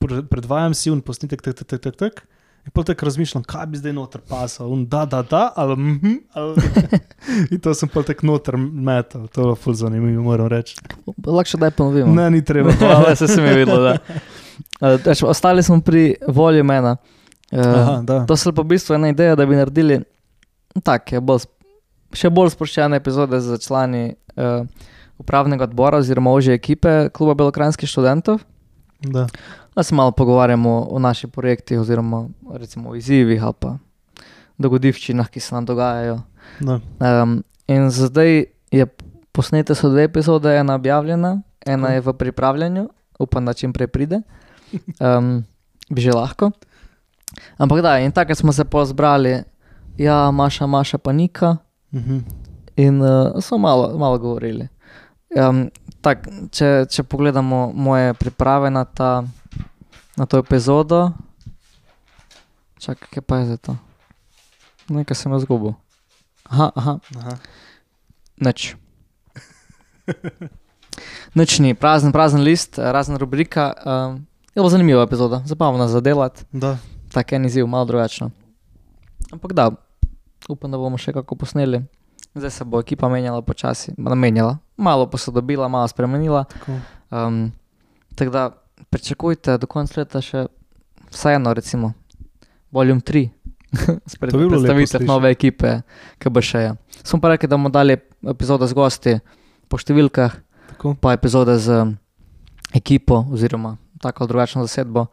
[0.01, 2.25] pre- predvajam si un posnetek, tak, tak, tak, tak.
[2.65, 6.15] In pol tako razmišljam, kaj bi zdaj noter pasal, un da, da, da, ali mhm,
[6.33, 6.55] ali.
[7.53, 10.73] In to sem tako noter metal, to je bilo ful zanimivo, moram reči.
[11.05, 12.09] Lahko še daj ponovimo.
[12.17, 12.73] Ne, ni treba.
[12.73, 13.93] Hvala, se sem videl.
[14.81, 16.97] Uh, reč, ostali smo pri volji mena.
[17.51, 18.25] Uh, Aha, da.
[18.25, 20.01] to se pa v bistvu ena ideja, da bi naredili
[20.83, 21.45] take, bolj,
[22.15, 24.65] še bolj sproščene epizode za člani uh,
[25.21, 28.41] upravnega odbora oziroma ožje ekipe kluba Belokranskih študentov.
[28.99, 29.27] da.
[29.75, 33.77] Da se malo pogovarjamo o naših projektih, oziroma recimo o izzivih ali pa
[34.57, 36.21] dogodivščinah, ki se nam dogajajo.
[36.59, 36.79] da.
[36.99, 38.87] Um, in zdaj je
[39.31, 42.87] posnete so dve epizode, ena objavljena, ena je v pripravljanju,
[43.19, 44.21] upam, da čim prej pride.
[44.99, 45.43] Um,
[45.89, 46.51] bi že lahko.
[47.57, 49.43] Ampak da, in tako smo se pozbrali,
[49.97, 51.57] ja, Maša, Maša, panika.
[51.93, 52.19] Mhm.
[52.75, 54.67] In uh, smo malo, malo govorili.
[55.35, 55.69] Um,
[56.01, 59.23] tak, če, če pogledamo moje priprave na, ta,
[60.19, 61.11] na to epizodo,
[62.79, 63.77] čakaj, kaj pa je za to?
[64.91, 65.73] Nekaj sem izgubil.
[66.45, 67.33] Aha, aha, Aha.
[68.37, 68.75] nič.
[71.35, 73.73] Nič ni, prazen, prazen list, razen rubrika.
[73.83, 74.23] Um,
[74.55, 76.77] je bila zanimiva epizoda, zabavna za delati, Da.
[77.11, 78.31] tak en izziv, malo drugačno.
[79.31, 79.71] Ampak da,
[80.49, 81.83] upam, da bomo še kako posneli.
[82.35, 86.43] Zdaj se bo ekipa menjala počasi, menjala, malo posodobila, malo spremenila.
[86.45, 86.71] Tako.
[87.11, 87.51] Um,
[88.15, 88.49] tako da
[88.89, 90.45] pričakujte do konca leta še
[91.09, 91.93] vseeno, recimo,
[92.71, 93.29] volume 3.
[94.05, 95.05] Spred To bi bilo lepo predstavitev slišati.
[95.05, 95.81] nove ekipe,
[96.17, 96.71] ki bo še je.
[97.03, 99.15] Smo pa rekli, da bomo dali epizode z gosti
[99.67, 100.35] po številkah,
[100.69, 100.95] Tako.
[100.95, 101.95] pa epizode z
[102.73, 105.05] ekipo, oziroma tako ali drugačno zasedbo,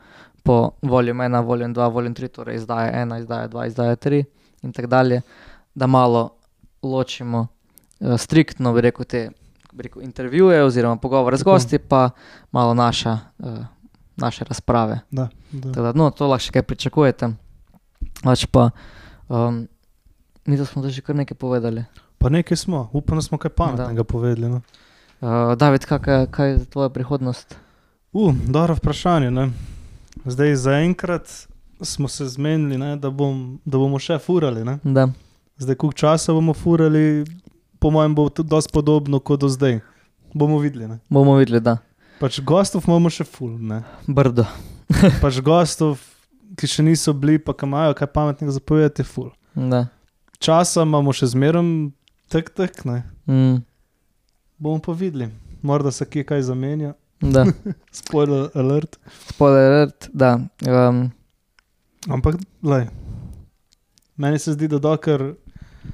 [0.43, 4.25] po volume 1, volume 2, volume 3, torej izdaja 1, izdaja 2, izdaja 3
[4.63, 5.21] in tako dalje,
[5.75, 6.31] da malo
[6.83, 7.47] ločimo
[8.01, 9.31] uh, striktno, bi rekel, te
[9.73, 12.11] bi rekel, intervjuje oziroma pogovore z gosti, pa
[12.53, 13.59] malo naša, uh,
[14.17, 14.99] naše razprave.
[15.11, 15.73] Da, da.
[15.73, 17.33] Tako Da, no, to lahko še kaj pričakujete.
[18.23, 18.71] Pač pa,
[19.29, 19.67] um,
[20.47, 21.85] mi smo že kar nekaj povedali.
[22.19, 24.49] Pa nekaj smo, upam, da smo kaj pametnega povedali.
[24.49, 24.63] No.
[25.23, 27.57] Uh, David, kak, kaj je tvoja prihodnost?
[28.13, 29.31] Uh, dobro vprašanje.
[29.31, 29.51] Ne?
[30.25, 31.49] Zdaj zaenkrat
[31.81, 34.65] smo se zmenili, ne, da, bom, da bomo še furali.
[35.57, 37.25] Zdaj, koliko časa bomo furali,
[37.81, 39.81] po mojem, bo tudi dosti podobno kot do zdaj.
[40.35, 40.89] Bomo videli.
[40.89, 40.99] Ne?
[41.09, 41.79] bomo videli, da.
[42.21, 43.57] Pač gostov imamo še ful.
[43.57, 43.81] Ne?
[44.07, 44.45] Brdo.
[45.25, 45.97] Pač gostov,
[46.61, 49.31] ki še niso bili, pa ki imajo kaj pametnega zapovedati, je ful.
[49.57, 49.87] Da.
[50.43, 51.65] Časa imamo še zmeraj
[52.29, 53.03] tek, tek, ne.
[53.25, 53.63] Mm,
[54.61, 55.33] Bomo pa videli.
[55.65, 56.93] Morda se kje kaj zamenja.
[57.23, 57.45] Da.
[57.93, 58.99] Spoiler alert.
[59.29, 60.39] Spoiler alert, da.
[60.63, 61.11] Um,
[62.09, 62.89] Ampak, lej,
[64.17, 65.35] meni se zdi, da dokler,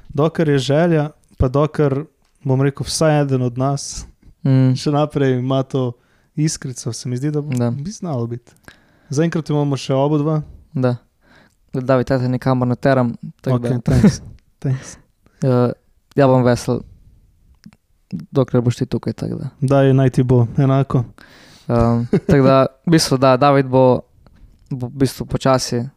[0.09, 2.05] dokler je želja, pa dokler
[2.42, 4.06] bom rekel, vsaj eden od nas
[4.42, 5.92] mm, še naprej ima to
[6.34, 7.70] iskrico, se mi zdi, da Da.
[7.70, 8.52] bi znalo biti.
[9.10, 10.38] Zaenkrat imamo še oba dva.
[10.74, 10.96] da.
[11.74, 13.12] David, te nikamor ne teram.
[13.40, 14.22] tako Okay, da, thanks.
[14.59, 14.96] thanks.
[15.42, 15.68] uh,
[16.16, 16.80] ja bom vesel,
[18.10, 19.12] dokler boš ti tukaj.
[19.12, 19.51] Da.
[19.60, 21.05] Da je naj ti bo enako.
[21.68, 24.01] Um, tako da, v bistvu, da, David bo,
[24.70, 25.89] bo v bistvu počasi uh,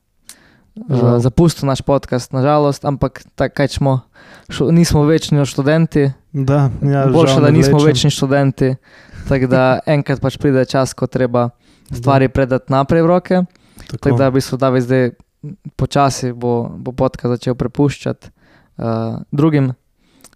[0.90, 1.20] Žal.
[1.20, 4.00] zapustil naš podcast, nažalost, ampak tako smo,
[4.50, 7.88] šo, nismo večni študenti, Da, ja, boljše, da nismo vlečem.
[7.88, 8.76] večni študenti.
[9.28, 11.50] Tako da enkrat pač pride čas, ko treba
[11.92, 13.44] stvari predati naprej v roke.
[13.88, 13.98] Tako.
[13.98, 15.12] Tako da, v bistvu, David zdaj
[15.76, 18.30] počasi bo, bo podcast začel prepuščati
[18.78, 19.74] uh, drugim.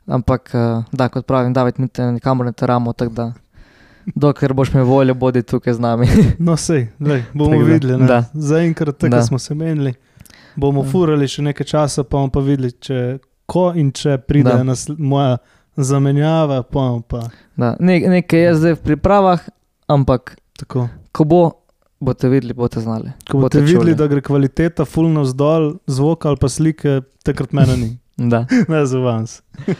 [0.07, 3.33] Ampak, uh, da, kot pravim, David, mi te nikamor ne teramo, tako da,
[4.07, 6.07] dokler boš imel voljo, bodi tukaj z nami.
[6.39, 8.07] No, sej, lej, bomo Tako da, videli.
[8.07, 8.23] da.
[8.33, 9.21] Zaenkrat, tako Da.
[9.23, 9.93] smo se menili,
[10.55, 10.89] bomo Ja.
[10.89, 14.63] furali še nekaj časa, pa bomo pa videli, če, ko in če pride Da.
[14.63, 15.37] nasl- moja
[15.75, 16.63] zamenjava.
[16.63, 19.41] Pa, pa, Da, ne, nekaj je zdaj v pripravah,
[19.87, 20.87] ampak tako.
[21.11, 21.51] ko bo,
[21.99, 23.09] boste videli, boste znali.
[23.25, 23.95] Ko boste Boste videli, čuli.
[23.95, 27.89] da gre kvaliteta fulno vzdolj, zvok ali pa slike, takrat mene ni.
[28.17, 28.45] Da.
[28.71, 29.41] Ne za vas.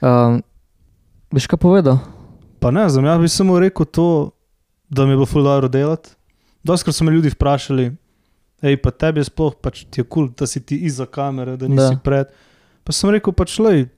[0.00, 0.42] Um,
[1.32, 1.96] Biš kaj povedal?
[2.60, 4.30] Pa ne, znam, jaz bi samo rekel to,
[4.88, 6.10] da mi je bilo dobro delati.
[6.62, 7.96] Doskrat so me ljudi vprašali,
[8.62, 11.56] hej, pa tebi je sploh pač ti je kul, cool, da si ti iza kamere,
[11.56, 12.00] da nisi Da.
[12.04, 12.26] pred.
[12.84, 13.88] Pa sem rekel, pač lej,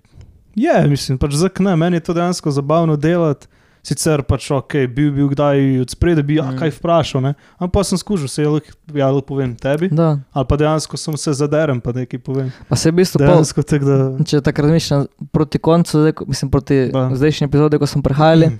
[0.55, 3.47] je, mislim, pač zakaj ne, meni je to dejansko zabavno delati.
[3.87, 6.49] Sicer pač ok, bil bi kdaj od spredaj, bi mm.
[6.49, 6.59] Mm.
[6.59, 7.31] kaj vprašal, ne?
[7.57, 10.19] ampak pa sem skušal, se je lahko ja, lahko povem tebi, Da.
[10.33, 12.51] ali pa dejansko sem se zaderem, pa nekaj povem.
[12.67, 13.99] Pa se v bistvu pol, Dejansko tako da.
[14.25, 17.05] če tako razmišljam proti koncu, zdaj, mislim proti Da.
[17.15, 18.59] zdajšnji epizodi, ko smo prihajali,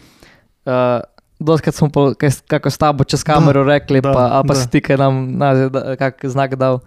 [0.65, 1.03] uh,
[1.41, 4.55] doskrat smo pol, kaj, kako s tabo čez kamero da, rekli, da, pa, pa da.
[4.57, 6.79] si ti kaj nam naziv, da, kak znak dal.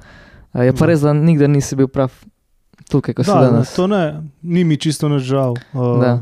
[0.49, 0.85] Uh, je pa Da.
[0.87, 2.07] res, da nikdar nisi bil prav
[2.87, 3.75] tukaj, ko si Da, ne, danes.
[3.75, 4.03] to ne,
[4.41, 5.59] ni mi čisto nič žal.
[5.69, 6.13] Uh, Da.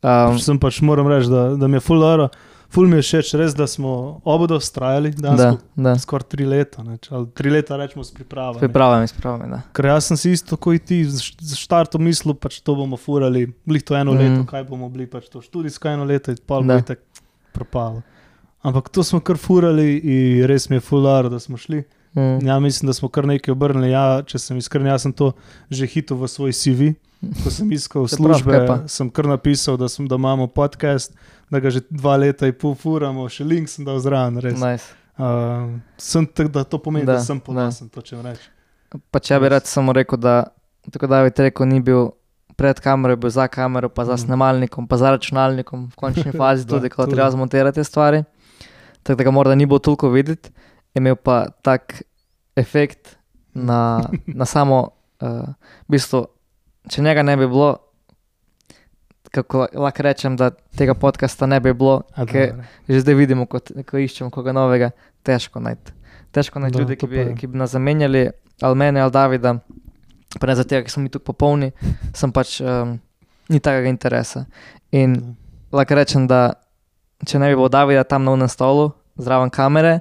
[0.00, 2.30] Um, Sem pač moram reči, da, da mi je full aro.
[2.70, 6.84] Ful mi je všeč, res, da smo obodo ustrajali, da smo skoraj tri leta.
[6.86, 8.54] Ne, ali tri leta rečemo s pripravo.
[8.54, 8.62] ne.
[8.62, 9.50] Pripravljam, pripravljam.
[9.50, 9.60] Da.
[9.74, 13.82] Ker jaz sem si isto kot ti za štartu mislil, pač to bomo furali, blih
[13.82, 14.22] to eno mm.
[14.22, 18.04] leto, kaj bomo bili, pač to študijsko eno leto in pol bo tako propalo.
[18.62, 21.82] Ampak to smo kar furali in res mi je fular, da smo šli.
[22.12, 22.42] Mm.
[22.42, 23.90] Ja, mislim, da smo kar nekaj obrnili.
[23.90, 25.32] Ja, če sem iskren, jaz sem to
[25.70, 26.94] že hitel v svoj CV.
[27.36, 28.76] Ko sem iskal službe, pa?
[28.86, 31.12] sem kar napisal, da, sem, da imamo podcast,
[31.46, 34.40] da ga že dva leta in pol furamo, še link sem dal zraven.
[34.40, 34.88] Nice.
[35.14, 38.48] Uh, sem tak, da to pomeni, da, Da, sem ponosen, to če rečem.
[39.10, 40.48] Pa če bi rad samo rekel, da
[40.82, 42.08] tako da bi rekel, ni bil
[42.56, 44.22] pred kamero, bil za kamero, pa za Mhm.
[44.22, 48.24] snemalnikom, pa za računalnikom, v končni fazi Da, tudi, ko treba zmontirati te stvari.
[49.02, 50.50] Tako da ga morda ni bilo toliko videti,
[50.94, 52.02] imel pa tak
[52.56, 53.16] efekt
[53.54, 54.04] na,
[54.40, 54.88] na samo,
[55.20, 55.54] uh,
[55.88, 56.24] v bistvu,
[56.90, 57.76] če njega ne bi bilo,
[59.30, 64.00] kako lahko rečem, da tega podcasta ne bi bilo, ker že zdaj vidimo, ko, ko
[64.02, 64.90] iščemo koga novega,
[65.26, 65.94] težko najti.
[66.34, 68.28] Težko najti ljudi, ki bi, ki bi nas zamenjali,
[68.62, 69.54] ali mene, ali Davida.
[70.38, 71.72] Pa ne zato, ker smo mi tu popolni,
[72.14, 72.96] sem pač um,
[73.50, 74.44] ni takega interesa.
[74.94, 75.16] In
[75.74, 76.52] lahko rečem, da
[77.26, 78.90] če ne bi bilo Davida tam na unem stolu,
[79.20, 80.00] zraven kamere,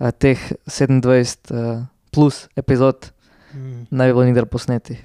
[0.00, 1.02] uh, teh 27
[1.50, 3.12] uh, plus epizod
[3.48, 3.86] Mm.
[3.90, 4.98] ne bi bilo nikdar posneti.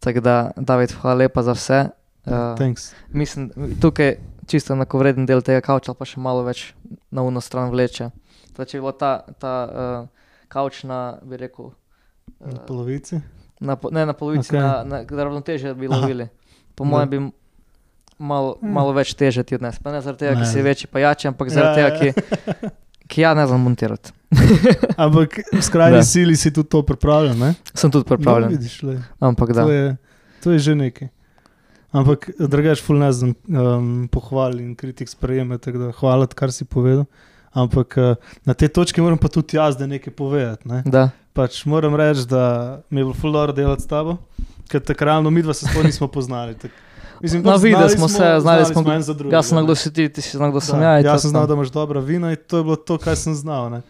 [0.00, 1.80] Tako da, David, hvala lepa za vse.
[2.24, 2.94] Uh, Thanks.
[3.08, 4.14] mislim, tukaj
[4.46, 6.72] čisto enakovreden del tega kavča, pa še malo več
[7.10, 8.08] na uno stran vleče.
[8.48, 10.08] Zdaj, če je bila ta, ta uh,
[10.48, 11.68] kavč na, bi rekel,
[12.40, 13.20] Na uh, polovici.
[13.60, 14.60] na, po- ne na polovici, okay.
[14.88, 15.92] na, na ravnotežje bi Aha.
[15.94, 16.28] lovili.
[16.74, 16.90] Po Da.
[16.90, 17.18] mojem bi
[18.18, 18.68] malo, Ja.
[18.70, 19.76] malo več teže ti odnes.
[19.78, 22.70] Pa ne zaradi tega, ker si večji pa jači, ampak zaradi Ja, tega, ki,
[23.06, 24.16] ki ja ne znam montirati.
[25.04, 27.38] Ampak skrajni sili si tudi to pripravljen.
[27.38, 27.54] Ne?
[27.74, 28.50] Sem tudi No, pripravljen.
[28.50, 28.98] vidiš, lej.
[29.20, 29.64] Ampak da.
[29.64, 29.96] to, je,
[30.42, 31.08] to je že nekaj.
[31.92, 36.64] Ampak drugač, ful ne znam um, pohvaliti in kritik sprejemati, tako da hvala, kar si
[36.64, 37.04] povedal.
[37.52, 38.16] Ampak uh,
[38.48, 40.68] na tej točki moram pa tudi jaz da nekaj povedati.
[40.68, 40.82] Ne?
[40.88, 41.10] da.
[41.32, 44.16] Pač moram reči, da mi je bilo ful dobro delati s tabo,
[44.68, 46.56] ker takrat mi dva se sploh nismo poznali.
[46.56, 46.70] Tak,
[47.20, 49.36] mislim, No, videli znali smo se, znali smo, en za drugega.
[49.36, 50.98] Jaz sem znal, kdo si ti, ti si znal, kdo sem ja.
[51.00, 53.70] Jaz sem znal, da imaš dobra vina in to je bilo to, kar sem znal.
[53.70, 53.80] ne.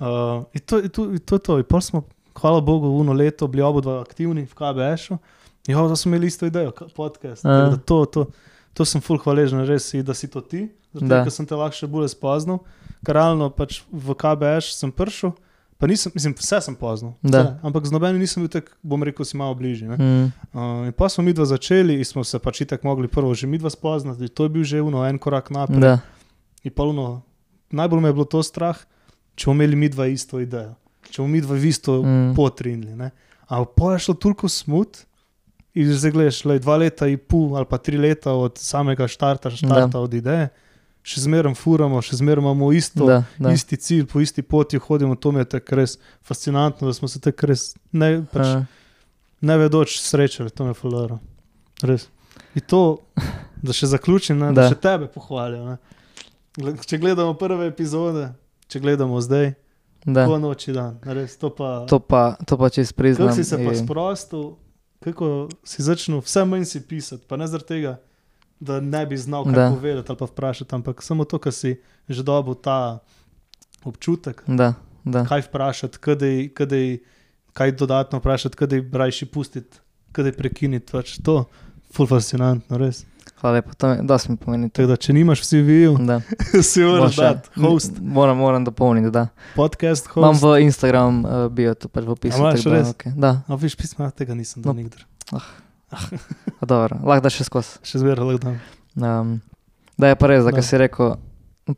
[0.00, 1.58] Uh, in to, in to, in to je to.
[1.58, 2.02] In pol smo,
[2.40, 5.18] hvala Bogu, uno leto bili oba aktivni v KBŠ-u.
[5.66, 7.44] In ja, da smo imeli isto idejo, podcast.
[7.44, 7.50] Ja.
[7.50, 8.26] Tako da To, to,
[8.74, 11.86] to sem full hvaležen, res da si to ti, zato ker sem te lahko še
[11.86, 12.58] bolj spoznal.
[13.06, 15.32] Ker realno pač v KBŠ sem prišel,
[15.78, 17.14] pa nisem, mislim, vse sem poznal.
[17.22, 19.88] Vse, ampak z nobenim nisem bil tak, bom rekel, si malo bližje.
[19.94, 23.34] Mm, Uh, in pa smo mi dva začeli in smo se pač itak mogli prvo
[23.34, 24.28] že mi dva spoznati.
[24.30, 25.80] To je bil že uno, en korak naprej.
[25.80, 25.94] da.
[26.62, 27.22] In polno,
[27.74, 28.78] najbolj me je bilo to strah,
[29.34, 30.74] če bomo imeli mi dva isto idejo,
[31.10, 32.34] če bomo mi dva isto mm.
[32.36, 32.94] Pot rinili.
[32.96, 33.10] ne.
[33.48, 35.04] Ampak pa je šlo toliko smut.
[35.74, 39.50] In zdaj gledaš, lej, dva leta in pol ali pa tri leta od samega štarta,
[39.50, 40.46] štarta od ideje,
[41.02, 43.50] še zmeraj furamo, še zmeraj imamo isto, da, da.
[43.50, 45.16] isti cilj, po isti poti hodimo.
[45.18, 48.70] To mi je tako res fascinantno, da smo se tako res ne, pač,
[49.42, 51.18] ne vedoč srečali, to me je fulano.
[51.82, 52.06] Res.
[52.54, 52.84] In to,
[53.66, 54.62] da še zaključim, ne, da.
[54.62, 54.68] Da.
[54.68, 55.74] da še tebe pohvalijo.
[55.74, 56.78] ne.
[56.86, 58.28] Če gledamo prve epizode,
[58.66, 59.54] če gledamo zdaj,
[60.04, 60.24] da.
[60.24, 61.86] po noči dan, res to pa.
[61.86, 63.28] To pa, to pa čez priznam.
[63.28, 64.56] Kako si se pa in- sprostil,
[64.98, 65.30] kako
[65.62, 67.92] si začel vse manj si pisati, pa ne zaradi tega,
[68.58, 69.60] da ne bi znal kaj Da.
[69.62, 69.70] da.
[69.70, 71.76] povedati ali pa vprašati, ampak samo to, kar si
[72.06, 73.00] že dobil ta
[73.82, 74.74] občutek, Da,
[75.04, 75.24] da.
[75.24, 76.98] kaj vprašati, kadej, kadej,
[77.52, 79.78] kaj dodatno vprašati, kadej rajši pustiti,
[80.12, 80.92] kadej prekiniti.
[80.92, 81.44] Pač to,
[81.94, 83.04] ful fascinantno, res.
[83.36, 84.70] Hvala lepa, to da smo pomenili.
[84.70, 86.20] Tako da, če nimaš vsi vijo, Da.
[86.62, 87.22] si moraš še.
[87.22, 89.26] dati host, Moram, moram dopolniti, da.
[89.54, 90.42] podcast Imam host.
[90.42, 92.36] v Instagram uh, bio, to pač v opisu.
[92.36, 92.88] A imaš tako da, res?
[92.90, 93.12] Okay.
[93.16, 94.78] Da, A viš pisma, tega nisem dal No.
[94.78, 95.04] nikdar.
[96.54, 97.78] a dobro, lahko da še skozi.
[97.84, 98.56] Še zmeraj lahko dam.
[98.96, 99.28] Um,
[99.94, 100.56] da je pa res, da, Da.
[100.56, 100.62] da.
[100.62, 101.14] si rekel,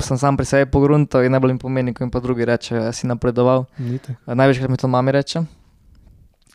[0.01, 2.93] sem sam pri sebi pogruntal in najbolj jim pomeni, ko jim pa drugi reče, da
[2.93, 3.67] si napredoval.
[4.27, 5.45] Največkrat mi to mami reče.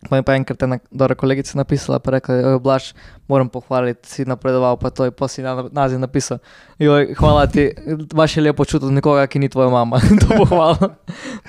[0.09, 2.91] Pa mi pa enkrat ena dobra kolegica napisala, pa rekla, oj, Blaž,
[3.29, 6.39] moram pohvaliti, si napredoval, pa to je pa si na naziv napisal.
[6.81, 7.69] Joj, hvala ti,
[8.13, 10.01] baš je lepo čutiti nekoga, ki ni tvoja mama.
[10.21, 10.97] to pohvala.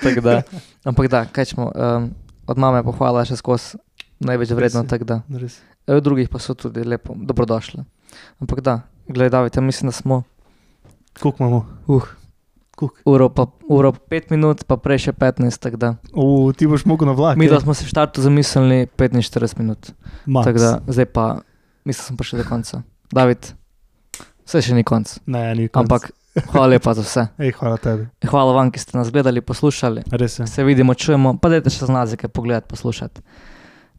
[0.03, 0.41] Tako da,
[0.85, 2.11] ampak da, kaj smo, um,
[2.47, 3.81] od mame pohvala še skozi
[4.21, 4.91] največ vredno, je.
[4.91, 5.21] tako da.
[5.33, 5.57] Res.
[5.89, 7.81] E, drugih pa so tudi lepo, dobrodošle.
[8.37, 10.23] Ampak da, gledaj, David, ja mislim, da smo
[11.19, 11.65] Koliko imamo?
[11.87, 12.03] uh,
[12.75, 12.97] Koliko?
[13.05, 15.91] uro, pa, uro pa pet minut, pa prej še 15, tako da.
[16.13, 17.37] O, ti boš mogel na vlak.
[17.37, 17.53] Mi ej?
[17.53, 19.93] da smo se štartu zamislili 45 minut.
[20.25, 21.27] Tako da, zdaj pa,
[21.85, 22.81] mislim, smo prišli do konca.
[23.13, 23.53] David,
[24.47, 25.19] vse še ni konc.
[25.29, 25.85] Ne, ni konc.
[25.85, 27.27] Ampak Hvala lepa za vse.
[27.43, 28.07] Ej, hvala tebi.
[28.25, 30.07] Hvala vam, ki ste nas gledali, poslušali.
[30.11, 30.47] Res je.
[30.47, 33.21] Se vidimo, čujemo, pa dajte še znati, kaj pogledati, poslušati.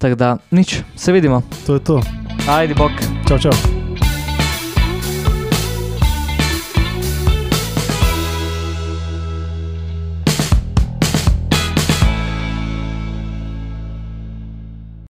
[0.03, 1.43] Tako da nič, se vidimo.
[1.67, 2.03] To je to.
[2.51, 2.93] Ajdi, bok.
[3.29, 3.84] Čau, čau.